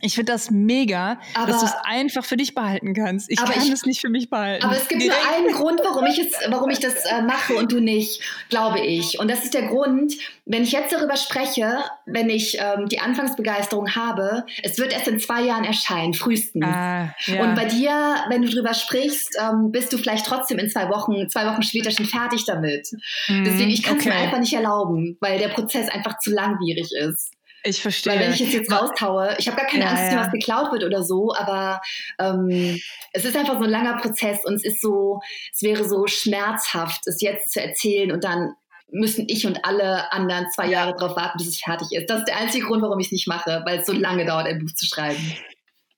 ich 0.03 0.15
finde 0.15 0.33
das 0.33 0.51
mega, 0.51 1.19
aber, 1.33 1.47
dass 1.47 1.61
du 1.61 1.65
es 1.65 1.73
einfach 1.83 2.25
für 2.25 2.35
dich 2.35 2.53
behalten 2.53 2.93
kannst. 2.93 3.31
Ich 3.31 3.37
kann 3.37 3.71
es 3.71 3.85
nicht 3.85 4.01
für 4.01 4.09
mich 4.09 4.29
behalten. 4.29 4.65
Aber 4.65 4.75
es 4.75 4.87
gibt 4.87 5.01
Direkt. 5.01 5.17
nur 5.23 5.35
einen 5.35 5.53
Grund, 5.55 5.81
warum 5.83 6.05
ich, 6.05 6.19
es, 6.19 6.33
warum 6.49 6.69
ich 6.69 6.79
das 6.79 7.05
äh, 7.05 7.21
mache 7.21 7.53
und 7.53 7.71
du 7.71 7.79
nicht, 7.79 8.21
glaube 8.49 8.81
ich. 8.81 9.19
Und 9.19 9.31
das 9.31 9.45
ist 9.45 9.53
der 9.53 9.67
Grund, 9.67 10.13
wenn 10.45 10.63
ich 10.63 10.73
jetzt 10.73 10.91
darüber 10.91 11.15
spreche, 11.15 11.77
wenn 12.05 12.29
ich 12.29 12.57
ähm, 12.59 12.89
die 12.89 12.99
Anfangsbegeisterung 12.99 13.95
habe, 13.95 14.45
es 14.61 14.77
wird 14.77 14.91
erst 14.91 15.07
in 15.07 15.19
zwei 15.19 15.43
Jahren 15.43 15.63
erscheinen, 15.63 16.13
frühestens. 16.13 16.65
Ah, 16.65 17.15
ja. 17.25 17.41
Und 17.41 17.55
bei 17.55 17.65
dir, 17.65 18.25
wenn 18.27 18.41
du 18.41 18.49
darüber 18.49 18.73
sprichst, 18.73 19.37
ähm, 19.39 19.71
bist 19.71 19.93
du 19.93 19.97
vielleicht 19.97 20.25
trotzdem 20.25 20.59
in 20.59 20.69
zwei 20.69 20.89
Wochen, 20.89 21.29
zwei 21.29 21.45
Wochen 21.45 21.63
später 21.63 21.91
schon 21.91 22.05
fertig 22.05 22.43
damit. 22.45 22.89
Mhm, 23.29 23.45
Deswegen, 23.45 23.69
ich 23.69 23.83
kann 23.83 23.97
es 23.97 24.05
okay. 24.05 24.13
mir 24.13 24.21
einfach 24.21 24.39
nicht 24.39 24.53
erlauben, 24.53 25.17
weil 25.21 25.39
der 25.39 25.49
Prozess 25.49 25.87
einfach 25.89 26.19
zu 26.19 26.31
langwierig 26.31 26.91
ist. 26.93 27.31
Ich 27.65 27.81
verstehe. 27.81 28.13
Weil 28.13 28.19
wenn 28.19 28.33
ich 28.33 28.41
es 28.41 28.53
jetzt 28.53 28.71
raushaue, 28.71 29.35
ich 29.37 29.47
habe 29.47 29.57
gar 29.57 29.67
keine 29.67 29.85
ja, 29.85 29.91
Angst, 29.91 30.11
ja. 30.11 30.19
was 30.19 30.31
geklaut 30.31 30.71
wird 30.73 30.83
oder 30.83 31.01
so, 31.01 31.33
aber 31.33 31.81
ähm, 32.19 32.79
es 33.13 33.23
ist 33.23 33.37
einfach 33.37 33.57
so 33.57 33.63
ein 33.63 33.69
langer 33.69 33.97
Prozess 33.97 34.43
und 34.43 34.55
es 34.55 34.65
ist 34.65 34.81
so, 34.81 35.21
es 35.53 35.61
wäre 35.61 35.87
so 35.87 36.05
schmerzhaft, 36.07 37.07
es 37.07 37.21
jetzt 37.21 37.53
zu 37.53 37.61
erzählen 37.61 38.11
und 38.11 38.23
dann 38.23 38.53
müssen 38.91 39.25
ich 39.27 39.47
und 39.47 39.63
alle 39.63 40.11
anderen 40.11 40.45
zwei 40.51 40.67
Jahre 40.67 40.93
darauf 40.95 41.15
warten, 41.15 41.37
bis 41.37 41.47
es 41.47 41.59
fertig 41.59 41.87
ist. 41.91 42.09
Das 42.09 42.19
ist 42.19 42.27
der 42.27 42.37
einzige 42.37 42.65
Grund, 42.65 42.81
warum 42.83 42.99
ich 42.99 43.07
es 43.07 43.11
nicht 43.11 43.27
mache, 43.27 43.63
weil 43.65 43.79
es 43.79 43.85
so 43.85 43.93
lange 43.93 44.25
dauert, 44.25 44.45
ein 44.45 44.59
Buch 44.59 44.73
zu 44.73 44.85
schreiben. 44.85 45.33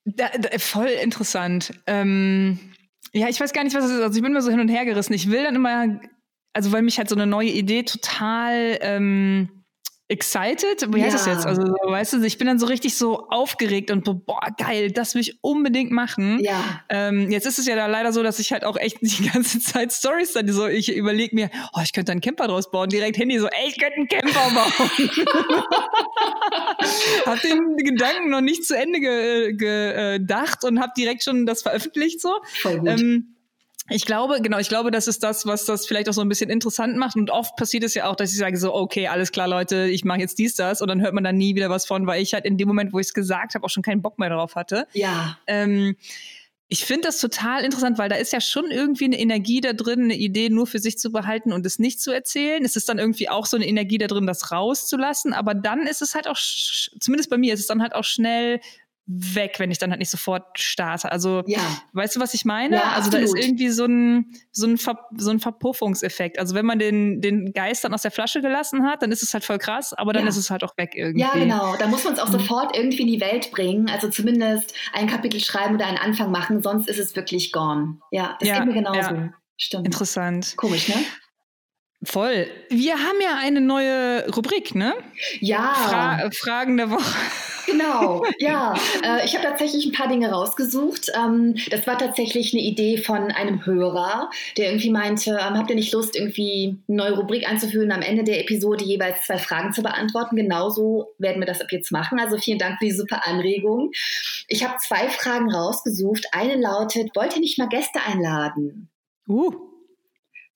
Da, 0.04 0.28
da, 0.38 0.56
voll 0.58 0.86
interessant. 0.86 1.72
Ähm, 1.86 2.58
ja, 3.12 3.28
ich 3.28 3.40
weiß 3.40 3.52
gar 3.52 3.64
nicht, 3.64 3.74
was 3.74 3.84
es 3.84 3.90
ist. 3.90 4.00
Also 4.00 4.16
ich 4.16 4.22
bin 4.22 4.30
immer 4.30 4.40
so 4.40 4.50
hin 4.50 4.60
und 4.60 4.68
her 4.68 4.84
gerissen. 4.84 5.12
Ich 5.12 5.30
will 5.30 5.42
dann 5.42 5.56
immer, 5.56 6.00
also 6.52 6.72
weil 6.72 6.82
mich 6.82 6.96
halt 6.98 7.08
so 7.08 7.16
eine 7.16 7.26
neue 7.26 7.50
Idee 7.50 7.82
total 7.82 8.78
ähm, 8.80 9.55
excited, 10.08 10.94
wie 10.94 11.02
heißt 11.02 11.26
ja. 11.26 11.34
das 11.34 11.44
jetzt? 11.44 11.46
Also, 11.46 11.62
weißt 11.62 12.12
du, 12.14 12.22
ich 12.22 12.38
bin 12.38 12.46
dann 12.46 12.60
so 12.60 12.66
richtig 12.66 12.96
so 12.96 13.28
aufgeregt 13.28 13.90
und 13.90 14.04
boah, 14.04 14.40
geil, 14.56 14.92
das 14.92 15.14
will 15.14 15.22
ich 15.22 15.38
unbedingt 15.42 15.90
machen. 15.90 16.38
Ja. 16.40 16.82
Ähm, 16.88 17.30
jetzt 17.30 17.46
ist 17.46 17.58
es 17.58 17.66
ja 17.66 17.74
da 17.74 17.86
leider 17.86 18.12
so, 18.12 18.22
dass 18.22 18.38
ich 18.38 18.52
halt 18.52 18.64
auch 18.64 18.76
echt 18.76 18.98
die 19.00 19.28
ganze 19.28 19.58
Zeit 19.58 19.92
Stories 19.92 20.32
dann 20.32 20.48
so, 20.48 20.66
ich 20.68 20.94
überlege 20.94 21.34
mir, 21.34 21.50
oh, 21.72 21.80
ich 21.82 21.92
könnte 21.92 22.12
einen 22.12 22.20
Camper 22.20 22.46
draus 22.46 22.70
bauen, 22.70 22.88
direkt 22.88 23.18
Handy 23.18 23.38
so, 23.38 23.48
ey, 23.48 23.68
ich 23.68 23.78
könnte 23.78 23.96
einen 23.96 24.08
Camper 24.08 24.50
bauen. 24.54 25.10
hab 27.26 27.40
den 27.42 27.76
Gedanken 27.76 28.30
noch 28.30 28.40
nicht 28.40 28.64
zu 28.64 28.76
Ende 28.76 29.00
ge 29.00 29.54
gedacht 29.54 30.64
und 30.64 30.80
hab 30.80 30.94
direkt 30.94 31.24
schon 31.24 31.46
das 31.46 31.62
veröffentlicht 31.62 32.20
so. 32.20 32.40
Voll 32.60 32.78
gut. 32.78 32.88
Ähm, 32.88 33.35
ich 33.88 34.04
glaube, 34.04 34.40
genau, 34.42 34.58
ich 34.58 34.68
glaube, 34.68 34.90
das 34.90 35.06
ist 35.06 35.22
das, 35.22 35.46
was 35.46 35.64
das 35.64 35.86
vielleicht 35.86 36.08
auch 36.08 36.12
so 36.12 36.20
ein 36.20 36.28
bisschen 36.28 36.50
interessant 36.50 36.96
macht. 36.96 37.16
Und 37.16 37.30
oft 37.30 37.56
passiert 37.56 37.84
es 37.84 37.94
ja 37.94 38.08
auch, 38.08 38.16
dass 38.16 38.32
ich 38.32 38.38
sage 38.38 38.56
so, 38.56 38.74
okay, 38.74 39.06
alles 39.06 39.30
klar, 39.30 39.46
Leute, 39.46 39.86
ich 39.86 40.04
mache 40.04 40.20
jetzt 40.20 40.38
dies, 40.38 40.54
das. 40.56 40.82
Und 40.82 40.88
dann 40.88 41.00
hört 41.02 41.14
man 41.14 41.22
dann 41.22 41.36
nie 41.36 41.54
wieder 41.54 41.70
was 41.70 41.86
von, 41.86 42.06
weil 42.06 42.22
ich 42.22 42.34
halt 42.34 42.44
in 42.44 42.58
dem 42.58 42.66
Moment, 42.66 42.92
wo 42.92 42.98
ich 42.98 43.06
es 43.06 43.14
gesagt 43.14 43.54
habe, 43.54 43.64
auch 43.64 43.70
schon 43.70 43.82
keinen 43.84 44.02
Bock 44.02 44.18
mehr 44.18 44.28
darauf 44.28 44.56
hatte. 44.56 44.88
Ja. 44.92 45.38
Ähm, 45.46 45.96
ich 46.68 46.84
finde 46.84 47.02
das 47.02 47.20
total 47.20 47.64
interessant, 47.64 47.96
weil 47.96 48.08
da 48.08 48.16
ist 48.16 48.32
ja 48.32 48.40
schon 48.40 48.72
irgendwie 48.72 49.04
eine 49.04 49.20
Energie 49.20 49.60
da 49.60 49.72
drin, 49.72 50.02
eine 50.02 50.16
Idee 50.16 50.48
nur 50.48 50.66
für 50.66 50.80
sich 50.80 50.98
zu 50.98 51.12
behalten 51.12 51.52
und 51.52 51.64
es 51.64 51.78
nicht 51.78 52.00
zu 52.00 52.10
erzählen. 52.10 52.64
Es 52.64 52.74
ist 52.74 52.88
dann 52.88 52.98
irgendwie 52.98 53.28
auch 53.28 53.46
so 53.46 53.56
eine 53.56 53.68
Energie 53.68 53.98
da 53.98 54.08
drin, 54.08 54.26
das 54.26 54.50
rauszulassen. 54.50 55.32
Aber 55.32 55.54
dann 55.54 55.86
ist 55.86 56.02
es 56.02 56.16
halt 56.16 56.26
auch, 56.26 56.36
zumindest 56.36 57.30
bei 57.30 57.38
mir, 57.38 57.54
ist 57.54 57.60
es 57.60 57.66
dann 57.68 57.82
halt 57.82 57.94
auch 57.94 58.02
schnell 58.02 58.60
weg, 59.08 59.54
wenn 59.58 59.70
ich 59.70 59.78
dann 59.78 59.90
halt 59.90 60.00
nicht 60.00 60.10
sofort 60.10 60.58
starte. 60.58 61.12
Also, 61.12 61.42
Ja. 61.46 61.60
weißt 61.92 62.16
du, 62.16 62.20
was 62.20 62.34
ich 62.34 62.44
meine? 62.44 62.76
Ja, 62.76 62.92
also 62.96 63.08
da 63.10 63.18
ist 63.18 63.30
absolut. 63.30 63.44
irgendwie 63.44 63.68
so 63.68 63.84
ein, 63.84 64.32
so 64.50 64.66
ein, 64.66 64.78
Ver, 64.78 64.98
so 65.16 65.30
ein 65.30 65.38
Verpuffungseffekt. 65.38 66.38
Also 66.40 66.54
wenn 66.56 66.66
man 66.66 66.78
den, 66.80 67.20
den 67.20 67.52
Geist 67.52 67.84
dann 67.84 67.94
aus 67.94 68.02
der 68.02 68.10
Flasche 68.10 68.40
gelassen 68.42 68.84
hat, 68.84 69.02
dann 69.02 69.12
ist 69.12 69.22
es 69.22 69.32
halt 69.32 69.44
voll 69.44 69.58
krass, 69.58 69.92
aber 69.94 70.12
dann 70.12 70.24
Ja. 70.24 70.28
ist 70.28 70.36
es 70.36 70.50
halt 70.50 70.64
auch 70.64 70.76
weg 70.76 70.92
irgendwie. 70.94 71.20
Ja, 71.20 71.30
genau. 71.34 71.76
Da 71.76 71.86
muss 71.86 72.02
man 72.04 72.14
es 72.14 72.18
auch 72.18 72.28
Mhm. 72.28 72.32
sofort 72.32 72.76
irgendwie 72.76 73.02
in 73.02 73.08
die 73.08 73.20
Welt 73.20 73.52
bringen. 73.52 73.88
Also 73.88 74.08
zumindest 74.08 74.74
ein 74.92 75.06
Kapitel 75.06 75.38
schreiben 75.40 75.76
oder 75.76 75.86
einen 75.86 75.98
Anfang 75.98 76.32
machen, 76.32 76.62
sonst 76.62 76.88
ist 76.88 76.98
es 76.98 77.14
wirklich 77.14 77.52
gone. 77.52 78.00
Ja, 78.10 78.36
das 78.40 78.48
Ja, 78.48 78.58
geht 78.58 78.66
mir 78.66 78.74
genauso. 78.74 78.98
ja. 78.98 79.32
Stimmt. 79.56 79.86
Interessant. 79.86 80.54
Komisch, 80.56 80.88
ne? 80.88 80.96
Voll. 82.02 82.46
Wir 82.68 82.94
haben 82.94 83.20
ja 83.22 83.36
eine 83.40 83.60
neue 83.60 84.26
Rubrik, 84.34 84.74
ne? 84.74 84.94
Ja, 85.40 85.72
Fra 85.74 86.30
Fragen 86.32 86.76
der 86.76 86.90
Woche. 86.90 87.04
Genau. 87.66 88.24
Ja, 88.38 88.74
äh, 89.04 89.24
ich 89.24 89.34
habe 89.34 89.44
tatsächlich 89.44 89.86
ein 89.86 89.92
paar 89.92 90.08
Dinge 90.08 90.30
rausgesucht. 90.30 91.10
Ähm, 91.14 91.56
das 91.70 91.86
war 91.86 91.98
tatsächlich 91.98 92.52
eine 92.52 92.62
Idee 92.62 92.98
von 92.98 93.30
einem 93.30 93.64
Hörer, 93.66 94.30
der 94.56 94.66
irgendwie 94.66 94.90
meinte, 94.90 95.32
ähm, 95.32 95.58
habt 95.58 95.70
ihr 95.70 95.76
nicht 95.76 95.92
Lust, 95.92 96.16
irgendwie 96.16 96.78
eine 96.88 96.96
neue 96.96 97.16
Rubrik 97.16 97.48
einzuführen, 97.48 97.92
am 97.92 98.02
Ende 98.02 98.24
der 98.24 98.40
Episode 98.40 98.84
jeweils 98.84 99.26
zwei 99.26 99.38
Fragen 99.38 99.72
zu 99.72 99.82
beantworten? 99.82 100.36
Genauso 100.36 101.08
werden 101.18 101.40
wir 101.40 101.46
das 101.46 101.60
ab 101.60 101.68
jetzt 101.70 101.92
machen. 101.92 102.18
Also 102.18 102.38
vielen 102.38 102.58
Dank 102.58 102.78
für 102.78 102.86
die 102.86 102.92
super 102.92 103.26
Anregung. 103.26 103.90
Ich 104.48 104.64
habe 104.64 104.76
zwei 104.78 105.08
Fragen 105.08 105.50
rausgesucht. 105.52 106.26
Eine 106.32 106.56
lautet, 106.56 107.10
wollt 107.14 107.34
ihr 107.34 107.40
nicht 107.40 107.58
mal 107.58 107.68
Gäste 107.68 108.00
einladen? 108.06 108.88
Uh. 109.28 109.75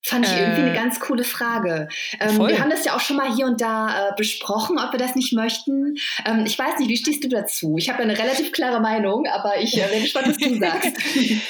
Fand 0.02 0.26
ich 0.26 0.32
Äh, 0.32 0.40
irgendwie 0.40 0.62
eine 0.62 0.74
ganz 0.74 0.98
coole 0.98 1.24
Frage. 1.24 1.88
Ähm, 2.20 2.38
wir 2.38 2.58
haben 2.58 2.70
das 2.70 2.84
ja 2.84 2.96
auch 2.96 3.00
schon 3.00 3.16
mal 3.16 3.34
hier 3.34 3.46
und 3.46 3.60
da 3.60 4.08
äh, 4.08 4.12
besprochen, 4.16 4.78
ob 4.78 4.92
wir 4.92 4.98
das 4.98 5.14
nicht 5.14 5.32
möchten. 5.32 5.96
Ähm, 6.24 6.44
ich 6.46 6.58
weiß 6.58 6.78
nicht, 6.78 6.88
wie 6.88 6.96
stehst 6.96 7.22
du 7.22 7.28
dazu? 7.28 7.76
Ich 7.76 7.90
habe 7.90 8.02
eine 8.02 8.16
relativ 8.16 8.52
klare 8.52 8.80
Meinung, 8.80 9.26
aber 9.26 9.60
ich 9.60 9.76
äh, 9.76 9.86
bin 9.88 10.02
gespannt, 10.02 10.28
was 10.28 10.36
du 10.38 10.58
sagst. 10.58 10.96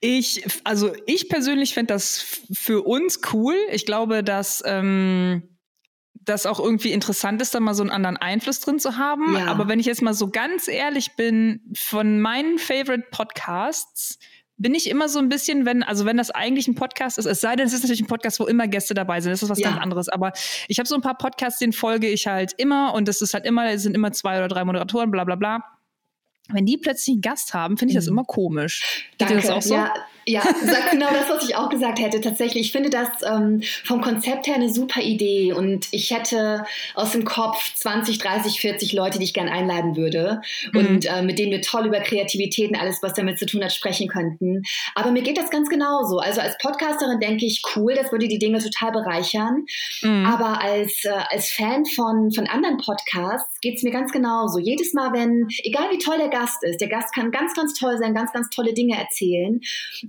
Ich, 0.00 0.44
also 0.62 0.92
ich 1.06 1.28
persönlich 1.28 1.74
fände 1.74 1.92
das 1.92 2.24
für 2.52 2.86
uns 2.86 3.18
cool. 3.32 3.56
Ich 3.72 3.84
glaube, 3.84 4.22
dass 4.22 4.62
ähm, 4.64 5.58
das 6.14 6.46
auch 6.46 6.60
irgendwie 6.60 6.92
interessant 6.92 7.42
ist, 7.42 7.54
da 7.54 7.58
mal 7.58 7.74
so 7.74 7.82
einen 7.82 7.90
anderen 7.90 8.16
Einfluss 8.16 8.60
drin 8.60 8.78
zu 8.78 8.96
haben. 8.96 9.34
Ja. 9.34 9.46
Aber 9.46 9.66
wenn 9.66 9.80
ich 9.80 9.86
jetzt 9.86 10.02
mal 10.02 10.14
so 10.14 10.30
ganz 10.30 10.68
ehrlich 10.68 11.16
bin, 11.16 11.62
von 11.76 12.20
meinen 12.20 12.58
Favorite 12.58 13.08
Podcasts 13.10 14.20
bin 14.58 14.74
ich 14.74 14.90
immer 14.90 15.08
so 15.08 15.18
ein 15.20 15.28
bisschen, 15.28 15.64
wenn, 15.66 15.82
also 15.82 16.04
wenn 16.04 16.16
das 16.16 16.30
eigentlich 16.30 16.66
ein 16.68 16.74
Podcast 16.74 17.16
ist, 17.18 17.26
es 17.26 17.40
sei 17.40 17.54
denn, 17.56 17.66
es 17.66 17.72
ist 17.72 17.82
natürlich 17.82 18.00
ein 18.02 18.06
Podcast, 18.08 18.40
wo 18.40 18.46
immer 18.46 18.66
Gäste 18.68 18.92
dabei 18.92 19.20
sind, 19.20 19.30
das 19.32 19.42
ist 19.42 19.48
was 19.48 19.58
Ja. 19.60 19.70
ganz 19.70 19.80
anderes. 19.82 20.08
Aber 20.08 20.32
ich 20.66 20.78
habe 20.78 20.88
so 20.88 20.94
ein 20.96 21.00
paar 21.00 21.16
Podcasts, 21.16 21.58
denen 21.60 21.72
folge 21.72 22.08
ich 22.08 22.26
halt 22.26 22.52
immer 22.58 22.92
und 22.94 23.06
das 23.08 23.22
ist 23.22 23.34
halt 23.34 23.44
immer, 23.46 23.70
es 23.70 23.82
sind 23.84 23.94
immer 23.94 24.12
zwei 24.12 24.38
oder 24.38 24.48
drei 24.48 24.64
Moderatoren, 24.64 25.10
bla 25.10 25.24
bla 25.24 25.36
bla. 25.36 25.64
Wenn 26.50 26.64
die 26.66 26.78
plötzlich 26.78 27.14
einen 27.14 27.20
Gast 27.20 27.52
haben, 27.54 27.76
finde 27.76 27.92
ich 27.92 27.96
das 27.96 28.06
Mhm. 28.06 28.12
immer 28.12 28.24
komisch. 28.24 29.06
Geht 29.18 29.30
Danke. 29.30 29.42
das 29.42 29.50
auch 29.50 29.62
so? 29.62 29.74
Ja, 29.74 29.92
ja, 30.28 30.42
sag 30.64 30.90
genau 30.90 31.08
das, 31.10 31.28
was 31.28 31.48
ich 31.48 31.56
auch 31.56 31.68
gesagt 31.68 31.98
hätte. 31.98 32.20
Tatsächlich, 32.20 32.66
ich 32.66 32.72
finde 32.72 32.90
das 32.90 33.08
ähm, 33.26 33.62
vom 33.84 34.00
Konzept 34.00 34.46
her 34.46 34.54
eine 34.56 34.68
super 34.68 35.00
Idee 35.00 35.52
und 35.52 35.88
ich 35.90 36.10
hätte 36.10 36.64
aus 36.94 37.12
dem 37.12 37.24
Kopf 37.24 37.74
20, 37.74 38.18
30, 38.18 38.60
40 38.60 38.92
Leute, 38.92 39.18
die 39.18 39.24
ich 39.24 39.34
gern 39.34 39.48
einladen 39.48 39.96
würde 39.96 40.40
Mhm. 40.72 40.78
und 40.78 41.06
äh, 41.06 41.22
mit 41.22 41.38
denen 41.38 41.52
wir 41.52 41.62
toll 41.62 41.86
über 41.86 42.00
Kreativität 42.00 42.70
und 42.70 42.76
alles, 42.76 43.02
was 43.02 43.14
damit 43.14 43.38
zu 43.38 43.46
tun 43.46 43.64
hat, 43.64 43.72
sprechen 43.72 44.08
könnten. 44.08 44.62
Aber 44.94 45.10
mir 45.10 45.22
geht 45.22 45.38
das 45.38 45.50
ganz 45.50 45.68
genauso. 45.68 46.18
Also 46.18 46.40
als 46.40 46.56
Podcasterin 46.58 47.20
denke 47.20 47.46
ich, 47.46 47.62
cool, 47.76 47.94
das 47.94 48.10
würde 48.12 48.28
die 48.28 48.38
Dinge 48.38 48.58
total 48.58 48.92
bereichern. 48.92 49.64
Mhm. 50.02 50.26
Aber 50.26 50.60
als, 50.60 51.04
äh, 51.04 51.10
als 51.30 51.50
Fan 51.50 51.84
von, 51.86 52.32
von 52.32 52.46
anderen 52.46 52.78
Podcasts 52.78 53.60
geht 53.60 53.76
es 53.76 53.82
mir 53.82 53.90
ganz 53.90 54.12
genauso. 54.12 54.58
Jedes 54.58 54.92
Mal, 54.94 55.12
wenn, 55.12 55.46
egal 55.64 55.90
wie 55.90 55.98
toll 55.98 56.18
der 56.18 56.28
Gast 56.28 56.62
ist, 56.64 56.80
der 56.80 56.88
Gast 56.88 57.14
kann 57.14 57.30
ganz, 57.30 57.54
ganz 57.54 57.74
toll 57.74 57.96
sein, 57.98 58.14
ganz, 58.14 58.32
ganz 58.32 58.48
tolle 58.50 58.74
Dinge 58.74 58.98
erzählen. 58.98 59.60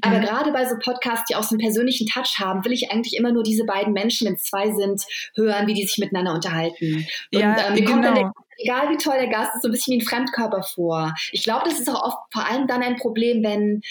Aber 0.09 0.19
Mhm. 0.19 0.25
gerade 0.25 0.51
bei 0.51 0.65
so 0.65 0.75
Podcasts, 0.79 1.25
die 1.29 1.35
auch 1.35 1.43
so 1.43 1.55
einen 1.55 1.61
persönlichen 1.61 2.07
Touch 2.07 2.39
haben, 2.39 2.63
will 2.65 2.73
ich 2.73 2.91
eigentlich 2.91 3.15
immer 3.17 3.31
nur 3.31 3.43
diese 3.43 3.65
beiden 3.65 3.93
Menschen, 3.93 4.27
wenn 4.27 4.35
es 4.35 4.43
zwei 4.43 4.71
sind, 4.71 5.03
hören, 5.35 5.67
wie 5.67 5.73
die 5.73 5.85
sich 5.85 5.97
miteinander 5.97 6.33
unterhalten. 6.33 7.05
Und 7.33 7.39
Ja, 7.39 7.67
ähm, 7.67 7.73
mir 7.73 7.85
kommt 7.85 8.03
dann 8.05 8.15
der, 8.15 8.23
genau. 8.23 8.33
egal 8.57 8.89
wie 8.89 8.97
toll 8.97 9.15
der 9.17 9.27
Gast 9.29 9.55
ist, 9.55 9.61
so 9.61 9.67
ein 9.69 9.71
bisschen 9.71 9.93
wie 9.93 10.01
ein 10.03 10.05
Fremdkörper 10.07 10.63
vor. 10.63 11.13
Ich 11.31 11.43
glaube, 11.43 11.69
das 11.69 11.79
ist 11.79 11.89
auch 11.89 12.03
oft 12.03 12.17
vor 12.31 12.45
allem 12.47 12.67
dann 12.67 12.81
ein 12.83 12.95
Problem, 12.97 13.43
wenn 13.43 13.81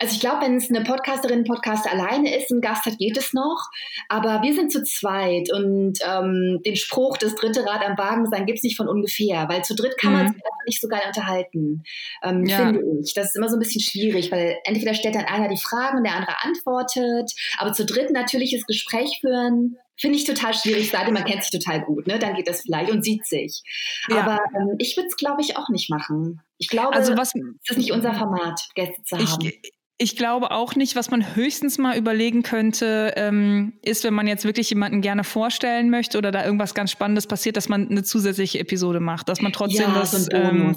also 0.00 0.14
ich 0.14 0.20
glaube, 0.20 0.42
wenn 0.46 0.56
es 0.56 0.70
eine 0.70 0.82
Podcasterin, 0.82 1.44
Podcaster 1.44 1.90
alleine 1.92 2.34
ist, 2.36 2.50
ein 2.50 2.60
Gast 2.60 2.86
hat, 2.86 2.98
geht 2.98 3.16
es 3.18 3.32
noch. 3.34 3.68
Aber 4.08 4.42
wir 4.42 4.54
sind 4.54 4.72
zu 4.72 4.82
zweit 4.82 5.52
und 5.52 5.98
ähm, 6.06 6.60
den 6.64 6.76
Spruch, 6.76 7.18
das 7.18 7.34
dritte 7.34 7.66
Rad 7.66 7.84
am 7.86 7.98
Wagen 7.98 8.26
sein, 8.30 8.46
gibt 8.46 8.58
es 8.58 8.62
nicht 8.64 8.76
von 8.76 8.88
ungefähr, 8.88 9.46
weil 9.48 9.62
zu 9.62 9.74
dritt 9.74 9.96
kann 9.98 10.12
man 10.14 10.22
Mhm. 10.24 10.28
sich 10.28 10.36
einfach 10.38 10.64
nicht 10.66 10.80
so 10.80 10.88
geil 10.88 11.02
unterhalten, 11.06 11.82
ähm, 12.22 12.46
Ja. 12.46 12.56
finde 12.56 12.80
ich. 13.02 13.12
Das 13.14 13.26
ist 13.26 13.36
immer 13.36 13.48
so 13.48 13.56
ein 13.56 13.60
bisschen 13.60 13.82
schwierig, 13.82 14.32
weil 14.32 14.56
entweder 14.64 14.94
stellt 14.94 15.14
dann 15.14 15.26
einer 15.26 15.48
die 15.48 15.60
Fragen 15.60 15.98
und 15.98 16.04
der 16.04 16.14
andere 16.16 16.36
antwortet, 16.42 17.32
aber 17.58 17.72
zu 17.72 17.84
dritt 17.84 18.10
natürliches 18.10 18.64
Gespräch 18.66 19.18
führen, 19.20 19.76
finde 19.98 20.16
ich 20.16 20.24
total 20.24 20.54
schwierig, 20.54 20.90
sei 20.90 21.04
denn, 21.04 21.12
man 21.12 21.24
kennt 21.26 21.42
sich 21.44 21.50
total 21.60 21.82
gut, 21.84 22.06
ne? 22.06 22.18
dann 22.18 22.34
geht 22.34 22.48
das 22.48 22.62
vielleicht 22.62 22.90
und 22.90 23.04
sieht 23.04 23.26
sich. 23.26 23.60
Ja. 24.08 24.22
Aber 24.22 24.38
ähm, 24.58 24.76
ich 24.78 24.96
würde 24.96 25.08
es, 25.08 25.16
glaube 25.16 25.42
ich, 25.42 25.58
auch 25.58 25.68
nicht 25.68 25.90
machen. 25.90 26.40
Ich 26.56 26.68
glaube, 26.68 26.94
Also 26.94 27.16
was 27.18 27.32
es 27.34 27.70
ist 27.70 27.76
nicht 27.76 27.92
unser 27.92 28.14
Format, 28.14 28.60
Gäste 28.74 29.02
zu 29.04 29.18
haben. 29.18 29.44
ich, 29.44 29.72
ich 30.02 30.16
glaube 30.16 30.50
auch 30.50 30.76
nicht, 30.76 30.96
was 30.96 31.10
man 31.10 31.36
höchstens 31.36 31.76
mal 31.76 31.94
überlegen 31.94 32.42
könnte, 32.42 33.12
ähm, 33.16 33.74
ist, 33.82 34.02
wenn 34.02 34.14
man 34.14 34.26
jetzt 34.26 34.46
wirklich 34.46 34.70
jemanden 34.70 35.02
gerne 35.02 35.24
vorstellen 35.24 35.90
möchte 35.90 36.16
oder 36.16 36.30
da 36.30 36.42
irgendwas 36.42 36.72
ganz 36.72 36.90
Spannendes 36.90 37.26
passiert, 37.26 37.58
dass 37.58 37.68
man 37.68 37.86
eine 37.90 38.02
zusätzliche 38.02 38.60
Episode 38.60 38.98
macht, 38.98 39.28
dass 39.28 39.42
man 39.42 39.52
trotzdem 39.52 39.90
ja, 39.90 39.94
das 39.94 40.30
ein 40.30 40.56
ähm, 40.56 40.76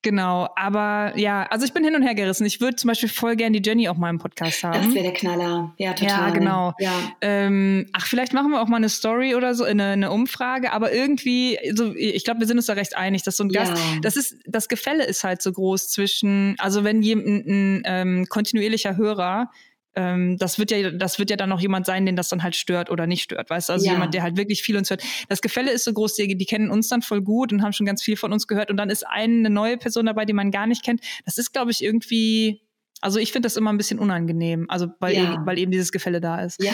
genau. 0.00 0.48
Aber 0.54 1.12
ja, 1.18 1.44
also 1.50 1.66
ich 1.66 1.72
bin 1.72 1.82
hin 1.82 1.96
und 1.96 2.02
her 2.04 2.14
gerissen. 2.14 2.46
Ich 2.46 2.60
würde 2.60 2.76
zum 2.76 2.86
Beispiel 2.86 3.08
voll 3.08 3.34
gern 3.34 3.52
die 3.52 3.60
Jenny 3.64 3.88
auch 3.88 3.96
mal 3.96 4.10
im 4.10 4.18
Podcast 4.20 4.62
das 4.62 4.72
haben. 4.72 4.94
wäre 4.94 5.06
der 5.06 5.12
Knaller. 5.12 5.74
Ja, 5.78 5.92
total. 5.94 6.28
Ja, 6.28 6.30
genau. 6.30 6.72
Ja. 6.78 6.92
Ähm, 7.20 7.88
ach, 7.92 8.06
vielleicht 8.06 8.32
machen 8.32 8.52
wir 8.52 8.62
auch 8.62 8.68
mal 8.68 8.76
eine 8.76 8.90
Story 8.90 9.34
oder 9.34 9.56
so, 9.56 9.64
eine, 9.64 9.86
eine 9.86 10.12
Umfrage, 10.12 10.72
aber 10.72 10.92
irgendwie, 10.92 11.58
so, 11.74 11.92
ich 11.96 12.22
glaube, 12.22 12.38
wir 12.38 12.46
sind 12.46 12.58
uns 12.58 12.66
da 12.66 12.74
recht 12.74 12.96
einig, 12.96 13.24
dass 13.24 13.36
so 13.36 13.42
ein 13.42 13.48
Gast, 13.48 13.72
Ja. 13.76 14.00
das 14.02 14.14
ist, 14.14 14.36
das 14.46 14.68
Gefälle 14.68 15.04
ist 15.04 15.24
halt 15.24 15.42
so 15.42 15.50
groß 15.50 15.88
zwischen, 15.88 16.54
also 16.58 16.84
wenn 16.84 17.02
jemand 17.02 17.46
ein, 17.48 17.82
ähm, 17.86 18.26
kontinuierlicher 18.52 18.96
Hörer, 18.96 19.50
ähm, 19.94 20.38
das 20.38 20.58
wird 20.58 20.70
ja, 20.70 20.90
das 20.90 21.18
wird 21.18 21.28
ja 21.30 21.36
dann 21.36 21.50
noch 21.50 21.60
jemand 21.60 21.84
sein, 21.84 22.06
den 22.06 22.16
das 22.16 22.28
dann 22.30 22.42
halt 22.42 22.56
stört 22.56 22.90
oder 22.90 23.06
nicht 23.06 23.22
stört, 23.24 23.50
weißt 23.50 23.68
du? 23.68 23.72
Also 23.74 23.86
Ja. 23.86 23.92
jemand, 23.92 24.14
der 24.14 24.22
halt 24.22 24.36
wirklich 24.36 24.62
viel 24.62 24.76
uns 24.76 24.88
hört. 24.88 25.02
Das 25.28 25.42
Gefälle 25.42 25.70
ist 25.70 25.84
so 25.84 25.92
groß, 25.92 26.14
die, 26.14 26.34
die 26.36 26.46
kennen 26.46 26.70
uns 26.70 26.88
dann 26.88 27.02
voll 27.02 27.20
gut 27.20 27.52
und 27.52 27.62
haben 27.62 27.72
schon 27.74 27.84
ganz 27.86 28.02
viel 28.02 28.16
von 28.16 28.32
uns 28.32 28.46
gehört 28.46 28.70
und 28.70 28.76
dann 28.78 28.88
ist 28.88 29.06
eine 29.06 29.50
neue 29.50 29.76
Person 29.76 30.06
dabei, 30.06 30.24
die 30.24 30.32
man 30.32 30.50
gar 30.50 30.66
nicht 30.66 30.82
kennt. 30.82 31.02
Das 31.26 31.36
ist, 31.36 31.52
glaube 31.52 31.70
ich, 31.72 31.84
irgendwie, 31.84 32.62
also 33.02 33.18
ich 33.18 33.32
finde 33.32 33.46
das 33.46 33.56
immer 33.56 33.72
ein 33.72 33.76
bisschen 33.76 33.98
unangenehm, 33.98 34.66
also 34.68 34.86
weil, 35.00 35.14
Ja. 35.14 35.34
eben, 35.34 35.44
weil 35.46 35.58
eben 35.58 35.70
dieses 35.72 35.92
Gefälle 35.92 36.20
da 36.20 36.40
ist. 36.40 36.62
Ja, 36.62 36.72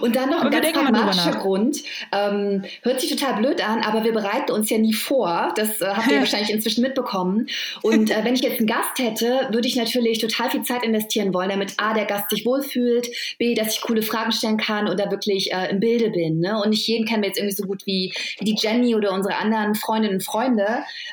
und 0.00 0.16
dann 0.16 0.30
noch 0.30 0.40
Aber 0.40 0.46
ein 0.46 0.62
ganz 0.62 0.72
pragmatischer. 0.72 1.38
Grund. 1.38 1.82
Ähm, 2.12 2.64
hört 2.82 3.00
sich 3.00 3.14
total 3.14 3.40
blöd 3.40 3.66
an, 3.66 3.82
aber 3.82 4.02
wir 4.02 4.12
bereiten 4.12 4.52
uns 4.52 4.70
ja 4.70 4.78
nie 4.78 4.94
vor. 4.94 5.52
Das 5.56 5.80
äh, 5.82 5.86
habt 5.86 6.10
ihr 6.10 6.18
wahrscheinlich 6.20 6.50
inzwischen 6.50 6.80
mitbekommen. 6.82 7.46
Und 7.82 8.10
äh, 8.10 8.24
wenn 8.24 8.34
ich 8.34 8.40
jetzt 8.40 8.58
einen 8.58 8.66
Gast 8.66 8.98
hätte, 8.98 9.48
würde 9.52 9.68
ich 9.68 9.76
natürlich 9.76 10.18
total 10.18 10.50
viel 10.50 10.62
Zeit 10.62 10.82
investieren 10.82 11.34
wollen, 11.34 11.50
damit 11.50 11.74
A, 11.76 11.92
der 11.94 12.06
Gast 12.06 12.30
sich 12.30 12.46
wohlfühlt, 12.46 13.08
B, 13.38 13.54
dass 13.54 13.74
ich 13.76 13.82
coole 13.82 14.02
Fragen 14.02 14.32
stellen 14.32 14.56
kann 14.56 14.88
und 14.88 14.98
da 14.98 15.10
wirklich 15.10 15.52
äh, 15.52 15.70
im 15.70 15.80
Bilde 15.80 16.10
bin. 16.10 16.40
Ne? 16.40 16.58
Und 16.60 16.70
nicht 16.70 16.88
jeden 16.88 17.06
kennen 17.06 17.22
wir 17.22 17.28
jetzt 17.28 17.38
irgendwie 17.38 17.54
so 17.56 17.64
gut 17.64 17.84
wie, 17.86 18.14
wie 18.38 18.44
die 18.44 18.56
Jenny 18.58 18.94
oder 18.94 19.12
unsere 19.12 19.36
anderen 19.36 19.74
Freundinnen 19.74 20.16
und 20.16 20.24
Freunde. 20.24 20.66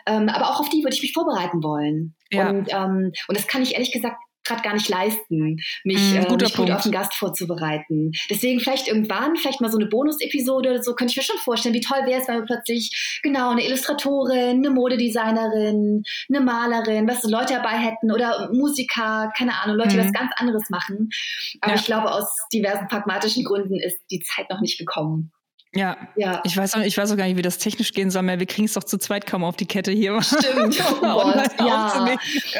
Ähm, 0.05 0.29
aber 0.29 0.49
auch 0.51 0.61
auf 0.61 0.69
die 0.69 0.83
würde 0.83 0.95
ich 0.95 1.01
mich 1.01 1.13
vorbereiten 1.13 1.61
wollen. 1.61 2.13
Ja. 2.31 2.49
Und, 2.49 2.67
ähm, 2.71 3.11
und 3.27 3.37
das 3.37 3.47
kann 3.47 3.61
ich 3.61 3.73
ehrlich 3.73 3.91
gesagt 3.91 4.15
gerade 4.43 4.61
gar 4.61 4.73
nicht 4.73 4.89
leisten, 4.89 5.57
mich, 5.83 6.11
Mm, 6.11 6.15
äh, 6.15 6.19
mich 6.37 6.55
gut 6.55 6.71
auf 6.71 6.83
den 6.83 6.91
Gast 6.91 7.13
vorzubereiten. 7.15 8.11
Deswegen 8.29 8.59
vielleicht 8.59 8.87
irgendwann, 8.87 9.35
vielleicht 9.35 9.61
mal 9.61 9.71
so 9.71 9.77
eine 9.77 9.87
Bonus-Episode 9.87 10.69
oder 10.69 10.83
so, 10.83 10.93
könnte 10.95 11.11
ich 11.11 11.17
mir 11.17 11.23
schon 11.23 11.37
vorstellen, 11.37 11.75
wie 11.75 11.81
toll 11.81 11.99
wäre 12.05 12.21
es, 12.21 12.27
wenn 12.27 12.35
wir 12.39 12.45
plötzlich 12.45 13.19
genau 13.23 13.51
eine 13.51 13.65
Illustratorin, 13.65 14.57
eine 14.57 14.69
Modedesignerin, 14.69 16.03
eine 16.29 16.41
Malerin, 16.41 17.07
was 17.07 17.21
so 17.21 17.29
Leute 17.29 17.53
dabei 17.55 17.77
hätten 17.77 18.11
oder 18.11 18.49
Musiker, 18.53 19.31
keine 19.37 19.59
Ahnung, 19.61 19.77
Leute, 19.77 19.89
die 19.89 19.97
Mhm. 19.97 20.05
was 20.05 20.13
ganz 20.13 20.31
anderes 20.37 20.69
machen. 20.69 21.09
Aber 21.61 21.73
Ja. 21.73 21.79
ich 21.79 21.85
glaube, 21.85 22.11
aus 22.11 22.25
diversen 22.53 22.87
pragmatischen 22.87 23.43
Gründen 23.43 23.79
ist 23.79 23.99
die 24.11 24.21
Zeit 24.21 24.49
noch 24.49 24.61
nicht 24.61 24.77
gekommen. 24.79 25.32
Ja, 25.75 25.97
Ja. 26.15 26.41
ich 26.43 26.55
weiß, 26.55 26.75
auch, 26.75 26.81
ich 26.81 26.97
weiß 26.97 27.11
auch 27.11 27.17
gar 27.17 27.25
nicht, 27.25 27.37
wie 27.37 27.41
das 27.41 27.57
technisch 27.57 27.93
gehen 27.93 28.11
soll. 28.11 28.21
mehr. 28.21 28.39
Wir 28.39 28.45
kriegen 28.45 28.65
es 28.65 28.73
doch 28.73 28.83
zu 28.83 28.97
zweit 28.97 29.25
kaum 29.25 29.43
auf 29.43 29.55
die 29.55 29.65
Kette 29.65 29.91
hier. 29.91 30.21
Stimmt. 30.21 30.79
Oh 31.01 31.01
Gott, 31.01 31.49
ja. 31.59 32.15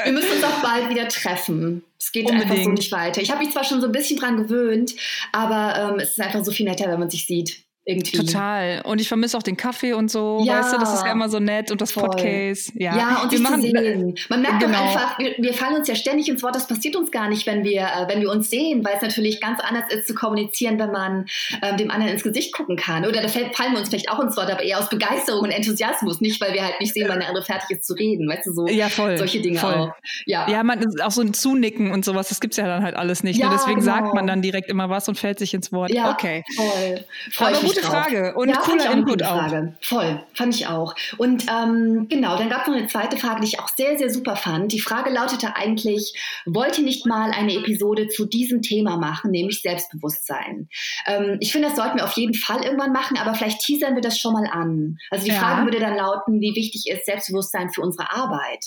Wir 0.05 0.11
müssen 0.11 0.31
uns 0.31 0.43
auch 0.43 0.61
bald 0.63 0.89
wieder 0.89 1.07
treffen. 1.07 1.83
Es 1.99 2.11
geht 2.11 2.25
einfach 2.29 2.47
so 2.47 2.51
Unbedingt. 2.53 2.73
nicht 2.73 2.91
weiter. 2.91 3.21
Ich 3.21 3.29
habe 3.31 3.43
mich 3.43 3.51
zwar 3.53 3.63
schon 3.63 3.81
so 3.81 3.87
ein 3.87 3.91
bisschen 3.91 4.17
dran 4.17 4.37
gewöhnt, 4.37 4.93
aber 5.31 5.91
ähm, 5.93 5.99
es 5.99 6.11
ist 6.11 6.21
einfach 6.21 6.43
so 6.43 6.51
viel 6.51 6.65
netter, 6.67 6.89
wenn 6.91 6.99
man 6.99 7.09
sich 7.09 7.25
sieht. 7.27 7.63
Irgendwie. 7.85 8.17
Total. 8.17 8.81
Und 8.85 9.01
ich 9.01 9.07
vermisse 9.07 9.37
auch 9.37 9.43
den 9.43 9.57
Kaffee 9.57 9.93
und 9.93 10.09
so. 10.09 10.41
Ja, 10.45 10.59
weißt 10.59 10.73
du, 10.73 10.77
das 10.77 10.93
ist 10.93 11.05
ja 11.05 11.11
immer 11.11 11.29
so 11.29 11.39
nett 11.39 11.69
und 11.69 11.81
das 11.81 11.91
voll. 11.91 12.03
Podcast. 12.03 12.71
Ja, 12.75 12.95
ja 12.95 13.21
und 13.23 13.31
wir 13.31 13.39
machen, 13.39 13.61
sehen. 13.61 14.15
Man 14.29 14.41
merkt 14.41 14.61
genau. 14.61 14.77
doch 14.77 14.85
einfach, 14.85 15.19
wir, 15.19 15.35
wir, 15.37 15.53
fallen 15.53 15.75
uns 15.75 15.87
ja 15.87 15.95
ständig 15.95 16.29
ins 16.29 16.41
Wort. 16.43 16.55
Das 16.55 16.67
passiert 16.67 16.95
uns 16.95 17.11
gar 17.11 17.27
nicht, 17.27 17.45
wenn 17.45 17.63
wir, 17.63 17.81
äh, 17.81 18.07
wenn 18.07 18.21
wir 18.21 18.31
uns 18.31 18.49
sehen, 18.49 18.85
weil 18.85 18.95
es 18.95 19.01
natürlich 19.01 19.41
ganz 19.41 19.59
anders 19.59 19.83
ist 19.89 20.07
zu 20.07 20.13
kommunizieren, 20.13 20.79
wenn 20.79 20.91
man 20.91 21.25
ähm, 21.61 21.77
dem 21.77 21.91
anderen 21.91 22.13
ins 22.13 22.23
Gesicht 22.23 22.53
gucken 22.53 22.77
kann. 22.77 23.05
Oder 23.05 23.21
da 23.21 23.27
fallen 23.27 23.73
wir 23.73 23.79
uns 23.79 23.89
vielleicht 23.89 24.09
auch 24.09 24.19
ins 24.19 24.37
Wort, 24.37 24.49
aber 24.49 24.63
eher 24.63 24.79
aus 24.79 24.89
Begeisterung 24.89 25.41
und 25.41 25.51
Enthusiasmus, 25.51 26.21
nicht 26.21 26.39
weil 26.39 26.53
wir 26.53 26.63
halt 26.63 26.79
nicht 26.79 26.93
sehen, 26.93 27.07
wann 27.09 27.19
der 27.19 27.27
andere 27.27 27.43
fertig 27.43 27.77
ist 27.77 27.85
zu 27.85 27.93
reden. 27.93 28.29
Weißt 28.29 28.47
du, 28.47 28.53
so 28.53 28.67
ja, 28.67 28.87
voll, 28.87 29.17
solche 29.17 29.41
Dinge 29.41 29.59
voll. 29.59 29.73
auch. 29.73 29.91
Ja. 30.25 30.49
ja, 30.49 30.63
man 30.63 30.83
auch 31.01 31.11
so 31.11 31.21
ein 31.21 31.33
Zunicken 31.33 31.91
und 31.91 32.05
sowas, 32.05 32.29
das 32.29 32.39
gibt 32.39 32.53
es 32.53 32.57
ja 32.57 32.65
dann 32.65 32.83
halt 32.83 32.95
alles 32.95 33.23
nicht. 33.23 33.37
Ne? 33.39 33.43
Ja, 33.43 33.49
ne? 33.49 33.57
Deswegen 33.57 33.81
genau. 33.81 33.93
sagt 33.93 34.13
man 34.13 34.25
dann 34.25 34.41
direkt 34.41 34.69
immer 34.69 34.89
was 34.89 35.09
und 35.09 35.17
fällt 35.17 35.39
sich 35.39 35.53
ins 35.53 35.73
Wort. 35.73 35.91
Ja, 35.91 36.11
okay. 36.11 36.43
Voll. 36.55 37.05
Freu 37.31 37.47
aber 37.47 37.72
gute 37.75 37.87
drauf. 37.87 38.03
Frage. 38.03 38.35
Und 38.35 38.49
ja, 38.49 38.57
cooler 38.57 38.91
Input 38.91 39.23
auch. 39.23 39.39
Frage. 39.39 39.75
Voll, 39.81 40.23
fand 40.33 40.55
ich 40.55 40.67
auch. 40.67 40.95
Und 41.17 41.45
ähm, 41.49 42.07
genau, 42.09 42.37
dann 42.37 42.49
gab 42.49 42.61
es 42.61 42.67
noch 42.67 42.75
eine 42.75 42.87
zweite 42.87 43.17
Frage, 43.17 43.41
die 43.41 43.47
ich 43.47 43.59
auch 43.59 43.69
sehr, 43.69 43.97
sehr 43.97 44.09
super 44.09 44.35
fand. 44.35 44.71
Die 44.71 44.79
Frage 44.79 45.09
lautete 45.09 45.55
eigentlich, 45.55 46.13
wollt 46.45 46.77
ihr 46.77 46.83
nicht 46.83 47.05
mal 47.05 47.31
eine 47.31 47.55
Episode 47.55 48.07
zu 48.07 48.25
diesem 48.25 48.61
Thema 48.61 48.97
machen, 48.97 49.31
nämlich 49.31 49.61
Selbstbewusstsein? 49.61 50.69
Ähm, 51.07 51.37
ich 51.39 51.51
finde, 51.51 51.67
das 51.67 51.77
sollten 51.77 51.97
wir 51.97 52.05
auf 52.05 52.13
jeden 52.13 52.33
Fall 52.33 52.63
irgendwann 52.63 52.93
machen, 52.93 53.17
aber 53.17 53.33
vielleicht 53.33 53.61
teasern 53.61 53.95
wir 53.95 54.01
das 54.01 54.19
schon 54.19 54.33
mal 54.33 54.47
an. 54.47 54.97
Also 55.09 55.25
die 55.25 55.31
ja. 55.31 55.39
Frage 55.39 55.65
würde 55.65 55.79
dann 55.79 55.95
lauten, 55.95 56.39
wie 56.39 56.55
wichtig 56.55 56.85
ist 56.87 57.05
Selbstbewusstsein 57.05 57.71
für 57.71 57.81
unsere 57.81 58.11
Arbeit? 58.11 58.65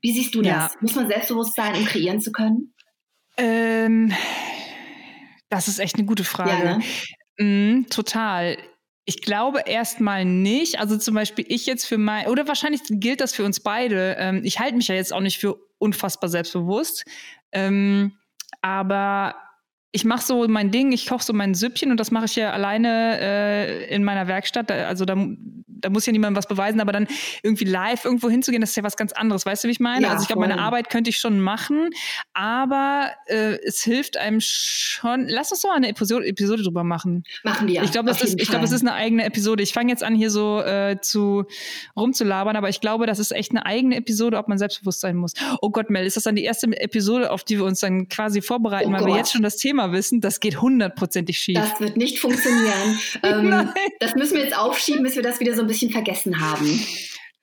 Wie 0.00 0.12
siehst 0.12 0.34
du 0.34 0.42
das? 0.42 0.72
Ja. 0.74 0.78
Muss 0.80 0.94
man 0.94 1.06
selbstbewusst 1.06 1.54
sein, 1.54 1.74
um 1.76 1.84
kreieren 1.84 2.20
zu 2.20 2.32
können? 2.32 2.74
Ähm, 3.36 4.12
das 5.48 5.68
ist 5.68 5.78
echt 5.78 5.96
eine 5.96 6.04
gute 6.04 6.24
Frage. 6.24 6.50
Ja, 6.50 6.76
ne? 6.78 6.84
Mm, 7.38 7.84
total. 7.90 8.58
Ich 9.04 9.22
glaube 9.22 9.62
erstmal 9.66 10.24
nicht. 10.24 10.78
Also 10.78 10.96
zum 10.96 11.14
Beispiel 11.14 11.44
ich 11.48 11.66
jetzt 11.66 11.86
für 11.86 11.98
mein, 11.98 12.28
oder 12.28 12.46
wahrscheinlich 12.46 12.82
gilt 12.88 13.20
das 13.20 13.34
für 13.34 13.44
uns 13.44 13.60
beide. 13.60 14.16
Ähm, 14.18 14.42
ich 14.44 14.60
halte 14.60 14.76
mich 14.76 14.88
ja 14.88 14.94
jetzt 14.94 15.12
auch 15.12 15.20
nicht 15.20 15.38
für 15.38 15.56
unfassbar 15.78 16.30
selbstbewusst. 16.30 17.04
Ähm, 17.50 18.12
aber 18.60 19.34
ich 19.90 20.04
mache 20.04 20.24
so 20.24 20.48
mein 20.48 20.70
Ding, 20.70 20.92
ich 20.92 21.06
koche 21.06 21.24
so 21.24 21.32
mein 21.32 21.54
Süppchen 21.54 21.90
und 21.90 21.98
das 21.98 22.10
mache 22.10 22.24
ich 22.24 22.36
ja 22.36 22.52
alleine 22.52 23.18
äh, 23.20 23.94
in 23.94 24.04
meiner 24.04 24.26
Werkstatt. 24.26 24.70
Also 24.70 25.04
da, 25.04 25.14
da 25.82 25.90
muss 25.90 26.06
ja 26.06 26.12
niemand 26.12 26.36
was 26.36 26.46
beweisen, 26.46 26.80
aber 26.80 26.92
dann 26.92 27.06
irgendwie 27.42 27.64
live 27.64 28.04
irgendwo 28.04 28.30
hinzugehen, 28.30 28.60
das 28.60 28.70
ist 28.70 28.76
ja 28.76 28.82
was 28.82 28.96
ganz 28.96 29.12
anderes. 29.12 29.44
Weißt 29.44 29.64
du, 29.64 29.68
wie 29.68 29.72
ich 29.72 29.80
meine? 29.80 30.06
Ja, 30.06 30.12
also 30.12 30.22
ich 30.22 30.28
glaube, 30.28 30.40
meine 30.40 30.58
Arbeit 30.58 30.88
könnte 30.88 31.10
ich 31.10 31.18
schon 31.18 31.40
machen, 31.40 31.90
aber 32.32 33.10
äh, 33.26 33.58
es 33.66 33.82
hilft 33.82 34.16
einem 34.16 34.40
schon. 34.40 35.26
Lass 35.28 35.50
uns 35.50 35.60
doch 35.62 35.70
mal 35.70 35.76
eine 35.76 35.88
Episode, 35.88 36.26
Episode 36.26 36.62
drüber 36.62 36.84
machen. 36.84 37.24
Machen 37.42 37.68
wir. 37.68 37.82
Ich 37.82 37.92
glaube, 37.92 38.08
das 38.08 38.22
ist, 38.22 38.40
ich 38.40 38.48
glaube, 38.48 38.64
es 38.64 38.72
ist 38.72 38.82
eine 38.82 38.94
eigene 38.94 39.24
Episode. 39.24 39.62
Ich 39.62 39.72
fange 39.72 39.90
jetzt 39.90 40.02
an, 40.02 40.14
hier 40.14 40.30
so 40.30 40.60
äh, 40.60 40.98
zu 41.00 41.44
rumzulabern, 41.96 42.56
aber 42.56 42.68
ich 42.68 42.80
glaube, 42.80 43.06
das 43.06 43.18
ist 43.18 43.32
echt 43.32 43.50
eine 43.50 43.66
eigene 43.66 43.96
Episode, 43.96 44.38
ob 44.38 44.48
man 44.48 44.58
selbstbewusst 44.58 45.00
sein 45.00 45.16
muss. 45.16 45.32
Oh 45.60 45.70
Gott, 45.70 45.90
Mel, 45.90 46.06
ist 46.06 46.16
das 46.16 46.24
dann 46.24 46.36
die 46.36 46.44
erste 46.44 46.68
Episode, 46.80 47.30
auf 47.30 47.44
die 47.44 47.58
wir 47.58 47.64
uns 47.64 47.80
dann 47.80 48.08
quasi 48.08 48.40
vorbereiten, 48.40 48.88
oh 48.88 48.92
weil 48.92 49.00
Gott. 49.00 49.08
wir 49.08 49.16
jetzt 49.16 49.32
schon 49.32 49.42
das 49.42 49.56
Thema 49.56 49.72
Thema 49.72 49.92
wissen, 49.92 50.20
das 50.20 50.40
geht 50.40 50.60
hundertprozentig 50.60 51.38
schief. 51.38 51.56
Das 51.56 51.80
wird 51.80 51.96
nicht 51.96 52.18
funktionieren. 52.18 52.98
ähm, 53.22 53.70
das 54.00 54.14
müssen 54.14 54.36
wir 54.36 54.44
jetzt 54.44 54.56
aufschieben, 54.56 55.02
bis 55.02 55.16
wir 55.16 55.22
das 55.22 55.40
wieder 55.40 55.54
so 55.54 55.62
ein 55.62 55.66
bisschen 55.66 55.71
vergessen 55.72 56.40
haben. 56.40 56.80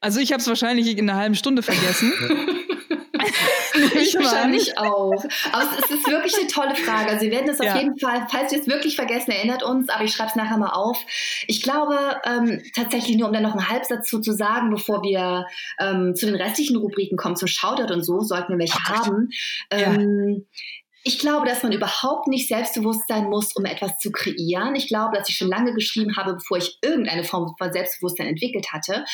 Also 0.01 0.19
ich 0.19 0.31
habe 0.31 0.41
es 0.41 0.47
wahrscheinlich 0.47 0.97
in 0.97 1.09
einer 1.09 1.19
halben 1.19 1.35
Stunde 1.35 1.61
vergessen. 1.61 2.13
ich 3.95 4.15
wahrscheinlich 4.15 4.77
auch. 4.77 5.23
Aber 5.51 5.63
es 5.77 5.89
ist 5.89 6.07
wirklich 6.07 6.37
eine 6.37 6.47
tolle 6.47 6.75
Frage. 6.75 7.09
Also 7.09 7.25
wir 7.25 7.31
werden 7.31 7.49
es 7.49 7.59
auf 7.59 7.65
ja. 7.65 7.77
jeden 7.77 7.97
Fall, 7.97 8.25
falls 8.29 8.51
wir 8.51 8.59
es 8.59 8.67
wirklich 8.67 8.95
vergessen, 8.95 9.31
erinnert 9.31 9.63
uns, 9.63 9.89
aber 9.89 10.03
ich 10.03 10.13
schreibe 10.13 10.29
es 10.29 10.35
nachher 10.35 10.57
mal 10.57 10.71
auf. 10.71 10.97
Ich 11.47 11.61
glaube 11.61 11.97
ähm, 12.25 12.61
tatsächlich 12.75 13.17
nur, 13.17 13.27
um 13.27 13.33
dann 13.33 13.43
noch 13.43 13.55
einen 13.55 13.69
Halbsatz 13.69 14.09
zu, 14.09 14.19
zu 14.21 14.33
sagen, 14.33 14.69
bevor 14.69 15.03
wir 15.03 15.45
ähm, 15.79 16.15
zu 16.15 16.25
den 16.25 16.35
restlichen 16.35 16.77
Rubriken 16.77 17.17
kommen, 17.17 17.35
zum 17.35 17.47
Shoutout 17.47 17.93
und 17.93 18.03
so, 18.03 18.21
sollten 18.21 18.53
wir 18.53 18.59
welche 18.59 18.79
oh 18.85 18.89
haben. 18.89 19.29
Ähm, 19.69 20.45
ja. 20.47 20.63
Ich 21.03 21.19
glaube, 21.19 21.47
dass 21.47 21.63
man 21.63 21.71
überhaupt 21.71 22.27
nicht 22.27 22.47
selbstbewusst 22.47 23.07
sein 23.07 23.25
muss, 23.29 23.55
um 23.55 23.65
etwas 23.65 23.97
zu 23.99 24.11
kreieren. 24.11 24.75
Ich 24.75 24.87
glaube, 24.87 25.17
dass 25.17 25.29
ich 25.29 25.35
schon 25.35 25.47
lange 25.47 25.73
geschrieben 25.73 26.17
habe, 26.17 26.33
bevor 26.33 26.57
ich 26.57 26.77
irgendeine 26.81 27.23
Form 27.23 27.55
von 27.57 27.71
Selbstbewusstsein 27.71 28.27
entwickelt 28.27 28.73
hatte. 28.73 29.05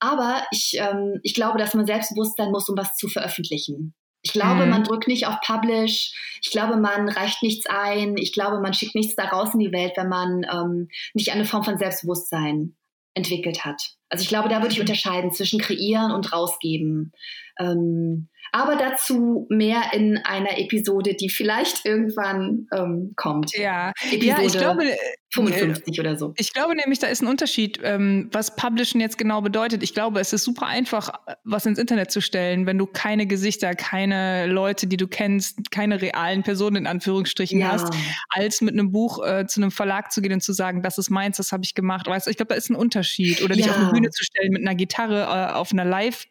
Aber 0.00 0.44
ich, 0.50 0.76
ähm, 0.78 1.20
ich 1.22 1.34
glaube, 1.34 1.58
dass 1.58 1.74
man 1.74 1.86
selbstbewusst 1.86 2.36
sein 2.36 2.50
muss, 2.50 2.68
um 2.68 2.76
was 2.76 2.96
zu 2.96 3.08
veröffentlichen. 3.08 3.94
Ich 4.22 4.32
glaube, 4.32 4.64
mhm. 4.64 4.70
man 4.70 4.84
drückt 4.84 5.06
nicht 5.06 5.26
auf 5.26 5.36
Publish. 5.40 6.12
Ich 6.42 6.50
glaube, 6.50 6.76
man 6.76 7.08
reicht 7.08 7.42
nichts 7.42 7.66
ein. 7.66 8.16
Ich 8.16 8.32
glaube, 8.32 8.60
man 8.60 8.74
schickt 8.74 8.96
nichts 8.96 9.14
da 9.14 9.24
raus 9.24 9.50
in 9.54 9.60
die 9.60 9.72
Welt, 9.72 9.92
wenn 9.96 10.08
man 10.08 10.44
ähm, 10.52 10.88
nicht 11.14 11.32
eine 11.32 11.44
Form 11.44 11.62
von 11.62 11.78
Selbstbewusstsein 11.78 12.76
entwickelt 13.14 13.64
hat. 13.64 13.80
Also 14.08 14.22
ich 14.22 14.28
glaube, 14.28 14.48
da 14.48 14.56
würde 14.56 14.72
ich 14.72 14.78
mhm. 14.78 14.82
unterscheiden 14.82 15.32
zwischen 15.32 15.60
kreieren 15.60 16.12
und 16.12 16.32
rausgeben. 16.32 17.12
Ähm, 17.58 18.28
aber 18.52 18.76
dazu 18.76 19.46
mehr 19.50 19.82
in 19.92 20.18
einer 20.18 20.58
Episode, 20.58 21.14
die 21.14 21.28
vielleicht 21.28 21.84
irgendwann 21.84 22.66
ähm, 22.74 23.12
kommt. 23.16 23.56
Ja, 23.56 23.92
Episode 24.10 24.26
ja, 24.26 24.40
ich 24.42 24.52
glaube, 24.52 24.84
55 25.32 25.96
äh, 25.96 26.00
oder 26.00 26.16
so. 26.16 26.32
Ich 26.36 26.52
glaube 26.52 26.74
nämlich, 26.74 26.98
da 26.98 27.08
ist 27.08 27.22
ein 27.22 27.28
Unterschied, 27.28 27.80
ähm, 27.82 28.28
was 28.32 28.56
Publishen 28.56 29.00
jetzt 29.00 29.18
genau 29.18 29.42
bedeutet. 29.42 29.82
Ich 29.82 29.94
glaube, 29.94 30.20
es 30.20 30.32
ist 30.32 30.44
super 30.44 30.66
einfach, 30.66 31.10
was 31.44 31.66
ins 31.66 31.78
Internet 31.78 32.10
zu 32.10 32.20
stellen, 32.20 32.66
wenn 32.66 32.78
du 32.78 32.86
keine 32.86 33.26
Gesichter, 33.26 33.74
keine 33.74 34.46
Leute, 34.46 34.86
die 34.86 34.96
du 34.96 35.06
kennst, 35.06 35.70
keine 35.70 36.00
realen 36.00 36.42
Personen 36.42 36.76
in 36.76 36.86
Anführungsstrichen 36.86 37.60
ja. 37.60 37.72
hast, 37.72 37.92
als 38.30 38.60
mit 38.60 38.72
einem 38.72 38.90
Buch 38.90 39.24
äh, 39.24 39.46
zu 39.46 39.60
einem 39.60 39.70
Verlag 39.70 40.12
zu 40.12 40.22
gehen 40.22 40.32
und 40.32 40.42
zu 40.42 40.52
sagen, 40.52 40.82
das 40.82 40.98
ist 40.98 41.10
meins, 41.10 41.36
das 41.36 41.52
habe 41.52 41.64
ich 41.64 41.74
gemacht. 41.74 42.06
Weißt 42.06 42.26
du, 42.26 42.30
ich 42.30 42.36
glaube, 42.36 42.50
da 42.50 42.54
ist 42.54 42.70
ein 42.70 42.76
Unterschied. 42.76 43.42
Oder 43.42 43.54
dich 43.54 43.66
ja. 43.66 43.72
auf 43.72 43.78
eine 43.78 43.90
Bühne 43.90 44.10
zu 44.10 44.24
stellen 44.24 44.52
mit 44.52 44.62
einer 44.62 44.74
Gitarre 44.74 45.22
äh, 45.22 45.52
auf 45.54 45.72
einer 45.72 45.84
Live- 45.84 46.26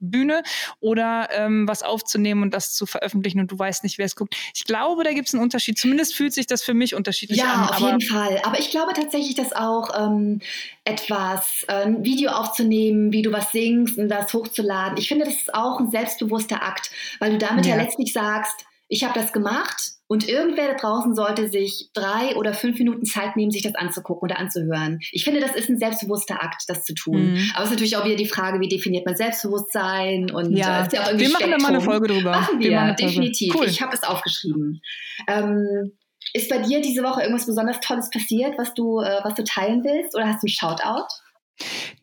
Bühne 0.00 0.42
oder 0.80 1.28
ähm, 1.32 1.66
was 1.66 1.82
aufzunehmen 1.82 2.42
und 2.42 2.54
das 2.54 2.72
zu 2.72 2.86
veröffentlichen 2.86 3.40
und 3.40 3.50
du 3.50 3.58
weißt 3.58 3.82
nicht, 3.82 3.98
wer 3.98 4.06
es 4.06 4.16
guckt. 4.16 4.34
Ich 4.54 4.64
glaube, 4.64 5.04
da 5.04 5.12
gibt 5.12 5.28
es 5.28 5.34
einen 5.34 5.42
Unterschied. 5.42 5.78
Zumindest 5.78 6.14
fühlt 6.14 6.32
sich 6.32 6.46
das 6.46 6.62
für 6.62 6.74
mich 6.74 6.94
unterschiedlich 6.94 7.38
ja, 7.38 7.52
an. 7.52 7.60
Ja, 7.64 7.70
auf 7.70 7.80
jeden 7.80 8.00
Fall. 8.00 8.40
Aber 8.44 8.58
ich 8.58 8.70
glaube 8.70 8.92
tatsächlich, 8.94 9.34
dass 9.34 9.52
auch 9.52 9.90
ähm, 9.98 10.40
etwas, 10.84 11.64
äh, 11.68 11.84
ein 11.84 12.04
Video 12.04 12.30
aufzunehmen, 12.30 13.12
wie 13.12 13.22
du 13.22 13.32
was 13.32 13.52
singst 13.52 13.98
und 13.98 14.08
das 14.08 14.32
hochzuladen, 14.32 14.98
ich 14.98 15.08
finde, 15.08 15.24
das 15.24 15.34
ist 15.34 15.54
auch 15.54 15.80
ein 15.80 15.90
selbstbewusster 15.90 16.62
Akt, 16.62 16.90
weil 17.18 17.32
du 17.32 17.38
damit 17.38 17.66
ja, 17.66 17.76
ja 17.76 17.82
letztlich 17.82 18.12
sagst, 18.12 18.64
ich 18.88 19.04
habe 19.04 19.18
das 19.18 19.32
gemacht 19.32 19.97
und 20.08 20.26
irgendwer 20.26 20.68
da 20.68 20.74
draußen 20.74 21.14
sollte 21.14 21.48
sich 21.48 21.90
drei 21.92 22.34
oder 22.36 22.54
fünf 22.54 22.78
Minuten 22.78 23.04
Zeit 23.04 23.36
nehmen, 23.36 23.50
sich 23.50 23.62
das 23.62 23.74
anzugucken 23.74 24.22
oder 24.22 24.38
anzuhören. 24.38 24.98
Ich 25.12 25.22
finde, 25.22 25.40
das 25.40 25.54
ist 25.54 25.68
ein 25.68 25.78
selbstbewusster 25.78 26.42
Akt, 26.42 26.64
das 26.66 26.84
zu 26.84 26.94
tun. 26.94 27.34
Mhm. 27.34 27.50
Aber 27.54 27.64
es 27.64 27.70
ist 27.70 27.74
natürlich 27.74 27.96
auch 27.98 28.06
wieder 28.06 28.16
die 28.16 28.26
Frage, 28.26 28.58
wie 28.60 28.68
definiert 28.68 29.04
man 29.04 29.16
Selbstbewusstsein 29.16 30.30
und 30.30 30.56
ja. 30.56 30.80
äh, 30.80 30.86
ist 30.86 30.92
ja 30.94 31.02
auch 31.02 31.06
irgendwie 31.08 31.26
Wir 31.26 31.32
machen 31.32 31.50
da 31.50 31.58
mal 31.58 31.68
eine 31.68 31.82
Folge 31.82 32.08
drüber. 32.08 32.30
Machen 32.30 32.58
wir, 32.58 32.70
wir 32.70 32.94
definitiv. 32.94 33.54
Cool. 33.54 33.66
Ich 33.66 33.82
habe 33.82 33.94
es 33.94 34.02
aufgeschrieben. 34.02 34.80
Ähm, 35.28 35.92
ist 36.32 36.48
bei 36.48 36.58
dir 36.58 36.80
diese 36.80 37.02
Woche 37.02 37.20
irgendwas 37.20 37.46
besonders 37.46 37.80
Tolles 37.80 38.08
passiert, 38.10 38.56
was 38.56 38.72
du, 38.72 39.00
äh, 39.00 39.20
was 39.22 39.34
du 39.34 39.44
teilen 39.44 39.84
willst? 39.84 40.16
Oder 40.16 40.28
hast 40.28 40.42
du 40.42 40.46
einen 40.46 40.78
Shoutout? 40.78 41.06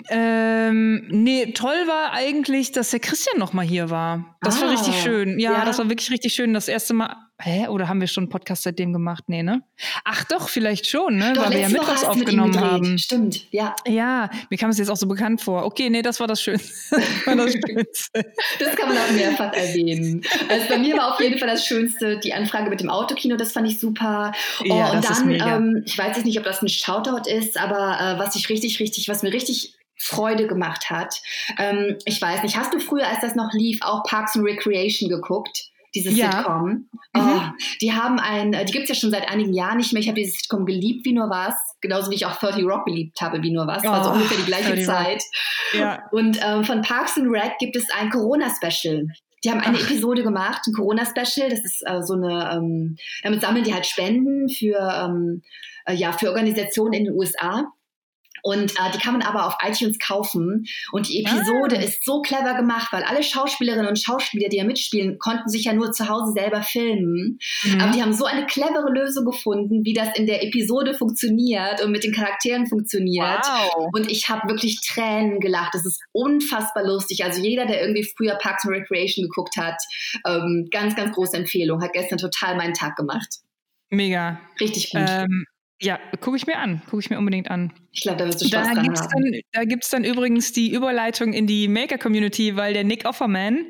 Ähm, 0.10 1.08
nee, 1.10 1.54
toll 1.54 1.88
war 1.88 2.12
eigentlich, 2.12 2.72
dass 2.72 2.92
der 2.92 3.00
Christian 3.00 3.40
noch 3.40 3.54
mal 3.54 3.66
hier 3.66 3.90
war. 3.90 4.38
Das 4.42 4.58
ah, 4.58 4.66
war 4.66 4.72
richtig 4.72 4.96
schön. 5.02 5.40
Ja, 5.40 5.54
ja, 5.54 5.66
das 5.66 5.80
war 5.80 5.90
wirklich 5.90 6.12
richtig 6.12 6.34
schön. 6.34 6.54
Das 6.54 6.68
erste 6.68 6.94
Mal 6.94 7.16
Hä? 7.42 7.68
Oder 7.68 7.90
haben 7.90 8.00
wir 8.00 8.08
schon 8.08 8.24
einen 8.24 8.30
Podcast 8.30 8.64
seitdem 8.64 8.94
gemacht? 8.94 9.26
Nee, 9.28 9.44
ne? 9.44 9.62
Ach 10.06 10.24
doch, 10.24 10.48
vielleicht 10.48 10.88
schon, 10.88 11.18
ne? 11.18 11.34
Doch, 11.34 11.44
Weil 11.44 11.52
wir 11.52 11.60
ja 11.60 11.70
mittags 11.70 12.06
aufgenommen 12.06 12.58
haben. 12.58 12.98
Stimmt, 12.98 13.52
ja. 13.52 13.76
Ja, 13.86 14.30
mir 14.50 14.58
kam 14.58 14.70
es 14.70 14.78
jetzt 14.78 14.90
auch 14.90 14.96
so 14.96 15.06
bekannt 15.06 15.42
vor. 15.42 15.66
Okay, 15.66 15.90
nee, 15.90 16.02
das 16.02 16.20
war 16.22 16.28
das 16.28 16.42
Schönste. 16.42 16.74
Das, 17.26 17.26
war 17.26 17.36
das, 17.36 17.54
Schönste. 17.54 18.34
das 18.60 18.76
kann 18.76 18.90
man 18.90 18.98
auch 18.98 19.12
mehrfach 19.12 19.54
erwähnen. 19.54 20.22
Also 20.48 20.68
bei 20.70 20.78
mir 20.78 20.96
war 20.96 21.14
auf 21.14 21.20
jeden 21.20 21.38
Fall 21.38 21.48
das 21.50 21.66
Schönste 21.66 22.20
die 22.20 22.34
Anfrage 22.34 22.70
mit 22.70 22.80
dem 22.80 22.90
Autokino, 22.90 23.36
das 23.36 23.52
fand 23.52 23.68
ich 23.68 23.80
super. 23.80 24.32
Oh, 24.62 24.66
ja, 24.66 24.92
und 24.92 25.04
dann, 25.04 25.32
ähm, 25.32 25.84
ich 25.86 25.98
weiß 25.98 26.16
jetzt 26.16 26.26
nicht, 26.26 26.38
ob 26.38 26.46
das 26.46 26.62
ein 26.62 26.70
Shoutout 26.70 27.30
ist, 27.30 27.58
aber 27.58 27.98
äh, 28.00 28.20
was 28.20 28.36
ich 28.36 28.48
richtig, 28.50 28.80
richtig, 28.80 29.10
was 29.10 29.24
mir 29.24 29.34
richtig 29.34 29.76
Freude 29.98 30.48
gemacht 30.48 30.90
hat. 30.90 31.22
Ähm, 31.58 31.98
ich 32.06 32.22
weiß 32.22 32.44
nicht, 32.44 32.58
hast 32.58 32.74
du 32.74 32.80
früher, 32.80 33.08
als 33.08 33.22
das 33.22 33.36
noch 33.36 33.54
lief, 33.54 33.80
auch 33.82 34.04
Parks 34.04 34.36
and 34.36 34.46
Recreation 34.46 35.10
geguckt? 35.10 35.72
Dieses 35.96 36.18
ja. 36.18 36.32
Sitcom. 36.32 36.68
Mhm. 36.68 36.88
Oh, 37.16 37.42
die 37.82 37.94
haben 37.94 38.20
ein, 38.20 38.52
die 38.52 38.72
gibt 38.72 38.84
es 38.84 38.90
ja 38.90 38.96
schon 38.96 39.12
seit 39.12 39.30
einigen 39.30 39.54
Jahren 39.54 39.78
nicht 39.78 39.94
mehr. 39.94 40.02
Ich 40.02 40.08
habe 40.08 40.20
dieses 40.20 40.40
Sitcom 40.40 40.66
geliebt 40.66 41.06
wie 41.06 41.14
nur 41.14 41.30
was, 41.30 41.56
genauso 41.82 42.12
wie 42.12 42.16
ich 42.16 42.26
auch 42.26 42.36
30 42.36 42.64
Rock 42.66 42.86
geliebt 42.86 43.20
habe 43.22 43.42
wie 43.42 43.52
nur 43.52 43.66
was. 43.66 43.84
Oh, 43.84 43.88
war 43.88 44.04
so 44.04 44.12
ungefähr 44.12 44.38
die 44.38 44.46
gleiche 44.46 44.84
Zeit. 44.84 45.24
Ja. 45.74 46.04
Und 46.12 46.40
ähm, 46.46 46.64
von 46.64 46.82
Parks 46.82 47.18
and 47.18 47.32
Rec 47.32 47.58
gibt 47.60 47.76
es 47.76 47.86
ein 47.98 48.10
Corona-Special. 48.10 49.08
Die 49.44 49.52
haben 49.52 49.62
eine 49.62 49.78
Ach. 49.78 49.84
Episode 49.90 50.24
gemacht, 50.24 50.62
ein 50.68 50.74
Corona-Special. 50.74 51.50
Das 51.50 51.64
ist 51.64 51.84
äh, 51.86 52.02
so 52.02 52.14
eine, 52.14 52.52
ähm, 52.54 52.98
damit 53.24 53.42
sammeln 53.42 53.64
die 53.64 53.74
halt 53.74 53.86
Spenden 53.86 54.50
für, 54.50 54.78
ähm, 54.78 55.44
äh, 55.86 55.94
ja, 55.94 56.12
für 56.12 56.30
Organisationen 56.30 56.94
in 56.94 57.06
den 57.06 57.14
USA. 57.14 57.66
Und 58.46 58.74
äh, 58.74 58.92
die 58.94 59.00
kann 59.00 59.14
man 59.14 59.24
aber 59.24 59.48
auf 59.48 59.58
iTunes 59.68 59.98
kaufen. 59.98 60.66
Und 60.92 61.10
die 61.10 61.24
Episode 61.26 61.80
ah. 61.80 61.82
ist 61.82 62.06
so 62.06 62.22
clever 62.22 62.54
gemacht, 62.54 62.94
weil 62.94 63.02
alle 63.02 63.24
Schauspielerinnen 63.24 63.88
und 63.88 64.00
Schauspieler, 64.00 64.50
die 64.50 64.58
ja 64.58 64.64
mitspielen, 64.64 65.18
konnten 65.18 65.50
sich 65.50 65.64
ja 65.64 65.74
nur 65.74 65.92
zu 65.94 66.08
Hause 66.10 66.32
selber 66.34 66.62
filmen. 66.62 67.40
Mhm. 67.64 67.82
Aber 67.82 67.92
die 67.92 68.04
haben 68.04 68.14
so 68.14 68.26
eine 68.26 68.46
clevere 68.46 68.92
Lösung 68.94 69.26
gefunden, 69.26 69.84
wie 69.84 69.94
das 69.94 70.10
in 70.16 70.28
der 70.28 70.44
Episode 70.44 70.94
funktioniert 70.94 71.84
und 71.84 71.92
mit 71.92 72.04
den 72.04 72.14
Charakteren 72.14 72.68
funktioniert. 72.68 73.42
Wow. 73.44 73.90
Und 73.94 74.12
ich 74.12 74.30
habe 74.30 74.48
wirklich 74.48 74.80
Tränen 74.88 75.40
gelacht. 75.40 75.74
Das 75.74 75.84
ist 75.84 76.00
unfassbar 76.12 76.84
lustig. 76.84 77.24
Also 77.24 77.42
jeder, 77.42 77.66
der 77.66 77.82
irgendwie 77.82 78.08
früher 78.16 78.36
Parks 78.36 78.64
and 78.64 78.76
Recreation 78.76 79.24
geguckt 79.24 79.58
hat, 79.58 79.82
ähm, 80.28 80.68
ganz, 80.70 80.96
ganz 80.96 81.16
große 81.16 81.36
Empfehlung. 81.36 81.82
Hat 81.82 81.94
gestern 81.94 82.20
total 82.20 82.58
meinen 82.58 82.76
Tag 82.76 82.96
gemacht. 82.96 83.40
Mega. 83.90 84.40
Richtig 84.60 84.92
gut. 84.92 85.02
Ähm, 85.08 85.46
ja, 85.82 86.00
gucke 86.22 86.38
ich 86.38 86.48
mir 86.48 86.58
an. 86.58 86.82
Gucke 86.90 87.02
ich 87.02 87.10
mir 87.10 87.18
unbedingt 87.18 87.52
an. 87.52 87.74
Ich 87.92 88.04
glaube, 88.04 88.18
da 88.18 88.26
wirst 88.26 88.42
du 88.42 88.48
Spaß 88.48 88.68
da 88.68 88.74
dran 88.74 88.88
haben. 88.88 88.94
Dann, 88.96 89.42
da 89.52 89.64
gibt 89.66 89.84
es 89.84 89.90
dann 89.90 90.04
übrigens 90.04 90.54
die 90.54 90.74
Überleitung 90.74 91.34
in 91.34 91.48
die 91.48 91.68
Maker-Community, 91.68 92.56
weil 92.56 92.74
der 92.74 92.84
Nick 92.84 93.06
Offerman, 93.06 93.66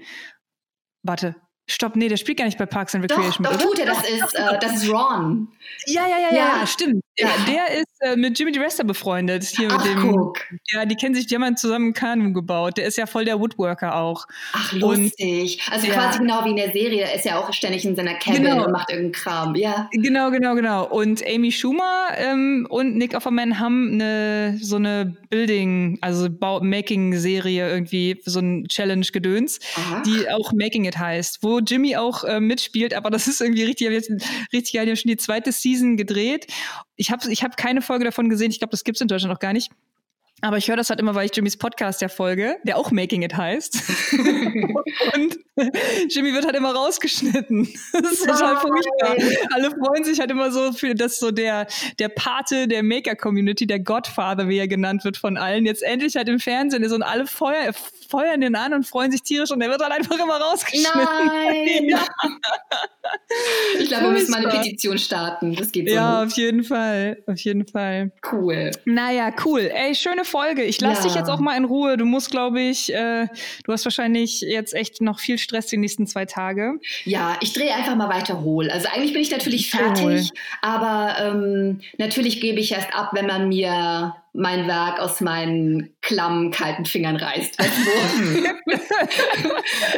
warte, 1.03 1.35
Stopp, 1.67 1.95
nee, 1.95 2.07
der 2.07 2.17
spielt 2.17 2.37
gar 2.37 2.45
nicht 2.45 2.59
bei 2.59 2.67
Parks 2.67 2.93
and 2.93 3.03
Recreation. 3.03 3.43
Doch, 3.43 3.53
doch 3.53 3.61
tut 3.61 3.79
er, 3.79 3.87
das 3.87 4.07
ist, 4.07 4.35
äh, 4.35 4.59
das 4.59 4.83
ist 4.83 4.91
Ron. 4.91 5.47
Ja, 5.87 6.07
ja, 6.07 6.19
ja, 6.19 6.29
ja, 6.31 6.59
ja 6.59 6.67
stimmt. 6.67 7.01
Ja. 7.17 7.29
Der 7.47 7.79
ist 7.79 8.01
äh, 8.01 8.15
mit 8.15 8.37
Jimmy 8.37 8.51
DeResta 8.51 8.83
befreundet. 8.83 9.43
Hier 9.43 9.69
Ach, 9.71 9.77
mit 9.77 9.95
dem, 9.95 10.11
guck. 10.11 10.37
Ja, 10.71 10.85
die 10.85 10.95
kennen 10.95 11.15
sich, 11.15 11.27
die 11.27 11.35
haben 11.35 11.55
zusammen 11.55 11.85
einen 11.85 11.93
Kanu 11.93 12.33
gebaut. 12.33 12.77
Der 12.77 12.85
ist 12.85 12.97
ja 12.97 13.05
voll 13.05 13.23
der 13.23 13.39
Woodworker 13.39 13.95
auch. 13.95 14.27
Ach, 14.51 14.73
lustig. 14.73 15.61
Und, 15.65 15.73
also 15.73 15.87
ja. 15.87 15.93
quasi 15.93 16.19
genau 16.19 16.43
wie 16.43 16.49
in 16.49 16.55
der 16.57 16.71
Serie. 16.71 17.15
Ist 17.15 17.25
ja 17.25 17.39
auch 17.39 17.53
ständig 17.53 17.85
in 17.85 17.95
seiner 17.95 18.15
Cabin 18.15 18.43
genau. 18.43 18.65
und 18.65 18.71
macht 18.71 18.89
irgendeinen 18.89 19.13
Kram. 19.13 19.55
Ja. 19.55 19.89
Genau, 19.93 20.29
genau, 20.29 20.55
genau. 20.55 20.85
Und 20.87 21.23
Amy 21.25 21.51
Schumer 21.51 22.09
ähm, 22.17 22.67
und 22.69 22.97
Nick 22.97 23.15
Offerman 23.15 23.59
haben 23.59 23.93
eine, 23.93 24.57
so 24.61 24.75
eine 24.75 25.15
Building, 25.29 25.97
also 26.01 26.27
Making-Serie 26.29 27.69
irgendwie, 27.69 28.21
so 28.25 28.39
ein 28.39 28.65
Challenge-Gedöns, 28.67 29.59
die 30.05 30.29
auch 30.29 30.51
Making 30.53 30.85
It 30.85 30.97
heißt, 30.97 31.39
wo 31.43 31.59
Jimmy 31.59 31.95
auch 31.95 32.25
äh, 32.25 32.41
mitspielt. 32.41 32.93
Aber 32.93 33.09
das 33.09 33.27
ist 33.27 33.39
irgendwie 33.39 33.63
richtig, 33.63 33.89
jetzt 33.89 34.11
richtig 34.51 34.73
geil. 34.73 34.85
Die 34.85 34.91
haben 34.91 34.97
schon 34.97 35.09
die 35.09 35.17
zweite 35.17 35.51
Season 35.51 35.95
gedreht. 35.95 36.47
Ich 36.95 37.11
habe 37.11 37.31
ich 37.31 37.43
hab 37.43 37.57
keine 37.57 37.81
Folge 37.81 38.05
davon 38.05 38.29
gesehen. 38.29 38.51
Ich 38.51 38.59
glaube, 38.59 38.71
das 38.71 38.83
gibt 38.83 38.97
es 38.97 39.01
in 39.01 39.07
Deutschland 39.07 39.33
noch 39.33 39.39
gar 39.39 39.53
nicht. 39.53 39.71
Aber 40.41 40.57
ich 40.57 40.67
höre 40.67 40.75
das 40.75 40.89
halt 40.89 40.99
immer, 40.99 41.15
weil 41.15 41.25
ich 41.25 41.35
Jimmys 41.35 41.57
Podcast 41.57 42.01
ja 42.01 42.09
folge, 42.09 42.57
der 42.63 42.77
auch 42.77 42.91
Making 42.91 43.23
It 43.23 43.35
heißt. 43.35 43.81
und 45.15 45.37
Jimmy 46.09 46.33
wird 46.33 46.45
halt 46.45 46.55
immer 46.55 46.73
rausgeschnitten. 46.73 47.67
Das 47.93 48.11
ist 48.11 48.25
total 48.25 48.57
furchtbar. 48.57 49.15
Alle 49.53 49.71
freuen 49.71 50.03
sich 50.03 50.19
halt 50.19 50.31
immer 50.31 50.51
so 50.51 50.73
für, 50.73 50.93
dass 50.93 51.17
so 51.17 51.31
der, 51.31 51.67
der 51.99 52.09
Pate 52.09 52.67
der 52.67 52.83
Maker-Community, 52.83 53.65
der 53.65 53.79
Godfather, 53.79 54.49
wie 54.49 54.57
er 54.57 54.67
genannt 54.67 55.05
wird 55.05 55.15
von 55.15 55.37
allen, 55.37 55.65
jetzt 55.65 55.81
endlich 55.83 56.17
halt 56.17 56.27
im 56.27 56.39
Fernsehen 56.39 56.83
ist 56.83 56.91
und 56.91 57.01
alle 57.01 57.25
feuer, 57.27 57.71
feuern 58.09 58.41
den 58.41 58.55
an 58.55 58.73
und 58.73 58.85
freuen 58.85 59.11
sich 59.11 59.23
tierisch 59.23 59.51
und 59.51 59.61
der 59.61 59.69
wird 59.69 59.81
halt 59.81 59.93
einfach 59.93 60.19
immer 60.19 60.37
rausgeschnitten. 60.37 61.01
Nein! 61.01 61.89
Ja. 61.95 62.03
Ich 63.79 63.87
glaube, 63.87 64.05
wir 64.05 64.11
müssen 64.11 64.31
mal 64.31 64.45
eine 64.45 64.49
Petition 64.49 64.97
starten. 64.97 65.55
Das 65.55 65.71
geht 65.71 65.87
so. 65.87 65.93
Ja, 65.93 66.23
auf 66.23 66.33
jeden 66.33 66.63
Fall. 66.63 67.21
Auf 67.27 67.39
jeden 67.39 67.67
Fall. 67.67 68.11
Cool. 68.31 68.71
Naja, 68.85 69.31
cool. 69.45 69.69
Ey, 69.71 69.93
schöne 69.93 70.24
Folge. 70.25 70.63
Ich 70.63 70.81
lasse 70.81 71.01
ja. 71.01 71.07
dich 71.07 71.15
jetzt 71.15 71.29
auch 71.29 71.39
mal 71.39 71.55
in 71.57 71.65
Ruhe. 71.65 71.97
Du 71.97 72.05
musst, 72.05 72.31
glaube 72.31 72.61
ich, 72.61 72.93
äh, 72.93 73.27
du 73.63 73.71
hast 73.71 73.85
wahrscheinlich 73.85 74.41
jetzt 74.41 74.73
echt 74.73 75.01
noch 75.01 75.19
viel 75.19 75.37
Stress 75.37 75.67
die 75.67 75.77
nächsten 75.77 76.07
zwei 76.07 76.25
Tage. 76.25 76.79
Ja, 77.03 77.37
ich 77.41 77.53
drehe 77.53 77.73
einfach 77.73 77.95
mal 77.95 78.09
weiter 78.09 78.41
hohl. 78.41 78.69
Also 78.69 78.87
eigentlich 78.89 79.13
bin 79.13 79.21
ich 79.21 79.31
natürlich 79.31 79.69
fertig, 79.69 80.03
cool. 80.03 80.21
aber 80.61 81.15
ähm, 81.19 81.81
natürlich 81.97 82.41
gebe 82.41 82.59
ich 82.59 82.71
erst 82.71 82.93
ab, 82.93 83.11
wenn 83.13 83.27
man 83.27 83.47
mir 83.47 84.15
mein 84.35 84.67
Werk 84.67 84.99
aus 84.99 85.21
meinen 85.21 85.95
klammen, 86.01 86.51
kalten 86.51 86.85
Fingern 86.85 87.15
reißt. 87.15 87.57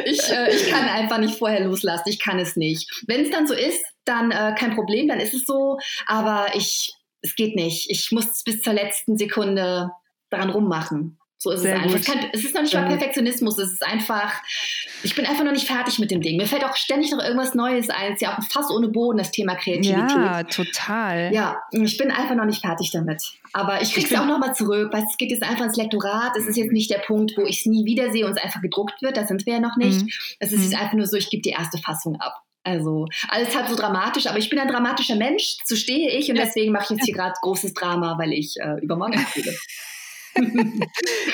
Ich, 0.04 0.30
äh, 0.30 0.54
ich 0.54 0.70
kann 0.70 0.88
einfach 0.88 1.18
nicht 1.18 1.38
vorher 1.38 1.60
loslassen. 1.60 2.08
Ich 2.08 2.18
kann 2.18 2.38
es 2.38 2.56
nicht. 2.56 2.90
Wenn 3.06 3.22
es 3.22 3.30
dann 3.30 3.46
so 3.46 3.54
ist, 3.54 3.82
dann 4.04 4.30
äh, 4.30 4.54
kein 4.58 4.74
Problem, 4.74 5.08
dann 5.08 5.20
ist 5.20 5.34
es 5.34 5.44
so. 5.44 5.78
Aber 6.06 6.46
ich, 6.54 6.92
es 7.22 7.34
geht 7.34 7.56
nicht. 7.56 7.90
Ich 7.90 8.10
muss 8.12 8.42
bis 8.44 8.62
zur 8.62 8.72
letzten 8.72 9.16
Sekunde 9.18 9.90
daran 10.30 10.50
rummachen. 10.50 11.18
So 11.40 11.52
ist 11.52 11.60
Sehr 11.60 11.76
es 11.76 11.82
einfach. 11.82 12.00
Es, 12.00 12.06
kann, 12.06 12.18
es, 12.32 12.44
ist 12.44 12.54
noch 12.54 12.62
nicht 12.62 12.74
mal 12.74 12.88
Perfektionismus, 12.88 13.58
es 13.58 13.72
ist 13.72 13.86
einfach, 13.86 14.42
ich 15.04 15.14
bin 15.14 15.24
einfach 15.24 15.44
noch 15.44 15.52
nicht 15.52 15.68
fertig 15.68 16.00
mit 16.00 16.10
dem 16.10 16.20
Ding. 16.20 16.36
Mir 16.36 16.46
fällt 16.46 16.64
auch 16.64 16.74
ständig 16.74 17.12
noch 17.12 17.22
irgendwas 17.22 17.54
Neues 17.54 17.90
ein. 17.90 18.08
Es 18.08 18.14
ist 18.14 18.22
ja 18.22 18.36
auch 18.36 18.42
Fass 18.42 18.70
ohne 18.70 18.88
Boden, 18.88 19.18
das 19.18 19.30
Thema 19.30 19.54
Kreativität. 19.54 20.10
Ja, 20.10 20.42
total. 20.42 21.32
Ja, 21.32 21.60
ich 21.70 21.96
bin 21.96 22.10
einfach 22.10 22.34
noch 22.34 22.44
nicht 22.44 22.60
fertig 22.60 22.90
damit. 22.90 23.22
Aber 23.52 23.80
ich 23.80 23.92
kriege 23.92 24.12
es 24.12 24.20
auch 24.20 24.26
nochmal 24.26 24.56
zurück, 24.56 24.92
weil 24.92 25.04
es 25.04 25.16
geht 25.16 25.30
jetzt 25.30 25.44
einfach 25.44 25.64
ins 25.64 25.76
Lektorat. 25.76 26.36
Es 26.36 26.46
ist 26.46 26.56
jetzt 26.56 26.72
nicht 26.72 26.90
der 26.90 26.98
Punkt, 26.98 27.34
wo 27.36 27.42
ich 27.42 27.60
es 27.60 27.66
nie 27.66 27.84
wiedersehe 27.84 28.26
und 28.26 28.32
es 28.32 28.42
einfach 28.42 28.60
gedruckt 28.60 29.00
wird. 29.00 29.16
Da 29.16 29.24
sind 29.24 29.46
wir 29.46 29.54
ja 29.54 29.60
noch 29.60 29.76
nicht. 29.76 30.02
Mhm. 30.02 30.10
Es 30.40 30.52
ist 30.52 30.70
mhm. 30.70 30.74
einfach 30.74 30.94
nur 30.94 31.06
so, 31.06 31.16
ich 31.16 31.30
gebe 31.30 31.42
die 31.42 31.50
erste 31.50 31.78
Fassung 31.78 32.20
ab. 32.20 32.42
Also 32.64 33.06
alles 33.28 33.56
halb 33.56 33.68
so 33.68 33.76
dramatisch, 33.76 34.26
aber 34.26 34.38
ich 34.38 34.50
bin 34.50 34.58
ein 34.58 34.68
dramatischer 34.68 35.14
Mensch, 35.14 35.56
so 35.64 35.74
stehe 35.74 36.10
ich 36.18 36.28
und 36.28 36.36
deswegen 36.36 36.72
mache 36.72 36.84
ich 36.84 36.90
jetzt 36.90 37.04
hier 37.04 37.14
gerade 37.14 37.34
großes 37.40 37.72
Drama, 37.72 38.18
weil 38.18 38.32
ich 38.32 38.56
äh, 38.60 38.80
übermorgen 38.82 39.14
erzähle. 39.14 39.54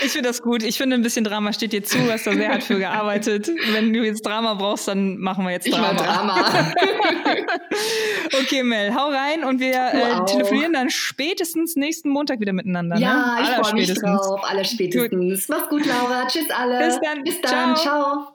ich 0.03 0.13
finde 0.13 0.29
das 0.29 0.43
gut. 0.43 0.63
Ich 0.63 0.79
finde, 0.79 0.97
ein 0.97 1.03
bisschen 1.03 1.25
Drama 1.25 1.53
steht 1.53 1.73
dir 1.73 1.85
zu. 1.85 1.99
Du 1.99 2.13
hast 2.13 2.27
da 2.27 2.33
sehr 2.33 2.49
hart 2.49 2.63
für 2.63 2.79
gearbeitet. 2.79 3.51
Wenn 3.73 3.93
du 3.93 4.05
jetzt 4.05 4.25
Drama 4.25 4.55
brauchst, 4.55 4.89
dann 4.89 5.19
machen 5.19 5.45
wir 5.45 5.53
jetzt 5.53 5.71
Drama. 5.71 5.93
Ich 5.93 6.01
Drama. 6.01 6.73
okay, 8.43 8.63
Mel, 8.63 8.95
hau 8.95 9.09
rein 9.09 9.45
und 9.45 9.61
wir 9.61 9.75
äh, 9.75 10.25
telefonieren 10.27 10.73
dann 10.73 10.91
spätestens 10.91 11.77
nächsten 11.77 12.09
Montag 12.09 12.41
wieder 12.41 12.53
miteinander. 12.53 12.97
Ja, 12.97 13.37
ne? 13.37 13.43
ich 13.43 13.49
freue 13.49 13.75
mich 13.75 13.95
drauf. 13.95 14.41
Alle 14.45 14.65
spätestens. 14.65 15.11
Gut. 15.11 15.49
Mach's 15.49 15.69
gut, 15.69 15.87
Laura. 15.87 16.27
Tschüss 16.27 16.51
alle. 16.51 16.79
Bis 16.79 17.01
dann. 17.01 17.25
Bis 17.25 17.41
dann. 17.41 17.77
Ciao. 17.77 17.77
Ciao. 17.77 18.34